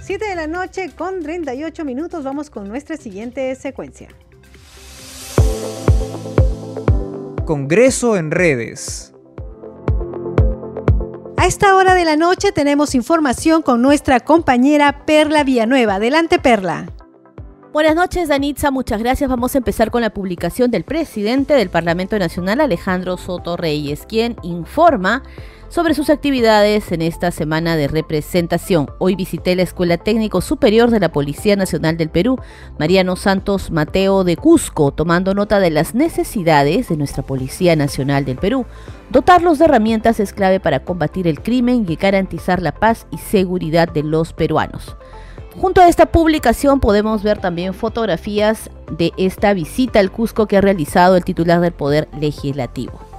7 0.00 0.24
de 0.24 0.36
la 0.36 0.46
noche 0.46 0.92
con 0.96 1.20
38 1.20 1.84
minutos. 1.84 2.22
Vamos 2.22 2.48
con 2.48 2.68
nuestra 2.68 2.96
siguiente 2.96 3.52
secuencia. 3.56 4.08
Congreso 7.44 8.16
en 8.16 8.30
redes. 8.30 9.15
A 11.46 11.48
esta 11.48 11.76
hora 11.76 11.94
de 11.94 12.04
la 12.04 12.16
noche 12.16 12.50
tenemos 12.50 12.96
información 12.96 13.62
con 13.62 13.80
nuestra 13.80 14.18
compañera 14.18 15.06
Perla 15.06 15.44
Villanueva. 15.44 15.94
Adelante, 15.94 16.40
Perla. 16.40 16.90
Buenas 17.72 17.94
noches, 17.94 18.28
Danitza. 18.28 18.72
Muchas 18.72 19.00
gracias. 19.00 19.30
Vamos 19.30 19.54
a 19.54 19.58
empezar 19.58 19.92
con 19.92 20.00
la 20.00 20.10
publicación 20.10 20.72
del 20.72 20.82
presidente 20.82 21.54
del 21.54 21.70
Parlamento 21.70 22.18
Nacional, 22.18 22.60
Alejandro 22.60 23.16
Soto 23.16 23.56
Reyes, 23.56 24.06
quien 24.08 24.34
informa 24.42 25.22
sobre 25.68 25.94
sus 25.94 26.10
actividades 26.10 26.92
en 26.92 27.02
esta 27.02 27.30
semana 27.30 27.76
de 27.76 27.88
representación. 27.88 28.88
Hoy 28.98 29.14
visité 29.14 29.56
la 29.56 29.62
Escuela 29.62 29.98
Técnico 29.98 30.40
Superior 30.40 30.90
de 30.90 31.00
la 31.00 31.10
Policía 31.10 31.56
Nacional 31.56 31.96
del 31.96 32.10
Perú, 32.10 32.38
Mariano 32.78 33.16
Santos 33.16 33.70
Mateo 33.70 34.24
de 34.24 34.36
Cusco, 34.36 34.92
tomando 34.92 35.34
nota 35.34 35.58
de 35.58 35.70
las 35.70 35.94
necesidades 35.94 36.88
de 36.88 36.96
nuestra 36.96 37.22
Policía 37.22 37.76
Nacional 37.76 38.24
del 38.24 38.36
Perú. 38.36 38.66
Dotarlos 39.10 39.58
de 39.58 39.66
herramientas 39.66 40.20
es 40.20 40.32
clave 40.32 40.60
para 40.60 40.84
combatir 40.84 41.26
el 41.26 41.42
crimen 41.42 41.86
y 41.88 41.96
garantizar 41.96 42.62
la 42.62 42.72
paz 42.72 43.06
y 43.10 43.18
seguridad 43.18 43.88
de 43.88 44.02
los 44.02 44.32
peruanos. 44.32 44.96
Junto 45.56 45.80
a 45.80 45.88
esta 45.88 46.06
publicación 46.06 46.80
podemos 46.80 47.22
ver 47.22 47.38
también 47.38 47.72
fotografías 47.72 48.70
de 48.90 49.12
esta 49.16 49.54
visita 49.54 50.00
al 50.00 50.12
Cusco 50.12 50.46
que 50.46 50.58
ha 50.58 50.60
realizado 50.60 51.16
el 51.16 51.24
titular 51.24 51.60
del 51.60 51.72
Poder 51.72 52.08
Legislativo. 52.20 53.15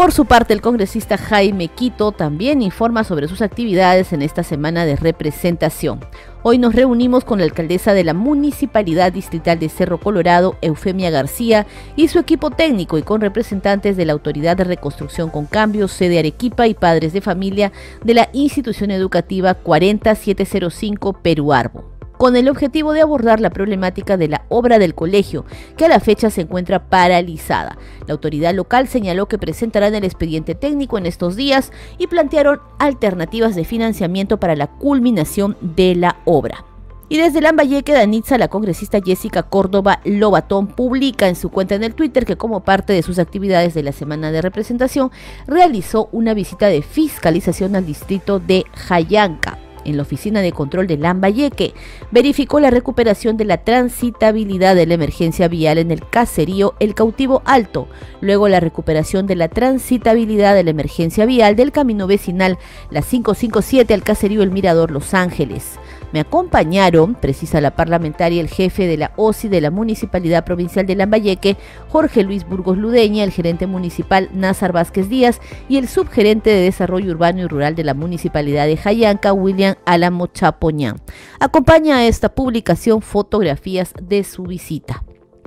Por 0.00 0.12
su 0.12 0.24
parte, 0.24 0.54
el 0.54 0.62
congresista 0.62 1.18
Jaime 1.18 1.68
Quito 1.68 2.10
también 2.12 2.62
informa 2.62 3.04
sobre 3.04 3.28
sus 3.28 3.42
actividades 3.42 4.14
en 4.14 4.22
esta 4.22 4.42
semana 4.42 4.86
de 4.86 4.96
representación. 4.96 6.00
Hoy 6.42 6.56
nos 6.56 6.74
reunimos 6.74 7.26
con 7.26 7.38
la 7.38 7.44
alcaldesa 7.44 7.92
de 7.92 8.02
la 8.02 8.14
Municipalidad 8.14 9.12
Distrital 9.12 9.58
de 9.58 9.68
Cerro 9.68 10.00
Colorado, 10.00 10.56
Eufemia 10.62 11.10
García, 11.10 11.66
y 11.96 12.08
su 12.08 12.18
equipo 12.18 12.50
técnico 12.50 12.96
y 12.96 13.02
con 13.02 13.20
representantes 13.20 13.98
de 13.98 14.06
la 14.06 14.14
Autoridad 14.14 14.56
de 14.56 14.64
Reconstrucción 14.64 15.28
con 15.28 15.44
Cambio, 15.44 15.86
sede 15.86 16.18
Arequipa 16.18 16.66
y 16.66 16.72
padres 16.72 17.12
de 17.12 17.20
familia 17.20 17.70
de 18.02 18.14
la 18.14 18.30
institución 18.32 18.90
educativa 18.92 19.52
40705 19.52 21.12
Perú 21.12 21.52
Arbo 21.52 21.89
con 22.20 22.36
el 22.36 22.50
objetivo 22.50 22.92
de 22.92 23.00
abordar 23.00 23.40
la 23.40 23.48
problemática 23.48 24.18
de 24.18 24.28
la 24.28 24.44
obra 24.50 24.78
del 24.78 24.94
colegio, 24.94 25.46
que 25.78 25.86
a 25.86 25.88
la 25.88 26.00
fecha 26.00 26.28
se 26.28 26.42
encuentra 26.42 26.90
paralizada. 26.90 27.78
La 28.06 28.12
autoridad 28.12 28.52
local 28.54 28.88
señaló 28.88 29.26
que 29.26 29.38
presentarán 29.38 29.94
el 29.94 30.04
expediente 30.04 30.54
técnico 30.54 30.98
en 30.98 31.06
estos 31.06 31.34
días 31.34 31.72
y 31.96 32.08
plantearon 32.08 32.60
alternativas 32.78 33.56
de 33.56 33.64
financiamiento 33.64 34.38
para 34.38 34.54
la 34.54 34.66
culminación 34.66 35.56
de 35.62 35.94
la 35.94 36.18
obra. 36.26 36.66
Y 37.08 37.16
desde 37.16 37.40
Lambayeque, 37.40 37.94
Danitza, 37.94 38.36
la 38.36 38.48
congresista 38.48 39.00
Jessica 39.02 39.44
Córdoba 39.44 40.02
Lobatón 40.04 40.66
publica 40.66 41.26
en 41.26 41.36
su 41.36 41.48
cuenta 41.48 41.74
en 41.74 41.84
el 41.84 41.94
Twitter 41.94 42.26
que 42.26 42.36
como 42.36 42.60
parte 42.64 42.92
de 42.92 43.02
sus 43.02 43.18
actividades 43.18 43.72
de 43.72 43.82
la 43.82 43.92
semana 43.92 44.30
de 44.30 44.42
representación 44.42 45.10
realizó 45.46 46.10
una 46.12 46.34
visita 46.34 46.66
de 46.66 46.82
fiscalización 46.82 47.76
al 47.76 47.86
distrito 47.86 48.40
de 48.40 48.66
Jayanca 48.74 49.69
en 49.84 49.96
la 49.96 50.02
Oficina 50.02 50.40
de 50.40 50.52
Control 50.52 50.86
de 50.86 50.96
Lambayeque, 50.96 51.74
verificó 52.10 52.60
la 52.60 52.70
recuperación 52.70 53.36
de 53.36 53.44
la 53.44 53.58
transitabilidad 53.58 54.74
de 54.74 54.86
la 54.86 54.94
emergencia 54.94 55.48
vial 55.48 55.78
en 55.78 55.90
el 55.90 56.08
caserío 56.08 56.74
El 56.80 56.94
Cautivo 56.94 57.42
Alto, 57.44 57.88
luego 58.20 58.48
la 58.48 58.60
recuperación 58.60 59.26
de 59.26 59.36
la 59.36 59.48
transitabilidad 59.48 60.54
de 60.54 60.64
la 60.64 60.70
emergencia 60.70 61.26
vial 61.26 61.56
del 61.56 61.72
camino 61.72 62.06
vecinal 62.06 62.58
la 62.90 63.02
557 63.02 63.94
al 63.94 64.02
caserío 64.02 64.42
El 64.42 64.50
Mirador 64.50 64.90
Los 64.90 65.14
Ángeles. 65.14 65.78
Me 66.12 66.20
acompañaron, 66.20 67.14
precisa 67.14 67.60
la 67.60 67.76
parlamentaria, 67.76 68.40
el 68.40 68.48
jefe 68.48 68.86
de 68.86 68.96
la 68.96 69.12
OSI 69.16 69.48
de 69.48 69.60
la 69.60 69.70
Municipalidad 69.70 70.44
Provincial 70.44 70.86
de 70.86 70.96
Lambayeque, 70.96 71.56
Jorge 71.88 72.24
Luis 72.24 72.46
Burgos 72.46 72.76
Ludeña, 72.78 73.22
el 73.24 73.30
gerente 73.30 73.66
municipal 73.66 74.28
Názar 74.34 74.72
Vázquez 74.72 75.08
Díaz 75.08 75.40
y 75.68 75.76
el 75.76 75.88
subgerente 75.88 76.50
de 76.50 76.62
Desarrollo 76.62 77.12
Urbano 77.12 77.42
y 77.42 77.46
Rural 77.46 77.74
de 77.74 77.84
la 77.84 77.94
Municipalidad 77.94 78.66
de 78.66 78.76
Jayanca, 78.76 79.32
William 79.32 79.76
Álamo 79.84 80.26
Chapoñán. 80.26 81.00
Acompaña 81.38 81.98
a 81.98 82.06
esta 82.06 82.30
publicación 82.30 83.02
fotografías 83.02 83.92
de 84.00 84.24
su 84.24 84.44
visita. 84.44 85.04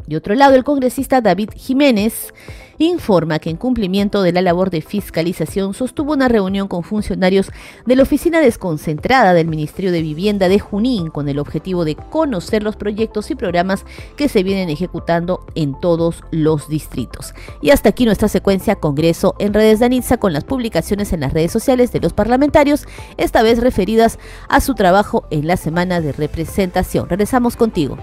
De 0.08 0.18
otro 0.18 0.36
lado, 0.36 0.56
el 0.56 0.64
congresista 0.64 1.22
David 1.22 1.50
Jiménez 1.56 2.34
informa 2.78 3.40
que 3.40 3.50
en 3.50 3.58
cumplimiento 3.58 4.22
de 4.22 4.34
la 4.34 4.42
labor 4.42 4.70
de 4.70 4.82
fiscalización 4.82 5.74
sostuvo 5.74 6.14
una 6.14 6.28
reunión 6.28 6.68
con 6.68 6.84
funcionarios 6.84 7.52
de 7.86 7.96
la 7.96 8.04
oficina 8.04 8.42
desconcentrada 8.42 9.34
del 9.34 9.48
Ministerio 9.48 9.92
de 9.92 10.02
Vivienda 10.02 10.50
de 10.50 10.60
Junín 10.60 11.10
con 11.10 11.30
el 11.30 11.40
objetivo 11.40 11.86
de 11.86 11.96
conocer 11.96 12.64
los 12.64 12.76
proyectos 12.76 13.32
y 13.32 13.36
programas 13.36 13.86
que 14.18 14.28
se 14.28 14.44
vienen 14.44 14.70
ejecutando 14.70 15.46
en 15.56 15.80
todos 15.80 16.24
los 16.32 16.68
distritos. 16.68 17.34
Y 17.62 17.70
hasta 17.70 17.90
aquí 17.90 18.06
nuestra 18.06 18.28
secuencia 18.28 18.76
Congreso 18.76 19.36
en 19.40 19.54
redes 19.54 19.80
de 19.80 19.86
Anitza 19.86 20.18
con 20.18 20.34
las 20.34 20.44
publicaciones 20.44 21.14
en 21.14 21.22
las 21.22 21.34
redes 21.34 21.52
sociales 21.52 21.92
de 21.92 22.00
los 22.00 22.14
parlamentarios, 22.14 22.86
esta 23.18 23.44
vez 23.44 23.60
referidas 23.60 24.20
a 24.50 24.60
su 24.62 24.76
trabajo 24.76 25.26
en 25.32 25.48
la 25.48 25.58
semana 25.58 26.02
de 26.02 26.12
representación. 26.12 27.08
Regresamos 27.08 27.56
contigo. 27.56 27.98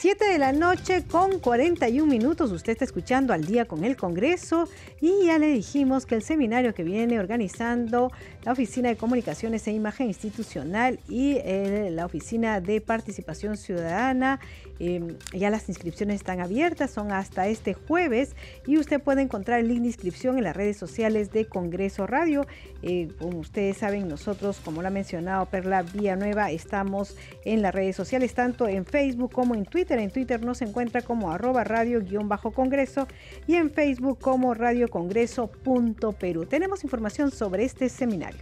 7 0.00 0.24
de 0.24 0.38
la 0.38 0.52
noche 0.52 1.04
con 1.06 1.40
41 1.40 2.10
minutos. 2.10 2.50
Usted 2.52 2.72
está 2.72 2.86
escuchando 2.86 3.34
al 3.34 3.44
día 3.44 3.66
con 3.66 3.84
el 3.84 3.98
Congreso 3.98 4.66
y 4.98 5.26
ya 5.26 5.38
le 5.38 5.48
dijimos 5.48 6.06
que 6.06 6.14
el 6.14 6.22
seminario 6.22 6.72
que 6.72 6.84
viene 6.84 7.20
organizando 7.20 8.10
la 8.42 8.52
Oficina 8.52 8.88
de 8.88 8.96
Comunicaciones 8.96 9.66
e 9.66 9.72
Imagen 9.72 10.06
Institucional 10.06 11.00
y 11.06 11.36
eh, 11.44 11.90
la 11.92 12.06
Oficina 12.06 12.62
de 12.62 12.80
Participación 12.80 13.58
Ciudadana, 13.58 14.40
em, 14.80 15.16
ya 15.32 15.50
las 15.50 15.68
inscripciones 15.68 16.16
están 16.16 16.40
abiertas, 16.40 16.90
son 16.90 17.12
hasta 17.12 17.46
este 17.46 17.74
jueves 17.74 18.34
y 18.66 18.78
usted 18.78 19.00
puede 19.00 19.22
encontrar 19.22 19.60
el 19.60 19.68
link 19.68 19.82
de 19.82 19.86
inscripción 19.88 20.38
en 20.38 20.44
las 20.44 20.56
redes 20.56 20.76
sociales 20.76 21.30
de 21.30 21.44
Congreso 21.44 22.06
Radio. 22.06 22.46
Eh, 22.82 23.08
como 23.18 23.38
ustedes 23.38 23.76
saben, 23.76 24.08
nosotros, 24.08 24.60
como 24.64 24.82
lo 24.82 24.88
ha 24.88 24.90
mencionado 24.90 25.46
Perla 25.46 25.82
Villanueva, 25.82 26.50
estamos 26.50 27.16
en 27.44 27.62
las 27.62 27.74
redes 27.74 27.94
sociales, 27.94 28.34
tanto 28.34 28.66
en 28.66 28.84
Facebook 28.84 29.32
como 29.32 29.54
en 29.54 29.64
Twitter. 29.64 29.98
En 29.98 30.10
Twitter 30.10 30.42
nos 30.42 30.62
encuentra 30.62 31.02
como 31.02 31.30
arroba 31.30 31.62
radio-congreso 31.62 33.06
y 33.46 33.54
en 33.54 33.70
Facebook 33.70 34.18
como 34.18 34.54
radiocongreso.peru. 34.54 36.46
Tenemos 36.46 36.82
información 36.84 37.30
sobre 37.30 37.64
este 37.64 37.88
seminario. 37.88 38.40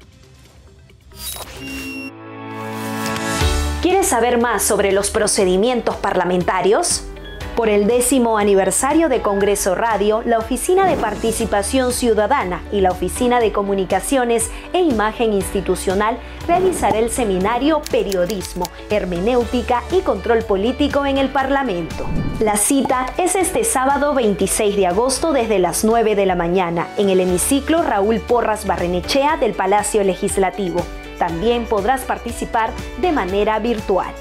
¿Quieres 3.81 4.09
saber 4.09 4.39
más 4.39 4.64
sobre 4.64 4.91
los 4.91 5.12
procedimientos 5.12 5.95
parlamentarios? 5.95 7.05
Por 7.55 7.68
el 7.68 7.87
décimo 7.87 8.37
aniversario 8.37 9.09
de 9.09 9.22
Congreso 9.22 9.76
Radio, 9.76 10.20
la 10.24 10.39
Oficina 10.39 10.85
de 10.89 10.97
Participación 10.97 11.93
Ciudadana 11.93 12.61
y 12.72 12.81
la 12.81 12.91
Oficina 12.91 13.39
de 13.39 13.53
Comunicaciones 13.53 14.51
e 14.72 14.81
Imagen 14.81 15.33
Institucional 15.33 16.18
realizará 16.49 16.99
el 16.99 17.09
seminario 17.09 17.81
Periodismo, 17.89 18.64
Hermenéutica 18.91 19.85
y 19.93 20.01
Control 20.01 20.43
Político 20.43 21.07
en 21.07 21.16
el 21.16 21.29
Parlamento. 21.29 22.05
La 22.41 22.57
cita 22.57 23.07
es 23.16 23.37
este 23.37 23.62
sábado 23.62 24.12
26 24.12 24.74
de 24.74 24.89
agosto 24.89 25.33
desde 25.33 25.61
las 25.61 25.85
9 25.85 26.16
de 26.16 26.26
la 26.26 26.35
mañana 26.35 26.89
en 26.97 27.11
el 27.11 27.20
hemiciclo 27.20 27.83
Raúl 27.83 28.18
Porras 28.18 28.66
Barrenechea 28.66 29.37
del 29.37 29.53
Palacio 29.53 30.03
Legislativo. 30.03 30.83
También 31.19 31.66
podrás 31.66 32.03
participar 32.03 32.71
de 33.01 33.12
manera 33.12 33.59
virtual. 33.59 34.14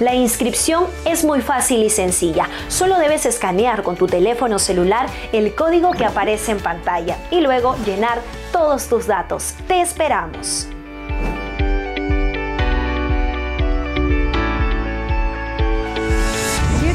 La 0.00 0.14
inscripción 0.14 0.86
es 1.04 1.24
muy 1.24 1.40
fácil 1.40 1.82
y 1.82 1.90
sencilla. 1.90 2.48
Solo 2.68 2.98
debes 2.98 3.26
escanear 3.26 3.82
con 3.82 3.96
tu 3.96 4.06
teléfono 4.06 4.60
celular 4.60 5.08
el 5.32 5.54
código 5.56 5.90
que 5.90 6.04
aparece 6.04 6.52
en 6.52 6.60
pantalla 6.60 7.16
y 7.32 7.40
luego 7.40 7.76
llenar 7.84 8.20
todos 8.52 8.88
tus 8.88 9.08
datos. 9.08 9.54
Te 9.66 9.80
esperamos. 9.80 10.68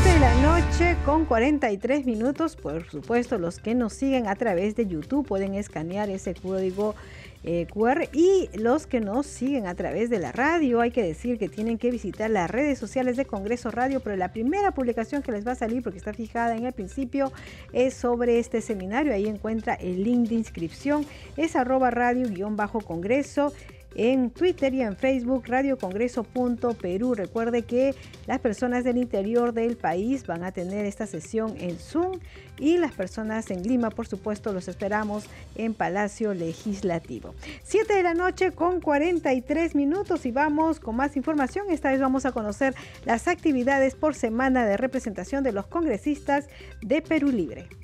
de 0.04 0.20
la 0.20 0.34
noche 0.41 0.97
con 1.06 1.24
43 1.24 2.06
minutos. 2.06 2.58
Por 2.58 2.89
supuesto, 2.89 3.38
los 3.38 3.60
que 3.60 3.74
nos 3.74 3.93
siguen 3.93 4.28
a 4.28 4.36
través 4.36 4.76
de 4.76 4.86
YouTube 4.86 5.26
pueden 5.26 5.54
escanear 5.54 6.10
ese 6.10 6.36
código 6.36 6.93
eh, 7.43 7.67
y 8.13 8.49
los 8.53 8.87
que 8.87 9.01
nos 9.01 9.25
siguen 9.25 9.67
a 9.67 9.75
través 9.75 10.09
de 10.09 10.19
la 10.19 10.31
radio, 10.31 10.79
hay 10.79 10.91
que 10.91 11.03
decir 11.03 11.37
que 11.37 11.49
tienen 11.49 11.77
que 11.77 11.91
visitar 11.91 12.29
las 12.29 12.49
redes 12.49 12.79
sociales 12.79 13.17
de 13.17 13.25
Congreso 13.25 13.69
Radio, 13.69 13.99
pero 13.99 14.15
la 14.15 14.31
primera 14.31 14.71
publicación 14.71 15.21
que 15.21 15.31
les 15.31 15.45
va 15.45 15.51
a 15.51 15.55
salir, 15.55 15.83
porque 15.83 15.97
está 15.97 16.13
fijada 16.13 16.55
en 16.55 16.65
el 16.65 16.73
principio, 16.73 17.31
es 17.73 17.93
sobre 17.93 18.39
este 18.39 18.61
seminario. 18.61 19.13
Ahí 19.13 19.27
encuentra 19.27 19.73
el 19.73 20.03
link 20.03 20.29
de 20.29 20.35
inscripción, 20.35 21.05
es 21.35 21.55
arroba 21.55 21.91
radio-congreso. 21.91 23.53
En 23.95 24.31
Twitter 24.31 24.73
y 24.73 24.81
en 24.81 24.95
Facebook 24.95 25.43
radiocongreso.perú. 25.47 27.15
Recuerde 27.15 27.63
que 27.63 27.95
las 28.27 28.39
personas 28.39 28.83
del 28.83 28.97
interior 28.97 29.53
del 29.53 29.77
país 29.77 30.25
van 30.25 30.43
a 30.43 30.51
tener 30.51 30.85
esta 30.85 31.07
sesión 31.07 31.55
en 31.59 31.77
Zoom 31.77 32.19
y 32.59 32.77
las 32.77 32.93
personas 32.93 33.49
en 33.51 33.63
Lima, 33.63 33.89
por 33.89 34.07
supuesto, 34.07 34.53
los 34.53 34.67
esperamos 34.67 35.25
en 35.55 35.73
Palacio 35.73 36.33
Legislativo. 36.33 37.33
Siete 37.63 37.95
de 37.95 38.03
la 38.03 38.13
noche 38.13 38.51
con 38.51 38.79
43 38.79 39.75
minutos 39.75 40.25
y 40.25 40.31
vamos 40.31 40.79
con 40.79 40.95
más 40.95 41.17
información. 41.17 41.65
Esta 41.69 41.91
vez 41.91 41.99
vamos 41.99 42.25
a 42.25 42.31
conocer 42.31 42.75
las 43.05 43.27
actividades 43.27 43.95
por 43.95 44.15
semana 44.15 44.65
de 44.65 44.77
representación 44.77 45.43
de 45.43 45.51
los 45.51 45.67
congresistas 45.67 46.47
de 46.81 47.01
Perú 47.01 47.29
Libre. 47.29 47.82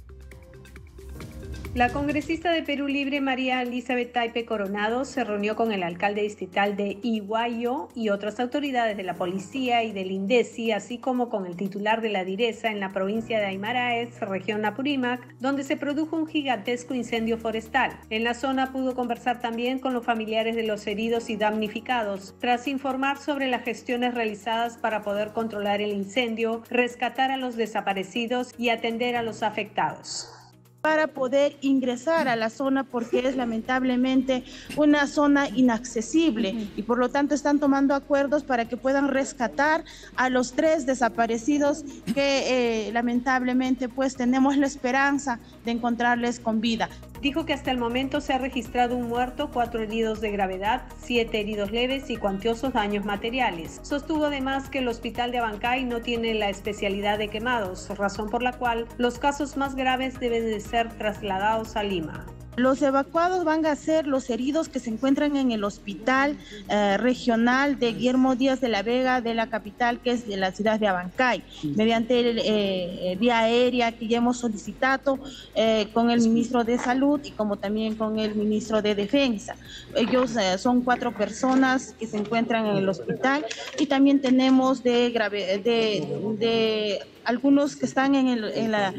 La 1.76 1.90
congresista 1.90 2.52
de 2.52 2.64
Perú 2.64 2.88
Libre, 2.88 3.22
María 3.22 3.62
Elizabeth 3.62 4.12
Taipe 4.12 4.44
Coronado, 4.44 5.06
se 5.06 5.24
reunió 5.24 5.56
con 5.56 5.72
el 5.72 5.84
alcalde 5.84 6.24
distrital 6.24 6.76
de 6.76 6.98
Iguayo 7.04 7.90
y 7.94 8.10
otras 8.10 8.40
autoridades 8.40 8.98
de 8.98 9.04
la 9.04 9.14
policía 9.14 9.84
y 9.84 9.92
del 9.92 10.10
INDECI, 10.10 10.72
así 10.72 10.98
como 10.98 11.30
con 11.30 11.46
el 11.46 11.56
titular 11.56 12.02
de 12.02 12.10
la 12.10 12.24
Direza 12.24 12.70
en 12.72 12.80
la 12.80 12.90
provincia 12.90 13.38
de 13.38 13.46
Aymaraes, 13.46 14.20
región 14.20 14.66
Apurímac, 14.66 15.22
donde 15.40 15.64
se 15.64 15.78
produjo 15.78 16.16
un 16.16 16.26
gigantesco 16.26 16.96
incendio 16.96 17.38
forestal. 17.38 18.00
En 18.10 18.24
la 18.24 18.34
zona 18.34 18.72
pudo 18.72 18.96
conversar 18.96 19.40
también 19.40 19.78
con 19.78 19.94
los 19.94 20.04
familiares 20.04 20.56
de 20.56 20.64
los 20.64 20.88
heridos 20.88 21.30
y 21.30 21.36
damnificados, 21.36 22.34
tras 22.40 22.68
informar 22.68 23.20
sobre 23.20 23.48
las 23.48 23.64
gestiones 23.64 24.16
realizadas 24.16 24.78
para 24.78 25.04
poder 25.04 25.34
controlar 25.34 25.82
el 25.82 25.92
incendio, 25.92 26.64
rescatar 26.72 27.30
a 27.30 27.38
los 27.38 27.56
desaparecidos 27.56 28.56
y 28.58 28.70
atender 28.70 29.16
a 29.16 29.22
los 29.22 29.44
afectados 29.44 30.34
para 30.82 31.08
poder 31.08 31.58
ingresar 31.62 32.28
a 32.28 32.36
la 32.36 32.50
zona 32.50 32.84
porque 32.84 33.20
es 33.20 33.36
lamentablemente 33.36 34.44
una 34.78 35.08
zona 35.08 35.50
inaccesible 35.50 36.70
y 36.76 36.84
por 36.84 36.98
lo 36.98 37.10
tanto 37.10 37.36
están 37.36 37.60
tomando 37.60 37.94
acuerdos 37.94 38.44
para 38.44 38.66
que 38.66 38.78
puedan 38.78 39.10
rescatar 39.10 39.84
a 40.16 40.30
los 40.30 40.54
tres 40.54 40.86
desaparecidos 40.86 41.84
que 42.14 42.88
eh, 42.88 42.92
lamentablemente 42.94 43.90
pues 43.90 44.16
tenemos 44.16 44.56
la 44.58 44.68
esperanza 44.68 45.40
de 45.66 45.72
encontrarles 45.72 46.40
con 46.40 46.62
vida. 46.62 46.90
Dijo 47.22 47.46
que 47.46 47.54
hasta 47.54 47.72
el 47.72 47.78
momento 47.78 48.22
se 48.22 48.34
ha 48.34 48.38
registrado 48.38 48.96
un 48.96 49.10
muerto, 49.10 49.50
cuatro 49.52 49.82
heridos 49.82 50.22
de 50.22 50.32
gravedad, 50.32 50.84
siete 51.02 51.42
heridos 51.42 51.72
leves 51.72 52.10
y 52.10 52.16
cuantiosos 52.16 52.74
daños 52.74 53.04
materiales. 53.04 53.80
Sostuvo 53.84 54.26
además 54.26 54.70
que 54.70 54.80
el 54.80 54.88
hospital 54.88 55.32
de 55.32 55.40
Abancay 55.40 55.84
no 55.84 56.02
tiene 56.02 56.34
la 56.34 56.50
especialidad 56.50 57.18
de 57.18 57.28
quemados, 57.28 57.90
razón 57.98 58.30
por 58.30 58.42
la 58.42 58.54
cual 58.54 58.88
los 58.98 59.20
casos 59.20 59.58
más 59.58 59.76
graves 59.76 60.20
deben 60.20 60.46
de 60.46 60.60
ser 60.62 60.90
trasladados 60.98 61.76
a 61.76 61.84
Lima. 61.84 62.26
Los 62.56 62.82
evacuados 62.82 63.45
van 63.45 63.66
a 63.66 63.76
ser 63.76 64.06
los 64.06 64.30
heridos 64.30 64.68
que 64.68 64.80
se 64.80 64.89
encuentran 64.89 65.38
en 65.38 65.52
el 65.52 65.64
hospital 65.64 66.38
eh, 66.68 66.97
regional 66.97 67.80
de 67.80 67.93
Guillermo 67.93 68.36
Díaz 68.36 68.60
de 68.60 68.68
la 68.68 68.84
Vega 68.84 69.22
de 69.22 69.34
la 69.34 69.50
capital, 69.50 70.02
que 70.02 70.12
es 70.12 70.28
de 70.28 70.36
la 70.36 70.52
ciudad 70.52 70.80
de 70.80 70.88
Abancay, 70.88 71.43
mediante 71.76 72.20
el, 72.20 72.41
eh, 72.43 73.16
vía 73.20 73.39
aérea 73.39 73.93
que 73.93 74.08
ya 74.08 74.18
hemos 74.18 74.38
solicitado 74.38 75.20
eh, 75.56 75.88
con 75.93 76.12
el 76.12 76.20
ministro 76.22 76.64
de 76.64 76.78
Salud 76.78 77.22
y 77.24 77.32
como 77.32 77.58
también 77.58 77.95
con 77.95 78.20
el 78.20 78.36
ministro 78.36 78.82
de 78.82 78.93
Defensa. 78.95 79.56
Ellos 79.95 80.36
son 80.58 80.82
cuatro 80.82 81.14
personas 81.14 81.95
que 81.97 82.08
se 82.08 82.18
encuentran 82.18 82.66
en 82.66 82.78
el 82.78 82.89
hospital 82.89 83.45
y 83.78 83.86
también 83.86 84.22
tenemos 84.22 84.84
de, 84.84 85.12
grave, 85.12 85.60
de 85.60 87.00
algunos 87.24 87.76
que 87.76 87.86
están 87.86 88.16
en, 88.16 88.28
el, 88.28 88.43
en 88.45 88.72
la 88.72 88.93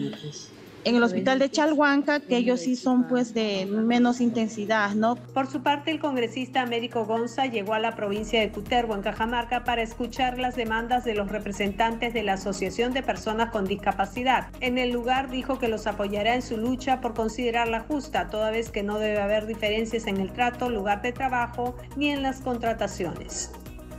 en 0.85 0.97
el 0.97 1.03
hospital 1.03 1.39
de 1.39 1.51
Chalhuanca, 1.51 2.21
que 2.21 2.37
ellos 2.37 2.61
sí 2.61 2.77
son 2.77 3.07
pues 3.07 3.35
de 3.35 3.67
menos 3.67 4.21
intensidad, 4.21 4.95
¿no? 4.95 5.17
Por 5.17 5.47
su 5.47 5.63
parte, 5.63 5.91
el 5.91 5.99
congresista 5.99 6.63
Américo 6.63 7.05
Gonza 7.05 7.47
llegó 7.47 7.75
a 7.75 7.79
la 7.79 7.95
provincia 7.95 8.41
de 8.41 8.51
Cutervo, 8.51 8.95
en 8.95 9.03
Cajamarca, 9.03 9.65
para 9.65 9.83
escuchar 9.83 10.39
las 10.39 10.57
demandas 10.57 11.05
de 11.05 11.15
los 11.15 11.31
representantes 11.31 12.15
de 12.15 12.23
la 12.23 12.35
Asociación 12.35 12.93
de 12.93 13.03
Personas 13.03 13.51
con 13.51 13.65
Discapacidad. 13.65 14.49
En 14.61 14.79
el 14.79 14.91
lugar 14.91 15.31
dijo 15.31 15.59
que 15.59 15.69
los 15.69 15.87
apoyará 15.87 16.35
en 16.35 16.43
su 16.43 16.57
lucha 16.57 17.01
por 17.01 17.15
considerarla 17.15 17.81
justa, 17.81 18.29
toda 18.29 18.51
vez 18.51 18.71
que 18.71 18.83
no 18.83 18.99
debe 18.99 19.21
haber 19.21 19.47
diferencias 19.47 20.07
en 20.07 20.19
el 20.19 20.33
trato, 20.33 20.71
lugar 20.71 21.03
de 21.03 21.13
trabajo 21.13 21.77
ni 21.97 22.11
en 22.11 22.23
las 22.23 22.41
contrataciones. 22.41 23.51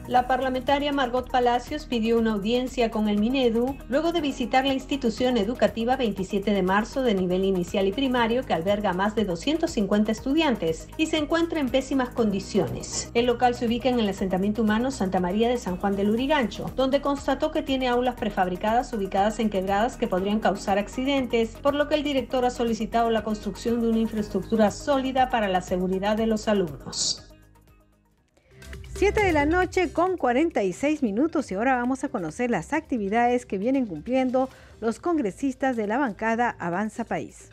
La 0.08 0.28
parlamentaria 0.28 0.92
Margot 0.92 1.30
Palacios 1.30 1.86
pidió 1.86 2.18
una 2.18 2.34
audiencia 2.34 2.90
con 2.90 3.08
el 3.08 3.20
Minedu 3.20 3.78
luego 3.88 4.12
de 4.12 4.20
visitar 4.20 4.66
la 4.66 4.74
institución 4.74 5.38
educativa 5.38 5.96
27 5.96 6.52
de 6.52 6.64
marzo 6.64 7.04
de 7.04 7.14
nivel 7.14 7.46
inicial 7.46 7.88
y 7.88 7.92
primario 7.92 8.44
que 8.44 8.54
alberga 8.54 8.94
más 8.94 9.16
de 9.16 9.26
250 9.26 10.12
estudiantes 10.12 10.90
y 10.98 11.06
se 11.06 11.18
encuentra 11.18 11.60
en 11.60 11.70
pésimas 11.70 12.10
condiciones. 12.10 13.12
El 13.14 13.28
local 13.28 13.54
se 13.54 13.68
ubica 13.68 13.90
en 13.90 14.00
el 14.00 14.10
asentamiento 14.10 14.64
humano 14.64 14.90
Santa 14.90 15.20
María 15.20 15.50
de 15.50 15.58
San 15.58 15.78
Juan 15.78 15.96
del 15.96 16.10
Urigancho, 16.10 16.72
donde 16.76 17.02
constató 17.02 17.52
que 17.52 17.62
tiene 17.62 17.88
aulas 17.88 18.16
prefabricadas 18.16 18.92
ubicadas 18.94 19.40
en 19.40 19.52
quebradas 19.52 19.98
que 19.98 20.08
podrían 20.08 20.40
causar 20.40 20.80
accidentes, 20.80 21.56
por 21.62 21.76
lo 21.76 21.88
que 21.88 21.96
el 21.96 22.04
director 22.04 22.44
ha 22.44 22.50
solicitado 22.50 23.12
la 23.12 23.24
construcción 23.24 23.82
de 23.82 23.90
una 23.90 24.00
infraestructura 24.00 24.72
sólida 24.72 25.30
para 25.30 25.48
la 25.48 25.62
seguridad 25.62 26.18
de 26.18 26.28
los 26.28 26.48
alumnos. 26.48 27.31
7 28.96 29.24
de 29.24 29.32
la 29.32 29.46
noche 29.46 29.92
con 29.92 30.18
46 30.18 31.02
minutos 31.04 31.52
y 31.52 31.56
ahora 31.56 31.76
vamos 31.76 32.04
a 32.04 32.10
conocer 32.10 32.52
las 32.52 32.74
actividades 32.74 33.46
que 33.46 33.58
vienen 33.58 33.86
cumpliendo 33.86 34.50
los 34.80 35.00
congresistas 35.00 35.76
de 35.76 35.88
la 35.88 35.98
bancada 35.98 36.56
Avanza 36.60 37.04
País. 37.04 37.51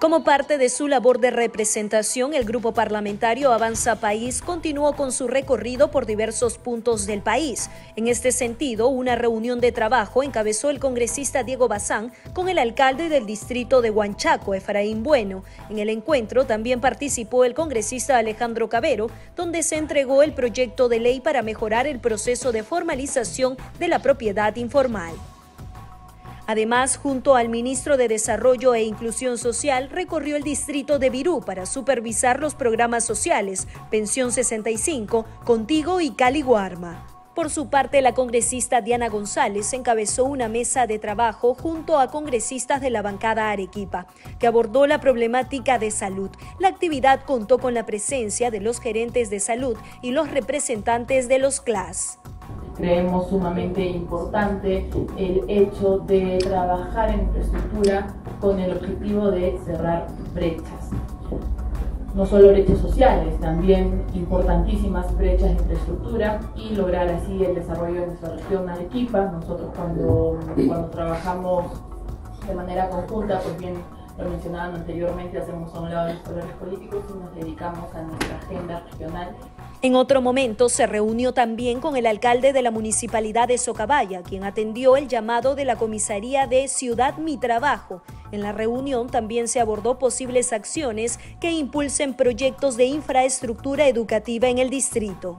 Como 0.00 0.22
parte 0.22 0.58
de 0.58 0.68
su 0.68 0.86
labor 0.86 1.18
de 1.18 1.32
representación, 1.32 2.32
el 2.32 2.44
grupo 2.44 2.72
parlamentario 2.72 3.52
Avanza 3.52 3.96
País 3.96 4.42
continuó 4.42 4.92
con 4.92 5.10
su 5.10 5.26
recorrido 5.26 5.90
por 5.90 6.06
diversos 6.06 6.56
puntos 6.56 7.04
del 7.04 7.20
país. 7.20 7.68
En 7.96 8.06
este 8.06 8.30
sentido, 8.30 8.86
una 8.86 9.16
reunión 9.16 9.58
de 9.58 9.72
trabajo 9.72 10.22
encabezó 10.22 10.70
el 10.70 10.78
congresista 10.78 11.42
Diego 11.42 11.66
Bazán 11.66 12.12
con 12.32 12.48
el 12.48 12.58
alcalde 12.58 13.08
del 13.08 13.26
distrito 13.26 13.82
de 13.82 13.90
Huanchaco, 13.90 14.54
Efraín 14.54 15.02
Bueno. 15.02 15.42
En 15.68 15.80
el 15.80 15.88
encuentro 15.88 16.46
también 16.46 16.80
participó 16.80 17.44
el 17.44 17.54
congresista 17.54 18.18
Alejandro 18.18 18.68
Cabero, 18.68 19.08
donde 19.34 19.64
se 19.64 19.78
entregó 19.78 20.22
el 20.22 20.32
proyecto 20.32 20.88
de 20.88 21.00
ley 21.00 21.18
para 21.18 21.42
mejorar 21.42 21.88
el 21.88 21.98
proceso 21.98 22.52
de 22.52 22.62
formalización 22.62 23.56
de 23.80 23.88
la 23.88 23.98
propiedad 23.98 24.54
informal. 24.54 25.14
Además, 26.48 26.96
junto 26.96 27.36
al 27.36 27.50
ministro 27.50 27.98
de 27.98 28.08
Desarrollo 28.08 28.74
e 28.74 28.82
Inclusión 28.82 29.36
Social, 29.36 29.90
recorrió 29.90 30.34
el 30.34 30.42
distrito 30.42 30.98
de 30.98 31.10
Virú 31.10 31.42
para 31.44 31.66
supervisar 31.66 32.40
los 32.40 32.54
programas 32.54 33.04
sociales 33.04 33.68
Pensión 33.90 34.32
65, 34.32 35.26
Contigo 35.44 36.00
y 36.00 36.12
Cali 36.12 36.40
Guarma. 36.40 37.06
Por 37.34 37.50
su 37.50 37.68
parte, 37.68 38.00
la 38.00 38.14
congresista 38.14 38.80
Diana 38.80 39.10
González 39.10 39.70
encabezó 39.74 40.24
una 40.24 40.48
mesa 40.48 40.86
de 40.86 40.98
trabajo 40.98 41.52
junto 41.52 41.98
a 41.98 42.10
congresistas 42.10 42.80
de 42.80 42.88
la 42.88 43.02
bancada 43.02 43.50
Arequipa, 43.50 44.06
que 44.38 44.46
abordó 44.46 44.86
la 44.86 45.02
problemática 45.02 45.78
de 45.78 45.90
salud. 45.90 46.30
La 46.58 46.68
actividad 46.68 47.26
contó 47.26 47.58
con 47.58 47.74
la 47.74 47.84
presencia 47.84 48.50
de 48.50 48.62
los 48.62 48.80
gerentes 48.80 49.28
de 49.28 49.40
salud 49.40 49.76
y 50.00 50.12
los 50.12 50.30
representantes 50.30 51.28
de 51.28 51.40
los 51.40 51.60
CLAS 51.60 52.18
creemos 52.78 53.28
sumamente 53.28 53.84
importante 53.84 54.88
el 55.16 55.44
hecho 55.48 55.98
de 55.98 56.38
trabajar 56.38 57.10
en 57.10 57.22
infraestructura 57.22 58.06
con 58.40 58.58
el 58.60 58.72
objetivo 58.72 59.30
de 59.32 59.58
cerrar 59.66 60.06
brechas. 60.32 60.90
No 62.14 62.24
solo 62.24 62.48
brechas 62.48 62.78
sociales, 62.78 63.38
también 63.40 64.04
importantísimas 64.14 65.14
brechas 65.18 65.48
de 65.48 65.62
infraestructura 65.62 66.40
y 66.56 66.74
lograr 66.74 67.08
así 67.08 67.44
el 67.44 67.56
desarrollo 67.56 68.00
de 68.00 68.06
nuestra 68.06 68.30
región 68.30 68.68
Arequipa. 68.68 69.30
Nosotros 69.32 69.70
cuando, 69.76 70.38
cuando 70.66 70.88
trabajamos 70.88 71.64
de 72.46 72.54
manera 72.54 72.88
conjunta, 72.88 73.40
pues 73.40 73.58
bien 73.58 73.74
lo 74.18 74.30
mencionaban 74.30 74.74
anteriormente, 74.74 75.38
hacemos 75.38 75.72
un 75.74 75.90
lado 75.90 76.12
los 76.12 76.22
colores 76.22 76.50
políticos 76.56 77.04
y 77.08 77.18
nos 77.18 77.34
dedicamos 77.34 77.94
a 77.94 78.02
nuestra 78.02 78.36
agenda 78.36 78.80
regional 78.90 79.34
en 79.80 79.94
otro 79.94 80.20
momento 80.20 80.68
se 80.68 80.88
reunió 80.88 81.32
también 81.32 81.80
con 81.80 81.96
el 81.96 82.06
alcalde 82.06 82.52
de 82.52 82.62
la 82.62 82.72
municipalidad 82.72 83.46
de 83.46 83.58
Socabaya, 83.58 84.24
quien 84.24 84.42
atendió 84.42 84.96
el 84.96 85.06
llamado 85.06 85.54
de 85.54 85.64
la 85.64 85.76
comisaría 85.76 86.48
de 86.48 86.66
Ciudad 86.66 87.16
Mi 87.18 87.36
Trabajo. 87.36 88.02
En 88.32 88.42
la 88.42 88.50
reunión 88.50 89.08
también 89.08 89.46
se 89.46 89.60
abordó 89.60 90.00
posibles 90.00 90.52
acciones 90.52 91.20
que 91.40 91.52
impulsen 91.52 92.14
proyectos 92.14 92.76
de 92.76 92.86
infraestructura 92.86 93.86
educativa 93.86 94.48
en 94.48 94.58
el 94.58 94.68
distrito. 94.68 95.38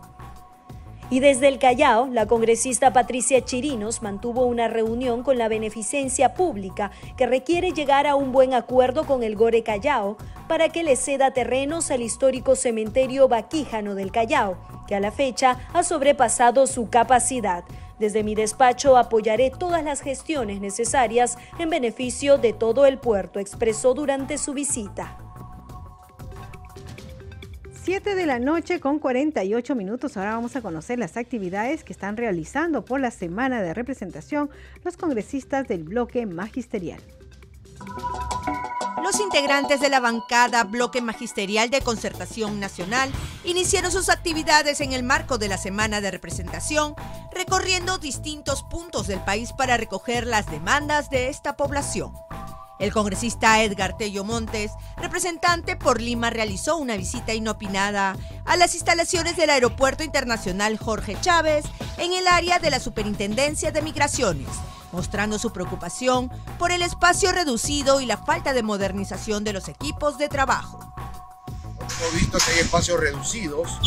Y 1.12 1.22
desde 1.22 1.48
el 1.48 1.58
Callao, 1.58 2.08
la 2.08 2.28
congresista 2.28 2.94
Patricia 2.94 3.44
Chirinos 3.44 4.04
mantuvo 4.04 4.46
una 4.46 4.68
reunión 4.68 5.24
con 5.24 5.40
la 5.40 5.48
beneficencia 5.48 6.36
pública 6.36 6.92
que 7.18 7.26
requiere 7.26 7.72
llegar 7.72 8.06
a 8.06 8.14
un 8.14 8.32
buen 8.32 8.54
acuerdo 8.54 9.06
con 9.08 9.24
el 9.24 9.36
Gore 9.36 9.64
Callao 9.64 10.18
para 10.48 10.70
que 10.70 10.84
le 10.84 10.96
ceda 10.96 11.32
terrenos 11.32 11.90
al 11.90 12.04
histórico 12.04 12.56
cementerio 12.56 13.28
Baquíjano 13.28 13.96
del 13.96 14.12
Callao, 14.12 14.58
que 14.88 14.94
a 14.94 15.00
la 15.00 15.12
fecha 15.12 15.58
ha 15.74 15.82
sobrepasado 15.82 16.68
su 16.68 16.92
capacidad. 16.92 17.64
Desde 17.98 18.24
mi 18.24 18.36
despacho 18.36 18.96
apoyaré 18.96 19.50
todas 19.50 19.84
las 19.84 20.02
gestiones 20.02 20.62
necesarias 20.62 21.40
en 21.58 21.72
beneficio 21.72 22.38
de 22.38 22.54
todo 22.54 22.86
el 22.86 23.00
puerto, 23.00 23.40
expresó 23.40 23.96
durante 23.96 24.38
su 24.38 24.54
visita. 24.54 25.18
7 27.90 28.14
de 28.14 28.28
la 28.28 28.38
noche 28.38 28.80
con 28.80 29.00
48 29.00 29.74
minutos. 29.74 30.16
Ahora 30.16 30.36
vamos 30.36 30.56
a 30.56 30.62
conocer 30.62 31.00
las 31.00 31.18
actividades 31.18 31.84
que 31.84 31.92
están 31.92 32.18
realizando 32.18 32.86
por 32.86 33.00
la 33.00 33.10
semana 33.10 33.64
de 33.64 33.74
representación 33.74 34.52
los 34.84 34.96
congresistas 34.96 35.68
del 35.68 35.86
bloque 35.86 36.28
magisterial. 36.28 37.02
Los 39.02 39.20
integrantes 39.20 39.82
de 39.82 39.90
la 39.90 40.00
bancada 40.00 40.66
Bloque 40.66 41.02
Magisterial 41.02 41.72
de 41.72 41.82
Concertación 41.82 42.60
Nacional 42.60 43.10
iniciaron 43.44 43.92
sus 43.92 44.10
actividades 44.10 44.82
en 44.82 44.94
el 44.94 45.02
marco 45.02 45.40
de 45.40 45.48
la 45.48 45.58
Semana 45.58 46.00
de 46.00 46.12
Representación, 46.12 46.94
recorriendo 47.34 47.98
distintos 47.98 48.62
puntos 48.70 49.08
del 49.08 49.22
país 49.22 49.52
para 49.52 49.78
recoger 49.78 50.28
las 50.28 50.46
demandas 50.52 51.10
de 51.10 51.30
esta 51.30 51.58
población. 51.58 52.14
El 52.80 52.94
congresista 52.94 53.62
Edgar 53.62 53.98
Tello 53.98 54.24
Montes, 54.24 54.72
representante 54.96 55.76
por 55.76 56.02
Lima, 56.02 56.30
realizó 56.30 56.78
una 56.78 56.96
visita 56.96 57.34
inopinada 57.34 58.16
a 58.46 58.56
las 58.56 58.74
instalaciones 58.74 59.36
del 59.36 59.50
Aeropuerto 59.50 60.06
Internacional 60.06 60.78
Jorge 60.78 61.18
Chávez 61.20 61.66
en 61.98 62.14
el 62.14 62.26
área 62.26 62.58
de 62.60 62.70
la 62.70 62.80
Superintendencia 62.80 63.74
de 63.74 63.82
Migraciones, 63.82 64.48
mostrando 64.94 65.38
su 65.40 65.52
preocupación 65.52 66.32
por 66.58 66.72
el 66.72 66.82
espacio 66.82 67.34
reducido 67.34 68.00
y 68.00 68.06
la 68.06 68.16
falta 68.16 68.54
de 68.54 68.64
modernización 68.64 69.44
de 69.44 69.52
los 69.52 69.68
equipos 69.68 70.18
de 70.18 70.30
trabajo. 70.30 70.80
Hemos 72.00 72.14
visto 72.14 72.38
que 72.38 72.54
hay 72.54 72.60
espacios 72.60 72.98
reducidos 72.98 73.78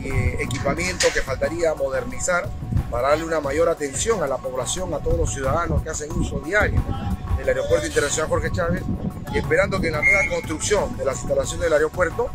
y 0.00 0.08
equipamiento 0.42 1.06
que 1.14 1.22
faltaría 1.22 1.74
modernizar 1.74 2.50
para 2.90 3.10
darle 3.10 3.24
una 3.24 3.40
mayor 3.40 3.68
atención 3.68 4.20
a 4.20 4.26
la 4.26 4.36
población, 4.36 4.92
a 4.94 4.98
todos 4.98 5.16
los 5.16 5.32
ciudadanos 5.32 5.80
que 5.82 5.90
hacen 5.90 6.10
uso 6.10 6.40
diario 6.40 6.82
del 7.44 7.56
Aeropuerto 7.56 7.86
Internacional 7.86 8.28
Jorge 8.28 8.50
Chávez 8.52 8.82
y 9.32 9.38
esperando 9.38 9.80
que 9.80 9.90
la 9.90 10.00
nueva 10.00 10.20
construcción 10.30 10.96
de 10.96 11.04
las 11.04 11.18
instalaciones 11.18 11.64
del 11.64 11.72
aeropuerto 11.72 12.30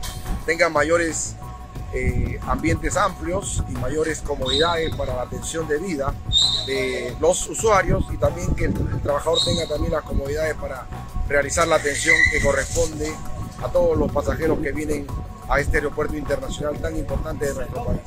tenga 0.46 0.70
mayores 0.70 1.36
eh, 1.94 2.40
ambientes 2.48 2.98
amplios 2.98 3.64
y 3.70 3.72
mayores 3.74 4.20
comodidades 4.22 4.94
para 4.96 5.16
la 5.16 5.22
atención 5.24 5.68
de 5.68 5.78
vida 5.78 6.14
de 6.66 7.16
los 7.20 7.48
usuarios 7.48 8.06
y 8.12 8.18
también 8.18 8.54
que 8.56 8.66
el, 8.66 8.72
el 8.72 9.02
trabajador 9.02 9.40
tenga 9.44 9.68
también 9.68 9.94
las 9.94 10.04
comodidades 10.04 10.56
para 10.56 10.86
realizar 11.30 11.68
la 11.68 11.78
atención 11.78 12.16
que 12.32 12.42
corresponde 12.42 13.12
a 13.64 13.70
todos 13.70 13.98
los 13.98 14.12
pasajeros 14.12 14.60
que 14.60 14.72
vienen 14.72 15.08
a 15.50 15.60
este 15.60 15.78
aeropuerto 15.78 16.18
internacional 16.18 16.78
tan 16.80 16.96
importante 16.98 17.46
de 17.46 17.54
nuestro 17.54 17.86
país. 17.86 18.02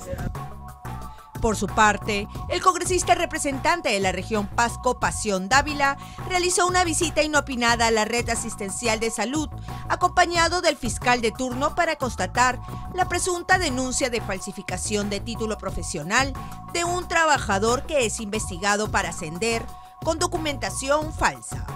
Por 1.41 1.57
su 1.57 1.66
parte, 1.66 2.28
el 2.51 2.61
congresista 2.61 3.14
representante 3.14 3.88
de 3.88 4.01
la 4.01 4.12
región 4.12 4.47
Pasco 4.47 5.01
Pasión 5.01 5.49
Dávila 5.49 5.97
realizó 6.28 6.66
una 6.66 6.84
visita 6.84 7.22
inopinada 7.22 7.86
a 7.86 7.91
la 7.91 8.05
red 8.05 8.28
asistencial 8.28 9.01
de 9.01 9.11
salud, 9.11 9.49
acompañado 9.88 10.61
del 10.61 10.76
fiscal 10.76 11.22
de 11.22 11.32
turno 11.32 11.74
para 11.74 11.97
constatar 11.97 12.61
la 12.95 13.09
presunta 13.09 13.59
denuncia 13.59 14.11
de 14.11 14.20
falsificación 14.20 15.09
de 15.09 15.20
título 15.20 15.57
profesional 15.57 16.34
de 16.74 16.84
un 16.84 17.09
trabajador 17.09 17.86
que 17.86 18.05
es 18.05 18.20
investigado 18.20 18.91
para 18.91 19.09
ascender 19.09 19.64
con 20.05 20.18
documentación 20.18 21.12
falsa. 21.12 21.66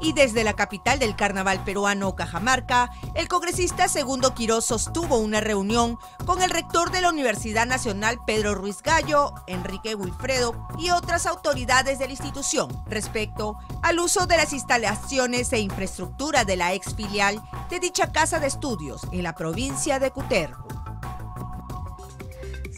Y 0.00 0.12
desde 0.12 0.44
la 0.44 0.54
capital 0.54 0.98
del 0.98 1.16
carnaval 1.16 1.64
peruano, 1.64 2.14
Cajamarca, 2.14 2.90
el 3.14 3.28
congresista 3.28 3.88
Segundo 3.88 4.34
Quirós 4.34 4.64
sostuvo 4.64 5.18
una 5.18 5.40
reunión 5.40 5.98
con 6.24 6.40
el 6.42 6.50
rector 6.50 6.90
de 6.90 7.00
la 7.00 7.10
Universidad 7.10 7.66
Nacional 7.66 8.18
Pedro 8.24 8.54
Ruiz 8.54 8.82
Gallo, 8.82 9.34
Enrique 9.46 9.94
Wilfredo 9.94 10.68
y 10.78 10.90
otras 10.90 11.26
autoridades 11.26 11.98
de 11.98 12.06
la 12.06 12.12
institución 12.12 12.68
respecto 12.86 13.56
al 13.82 13.98
uso 13.98 14.26
de 14.26 14.36
las 14.36 14.52
instalaciones 14.52 15.52
e 15.52 15.60
infraestructura 15.60 16.44
de 16.44 16.56
la 16.56 16.74
ex 16.74 16.94
filial 16.94 17.42
de 17.68 17.80
dicha 17.80 18.12
casa 18.12 18.38
de 18.38 18.46
estudios 18.46 19.02
en 19.12 19.22
la 19.22 19.34
provincia 19.34 19.98
de 19.98 20.10
Cutervo. 20.10 20.77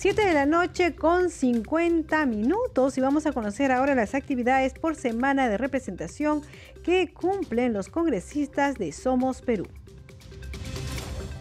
7 0.00 0.24
de 0.24 0.32
la 0.32 0.46
noche 0.46 0.94
con 0.94 1.28
50 1.28 2.24
minutos 2.24 2.96
y 2.96 3.02
vamos 3.02 3.26
a 3.26 3.32
conocer 3.32 3.70
ahora 3.70 3.94
las 3.94 4.14
actividades 4.14 4.72
por 4.72 4.96
semana 4.96 5.50
de 5.50 5.58
representación 5.58 6.40
que 6.82 7.12
cumplen 7.12 7.74
los 7.74 7.90
congresistas 7.90 8.76
de 8.76 8.92
Somos 8.92 9.42
Perú. 9.42 9.66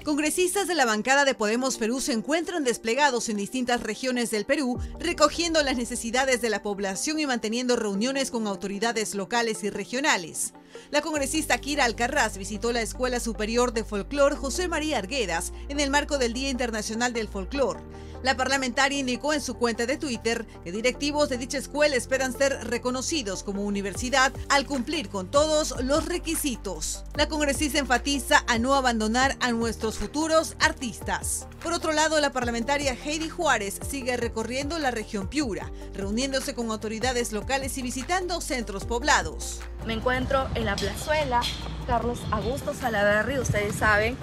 Congresistas 0.03 0.67
de 0.67 0.75
la 0.75 0.83
bancada 0.83 1.23
de 1.23 1.35
Podemos 1.35 1.77
Perú 1.77 2.01
se 2.01 2.11
encuentran 2.11 2.65
desplegados 2.65 3.29
en 3.29 3.37
distintas 3.37 3.81
regiones 3.81 4.29
del 4.29 4.45
Perú, 4.45 4.77
recogiendo 4.99 5.63
las 5.63 5.77
necesidades 5.77 6.41
de 6.41 6.49
la 6.49 6.61
población 6.61 7.17
y 7.21 7.25
manteniendo 7.25 7.77
reuniones 7.77 8.29
con 8.29 8.45
autoridades 8.45 9.15
locales 9.15 9.63
y 9.63 9.69
regionales. 9.69 10.53
La 10.91 11.01
congresista 11.01 11.57
Kira 11.59 11.85
Alcarraz 11.85 12.37
visitó 12.37 12.73
la 12.73 12.81
Escuela 12.81 13.21
Superior 13.21 13.71
de 13.71 13.85
Folclor 13.85 14.35
José 14.35 14.67
María 14.67 14.97
Arguedas 14.97 15.53
en 15.69 15.79
el 15.79 15.89
marco 15.89 16.17
del 16.17 16.33
Día 16.33 16.49
Internacional 16.49 17.13
del 17.13 17.29
Folclor. 17.29 17.79
La 18.21 18.35
parlamentaria 18.35 18.99
indicó 18.99 19.33
en 19.33 19.41
su 19.41 19.55
cuenta 19.55 19.85
de 19.85 19.97
Twitter 19.97 20.45
que 20.63 20.71
directivos 20.71 21.29
de 21.29 21.37
dicha 21.37 21.57
escuela 21.57 21.95
esperan 21.95 22.33
ser 22.33 22.67
reconocidos 22.67 23.43
como 23.43 23.63
universidad 23.63 24.33
al 24.49 24.65
cumplir 24.65 25.09
con 25.09 25.31
todos 25.31 25.73
los 25.83 26.05
requisitos. 26.05 27.05
La 27.15 27.29
congresista 27.29 27.79
enfatiza 27.79 28.43
a 28.47 28.59
no 28.59 28.75
abandonar 28.75 29.37
a 29.39 29.51
nuestros 29.51 29.97
futuros 29.97 30.55
artistas. 30.59 31.47
Por 31.63 31.73
otro 31.73 31.93
lado, 31.93 32.19
la 32.19 32.31
parlamentaria 32.31 32.93
Heidi 32.93 33.29
Juárez 33.29 33.79
sigue 33.89 34.17
recorriendo 34.17 34.79
la 34.79 34.91
región 34.91 35.27
Piura, 35.27 35.71
reuniéndose 35.93 36.53
con 36.53 36.71
autoridades 36.71 37.31
locales 37.31 37.77
y 37.77 37.81
visitando 37.81 38.41
centros 38.41 38.85
poblados. 38.85 39.61
Me 39.85 39.93
encuentro 39.93 40.47
en 40.55 40.65
la 40.65 40.75
plazuela 40.75 41.41
Carlos 41.87 42.19
Augusto 42.31 42.73
Salaverry, 42.73 43.39
ustedes 43.39 43.75
saben, 43.75 44.17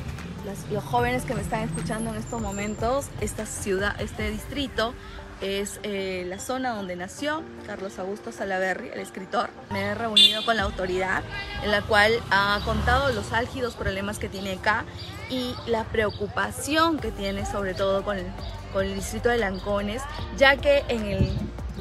los 0.71 0.85
jóvenes 0.85 1.25
que 1.25 1.35
me 1.35 1.41
están 1.41 1.61
escuchando 1.61 2.11
en 2.11 2.17
estos 2.17 2.41
momentos, 2.41 3.07
esta 3.21 3.47
ciudad, 3.47 4.01
este 4.01 4.31
distrito 4.31 4.95
es 5.41 5.81
eh, 5.83 6.25
la 6.27 6.39
zona 6.39 6.75
donde 6.75 6.97
nació 6.97 7.43
Carlos 7.67 7.99
Augusto 7.99 8.33
Salaverry, 8.33 8.89
el 8.89 9.01
escritor. 9.01 9.51
Me 9.71 9.83
he 9.83 9.95
reunido 9.95 10.45
con 10.45 10.57
la 10.57 10.63
autoridad, 10.63 11.23
en 11.63 11.71
la 11.71 11.83
cual 11.83 12.13
ha 12.31 12.61
contado 12.65 13.13
los 13.13 13.33
álgidos 13.33 13.75
problemas 13.75 14.19
que 14.19 14.29
tiene 14.29 14.53
acá 14.53 14.85
y 15.29 15.55
la 15.67 15.85
preocupación 15.85 16.99
que 16.99 17.11
tiene 17.11 17.45
sobre 17.45 17.75
todo 17.75 18.03
con 18.03 18.17
el, 18.19 18.27
con 18.73 18.87
el 18.87 18.95
distrito 18.95 19.29
de 19.29 19.39
Lancones, 19.39 20.03
ya 20.39 20.57
que 20.57 20.85
en 20.89 21.05
el, 21.05 21.29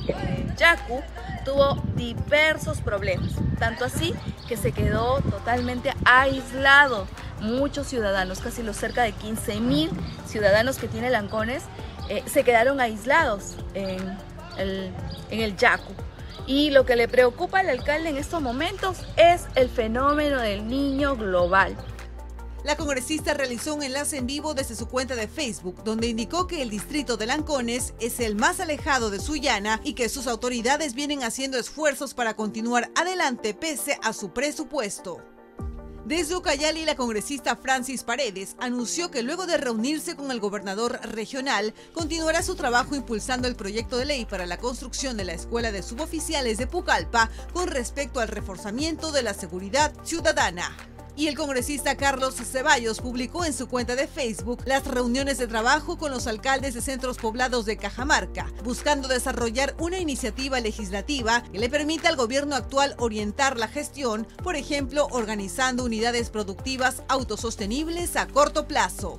en 0.07 0.18
el 0.18 0.55
Yacu 0.55 1.01
tuvo 1.45 1.76
diversos 1.95 2.82
problemas, 2.82 3.32
tanto 3.59 3.86
así 3.86 4.13
que 4.49 4.57
se 4.57 4.72
quedó 4.74 5.22
totalmente 5.22 5.93
aislado. 6.03 7.07
Muchos 7.41 7.88
ciudadanos, 7.88 8.39
casi 8.39 8.63
los 8.63 8.77
cerca 8.77 9.03
de 9.03 9.11
15 9.11 9.59
mil 9.59 9.89
ciudadanos 10.27 10.77
que 10.77 10.88
tiene 10.88 11.09
Lancones, 11.09 11.63
eh, 12.09 12.23
se 12.25 12.43
quedaron 12.43 12.79
aislados 12.79 13.57
en 13.73 14.17
el, 14.57 14.91
en 15.29 15.41
el 15.41 15.55
Yacu. 15.57 15.93
Y 16.47 16.69
lo 16.69 16.86
que 16.86 16.95
le 16.95 17.07
preocupa 17.07 17.59
al 17.59 17.69
alcalde 17.69 18.09
en 18.09 18.17
estos 18.17 18.41
momentos 18.41 18.99
es 19.17 19.45
el 19.55 19.69
fenómeno 19.69 20.39
del 20.39 20.67
niño 20.67 21.15
global. 21.15 21.75
La 22.65 22.77
congresista 22.77 23.36
realizó 23.36 23.75
un 23.75 23.83
enlace 23.83 24.17
en 24.17 24.25
vivo 24.25 24.55
desde 24.55 24.75
su 24.75 24.88
cuenta 24.88 25.15
de 25.15 25.27
Facebook, 25.27 25.83
donde 25.83 26.07
indicó 26.07 26.47
que 26.47 26.63
el 26.63 26.71
distrito 26.71 27.15
de 27.15 27.27
Lancones 27.27 27.93
es 27.99 28.19
el 28.19 28.36
más 28.36 28.59
alejado 28.59 29.11
de 29.11 29.19
Sullana 29.19 29.81
y 29.83 29.93
que 29.93 30.09
sus 30.09 30.25
autoridades 30.25 30.95
vienen 30.95 31.21
haciendo 31.21 31.59
esfuerzos 31.59 32.15
para 32.15 32.36
continuar 32.36 32.89
adelante 32.95 33.53
pese 33.53 33.99
a 34.01 34.13
su 34.13 34.31
presupuesto. 34.31 35.34
Desde 36.06 36.36
Ucayali, 36.36 36.86
la 36.86 36.95
congresista 36.95 37.56
Francis 37.56 38.03
Paredes 38.03 38.56
anunció 38.60 39.10
que 39.10 39.24
luego 39.24 39.47
de 39.47 39.58
reunirse 39.58 40.16
con 40.16 40.30
el 40.30 40.39
gobernador 40.39 40.99
regional, 41.01 41.74
continuará 41.93 42.43
su 42.43 42.53
trabajo 42.53 42.95
impulsando 42.95 43.47
el 43.47 43.56
proyecto 43.56 43.97
de 43.97 44.06
ley 44.06 44.26
para 44.26 44.45
la 44.45 44.60
construcción 44.60 45.18
de 45.18 45.26
la 45.26 45.34
Escuela 45.34 45.72
de 45.72 45.82
Suboficiales 45.82 46.60
de 46.60 46.68
Pucallpa 46.68 47.32
con 47.53 47.70
respecto 47.70 48.20
al 48.20 48.28
reforzamiento 48.28 49.12
de 49.12 49.24
la 49.24 49.34
seguridad 49.34 49.95
ciudadana. 50.03 50.95
Y 51.18 51.28
el 51.28 51.36
congresista 51.36 51.95
Carlos 51.95 52.36
Ceballos 52.36 52.99
publicó 52.99 53.45
en 53.45 53.53
su 53.53 53.68
cuenta 53.68 53.95
de 53.95 54.07
Facebook 54.07 54.63
las 54.66 54.86
reuniones 54.86 55.38
de 55.38 55.47
trabajo 55.47 55.97
con 55.97 56.11
los 56.11 56.28
alcaldes 56.28 56.74
de 56.74 56.82
centros 56.82 57.18
poblados 57.18 57.66
de 57.66 57.78
Cajamarca, 57.78 58.51
buscando 58.66 59.07
desarrollar 59.07 59.76
una 59.80 59.97
iniciativa 59.99 60.59
legislativa 60.59 61.43
que 61.51 61.59
le 61.59 61.70
permita 61.70 62.09
al 62.09 62.18
gobierno 62.18 62.55
actual 62.55 62.95
orientar 62.97 63.57
la 63.57 63.70
gestión, 63.70 64.28
por 64.43 64.57
ejemplo, 64.57 65.07
organizando 65.11 65.86
unidades 65.86 66.30
productivas 66.30 67.03
autosostenibles 67.07 68.18
a 68.18 68.28
corto 68.28 68.68
plazo. 68.68 69.18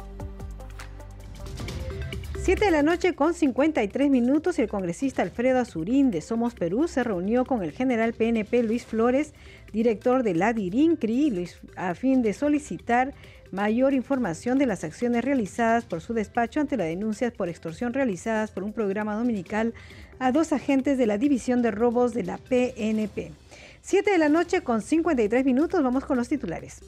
7 2.46 2.64
de 2.64 2.70
la 2.70 2.84
noche 2.84 3.16
con 3.16 3.34
53 3.34 4.08
minutos, 4.08 4.60
el 4.60 4.68
congresista 4.68 5.22
Alfredo 5.22 5.58
Azurín 5.58 6.12
de 6.12 6.20
Somos 6.20 6.54
Perú 6.54 6.86
se 6.86 7.02
reunió 7.02 7.44
con 7.44 7.64
el 7.64 7.72
general 7.72 8.12
PNP 8.12 8.62
Luis 8.62 8.86
Flores, 8.86 9.34
director 9.72 10.22
de 10.22 10.34
la 10.34 10.52
DIRINCRI, 10.52 11.48
a 11.76 11.94
fin 11.94 12.22
de 12.22 12.32
solicitar 12.32 13.14
mayor 13.52 13.94
información 13.94 14.58
de 14.58 14.66
las 14.66 14.84
acciones 14.84 15.24
realizadas 15.24 15.84
por 15.84 16.00
su 16.00 16.14
despacho 16.14 16.60
ante 16.60 16.76
las 16.76 16.88
denuncias 16.88 17.32
por 17.32 17.48
extorsión 17.48 17.92
realizadas 17.92 18.50
por 18.50 18.64
un 18.64 18.72
programa 18.72 19.14
dominical 19.14 19.74
a 20.18 20.32
dos 20.32 20.52
agentes 20.52 20.98
de 20.98 21.06
la 21.06 21.18
División 21.18 21.62
de 21.62 21.70
Robos 21.70 22.14
de 22.14 22.24
la 22.24 22.38
PNP. 22.38 23.32
7 23.82 24.10
de 24.10 24.18
la 24.18 24.28
noche 24.28 24.62
con 24.62 24.82
53 24.82 25.44
minutos, 25.44 25.82
vamos 25.82 26.04
con 26.04 26.16
los 26.16 26.28
titulares. 26.28 26.80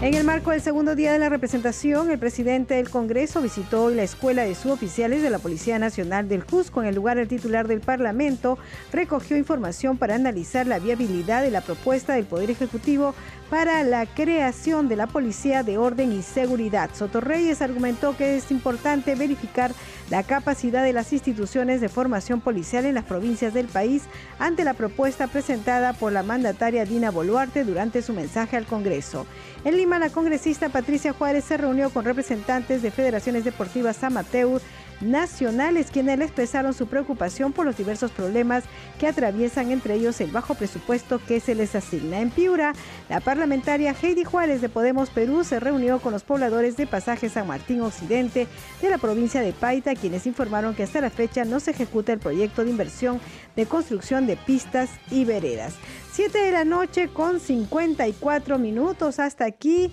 En 0.00 0.12
el 0.12 0.24
marco 0.24 0.50
del 0.50 0.60
segundo 0.60 0.96
día 0.96 1.12
de 1.12 1.20
la 1.20 1.28
representación, 1.28 2.10
el 2.10 2.18
presidente 2.18 2.74
del 2.74 2.90
Congreso 2.90 3.40
visitó 3.40 3.90
la 3.90 4.02
Escuela 4.02 4.42
de 4.42 4.56
Suboficiales 4.56 5.22
de 5.22 5.30
la 5.30 5.38
Policía 5.38 5.78
Nacional 5.78 6.28
del 6.28 6.44
Cusco. 6.44 6.82
En 6.82 6.88
el 6.88 6.96
lugar, 6.96 7.16
el 7.16 7.28
titular 7.28 7.68
del 7.68 7.80
Parlamento 7.80 8.58
recogió 8.92 9.36
información 9.36 9.96
para 9.96 10.16
analizar 10.16 10.66
la 10.66 10.80
viabilidad 10.80 11.42
de 11.42 11.52
la 11.52 11.60
propuesta 11.60 12.14
del 12.14 12.24
Poder 12.24 12.50
Ejecutivo 12.50 13.14
para 13.54 13.84
la 13.84 14.04
creación 14.04 14.88
de 14.88 14.96
la 14.96 15.06
Policía 15.06 15.62
de 15.62 15.78
Orden 15.78 16.10
y 16.10 16.22
Seguridad. 16.22 16.90
Soto 16.92 17.20
Reyes 17.20 17.62
argumentó 17.62 18.16
que 18.16 18.36
es 18.36 18.50
importante 18.50 19.14
verificar 19.14 19.70
la 20.10 20.24
capacidad 20.24 20.82
de 20.82 20.92
las 20.92 21.12
instituciones 21.12 21.80
de 21.80 21.88
formación 21.88 22.40
policial 22.40 22.84
en 22.84 22.96
las 22.96 23.04
provincias 23.04 23.54
del 23.54 23.66
país 23.66 24.02
ante 24.40 24.64
la 24.64 24.74
propuesta 24.74 25.28
presentada 25.28 25.92
por 25.92 26.10
la 26.10 26.24
mandataria 26.24 26.84
Dina 26.84 27.12
Boluarte 27.12 27.62
durante 27.62 28.02
su 28.02 28.12
mensaje 28.12 28.56
al 28.56 28.66
Congreso. 28.66 29.24
En 29.64 29.76
Lima, 29.76 30.00
la 30.00 30.10
congresista 30.10 30.68
Patricia 30.68 31.12
Juárez 31.12 31.44
se 31.44 31.56
reunió 31.56 31.90
con 31.90 32.04
representantes 32.04 32.82
de 32.82 32.90
federaciones 32.90 33.44
deportivas 33.44 34.02
amateur 34.02 34.60
nacionales 35.00 35.90
quienes 35.90 36.20
expresaron 36.20 36.74
su 36.74 36.86
preocupación 36.86 37.52
por 37.52 37.66
los 37.66 37.76
diversos 37.76 38.10
problemas 38.10 38.64
que 38.98 39.06
atraviesan 39.06 39.70
entre 39.70 39.94
ellos 39.94 40.20
el 40.20 40.30
bajo 40.30 40.54
presupuesto 40.54 41.20
que 41.26 41.40
se 41.40 41.54
les 41.54 41.74
asigna. 41.74 42.20
En 42.20 42.30
Piura, 42.30 42.74
la 43.08 43.20
parlamentaria 43.20 43.94
Heidi 44.00 44.24
Juárez 44.24 44.60
de 44.60 44.68
Podemos 44.68 45.10
Perú 45.10 45.44
se 45.44 45.60
reunió 45.60 46.00
con 46.00 46.12
los 46.12 46.22
pobladores 46.22 46.76
de 46.76 46.86
Pasaje 46.86 47.28
San 47.28 47.46
Martín 47.46 47.80
Occidente 47.80 48.46
de 48.80 48.90
la 48.90 48.98
provincia 48.98 49.40
de 49.40 49.52
Paita, 49.52 49.94
quienes 49.94 50.26
informaron 50.26 50.74
que 50.74 50.82
hasta 50.82 51.00
la 51.00 51.10
fecha 51.10 51.44
no 51.44 51.60
se 51.60 51.72
ejecuta 51.72 52.12
el 52.12 52.18
proyecto 52.18 52.64
de 52.64 52.70
inversión 52.70 53.20
de 53.56 53.66
construcción 53.66 54.26
de 54.26 54.36
pistas 54.36 54.90
y 55.10 55.24
veredas. 55.24 55.74
7 56.14 56.38
de 56.38 56.52
la 56.52 56.64
noche 56.64 57.08
con 57.08 57.40
54 57.40 58.56
minutos. 58.56 59.18
Hasta 59.18 59.46
aquí 59.46 59.90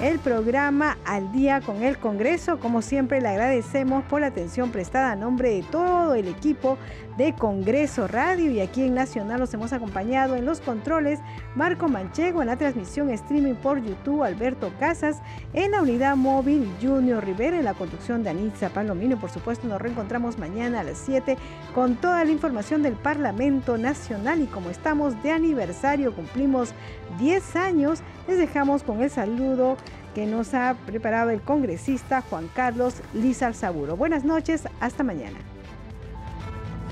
el 0.00 0.20
programa 0.20 0.98
Al 1.04 1.32
día 1.32 1.60
con 1.62 1.82
el 1.82 1.98
Congreso. 1.98 2.60
Como 2.60 2.80
siempre, 2.80 3.20
le 3.20 3.26
agradecemos 3.26 4.04
por 4.04 4.20
la 4.20 4.28
atención 4.28 4.70
prestada 4.70 5.10
a 5.10 5.16
nombre 5.16 5.50
de 5.50 5.64
todo 5.64 6.14
el 6.14 6.28
equipo 6.28 6.78
de 7.16 7.34
Congreso 7.34 8.08
Radio 8.08 8.50
y 8.50 8.60
aquí 8.60 8.82
en 8.82 8.94
Nacional 8.94 9.40
los 9.40 9.54
hemos 9.54 9.72
acompañado 9.72 10.36
en 10.36 10.44
los 10.44 10.60
controles 10.60 11.20
Marco 11.54 11.88
Manchego, 11.88 12.42
en 12.42 12.48
la 12.48 12.56
transmisión 12.56 13.10
streaming 13.10 13.54
por 13.54 13.82
YouTube 13.82 14.22
Alberto 14.22 14.72
Casas, 14.80 15.20
en 15.52 15.72
la 15.72 15.82
unidad 15.82 16.16
móvil 16.16 16.68
Junior 16.82 17.24
Rivera, 17.24 17.58
en 17.58 17.64
la 17.64 17.74
conducción 17.74 18.22
de 18.22 18.30
Anitza 18.30 18.70
Palomino. 18.70 19.18
Por 19.18 19.30
supuesto, 19.30 19.68
nos 19.68 19.80
reencontramos 19.80 20.38
mañana 20.38 20.80
a 20.80 20.84
las 20.84 20.98
7 20.98 21.36
con 21.74 21.96
toda 21.96 22.24
la 22.24 22.30
información 22.30 22.82
del 22.82 22.94
Parlamento 22.94 23.78
Nacional 23.78 24.42
y 24.42 24.46
como 24.46 24.70
estamos 24.70 25.22
de 25.22 25.30
aniversario, 25.30 26.14
cumplimos 26.14 26.74
10 27.18 27.56
años, 27.56 28.00
les 28.26 28.38
dejamos 28.38 28.82
con 28.82 29.02
el 29.02 29.10
saludo 29.10 29.76
que 30.14 30.26
nos 30.26 30.54
ha 30.54 30.76
preparado 30.86 31.30
el 31.30 31.40
congresista 31.40 32.22
Juan 32.22 32.48
Carlos 32.54 32.96
Lizar 33.12 33.54
Saburo. 33.54 33.96
Buenas 33.96 34.24
noches, 34.24 34.68
hasta 34.80 35.02
mañana. 35.02 35.53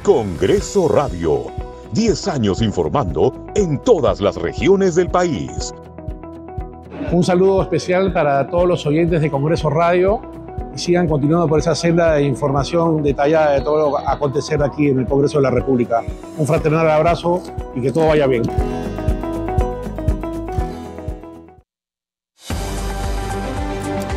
Congreso 0.02 0.88
Radio. 0.88 1.44
10 1.92 2.26
años 2.26 2.60
informando 2.60 3.46
en 3.54 3.78
todas 3.78 4.20
las 4.20 4.34
regiones 4.34 4.96
del 4.96 5.08
país. 5.08 5.72
Un 7.12 7.22
saludo 7.22 7.62
especial 7.62 8.12
para 8.12 8.48
todos 8.48 8.66
los 8.66 8.84
oyentes 8.84 9.20
de 9.20 9.30
Congreso 9.30 9.70
Radio 9.70 10.20
y 10.74 10.78
sigan 10.78 11.06
continuando 11.06 11.46
por 11.46 11.60
esa 11.60 11.76
senda 11.76 12.14
de 12.14 12.24
información 12.24 13.00
detallada 13.04 13.52
de 13.52 13.60
todo 13.60 13.90
lo 13.90 13.96
que 13.96 14.02
acontecer 14.04 14.60
aquí 14.60 14.88
en 14.88 14.98
el 14.98 15.06
Congreso 15.06 15.38
de 15.38 15.42
la 15.44 15.50
República. 15.52 16.02
Un 16.36 16.48
fraternal 16.48 16.90
abrazo 16.90 17.40
y 17.76 17.80
que 17.80 17.92
todo 17.92 18.08
vaya 18.08 18.26
bien. 18.26 18.42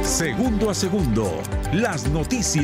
Segundo 0.01 0.71
a 0.71 0.73
segundo, 0.73 1.29
las 1.73 2.09
noticias. 2.09 2.63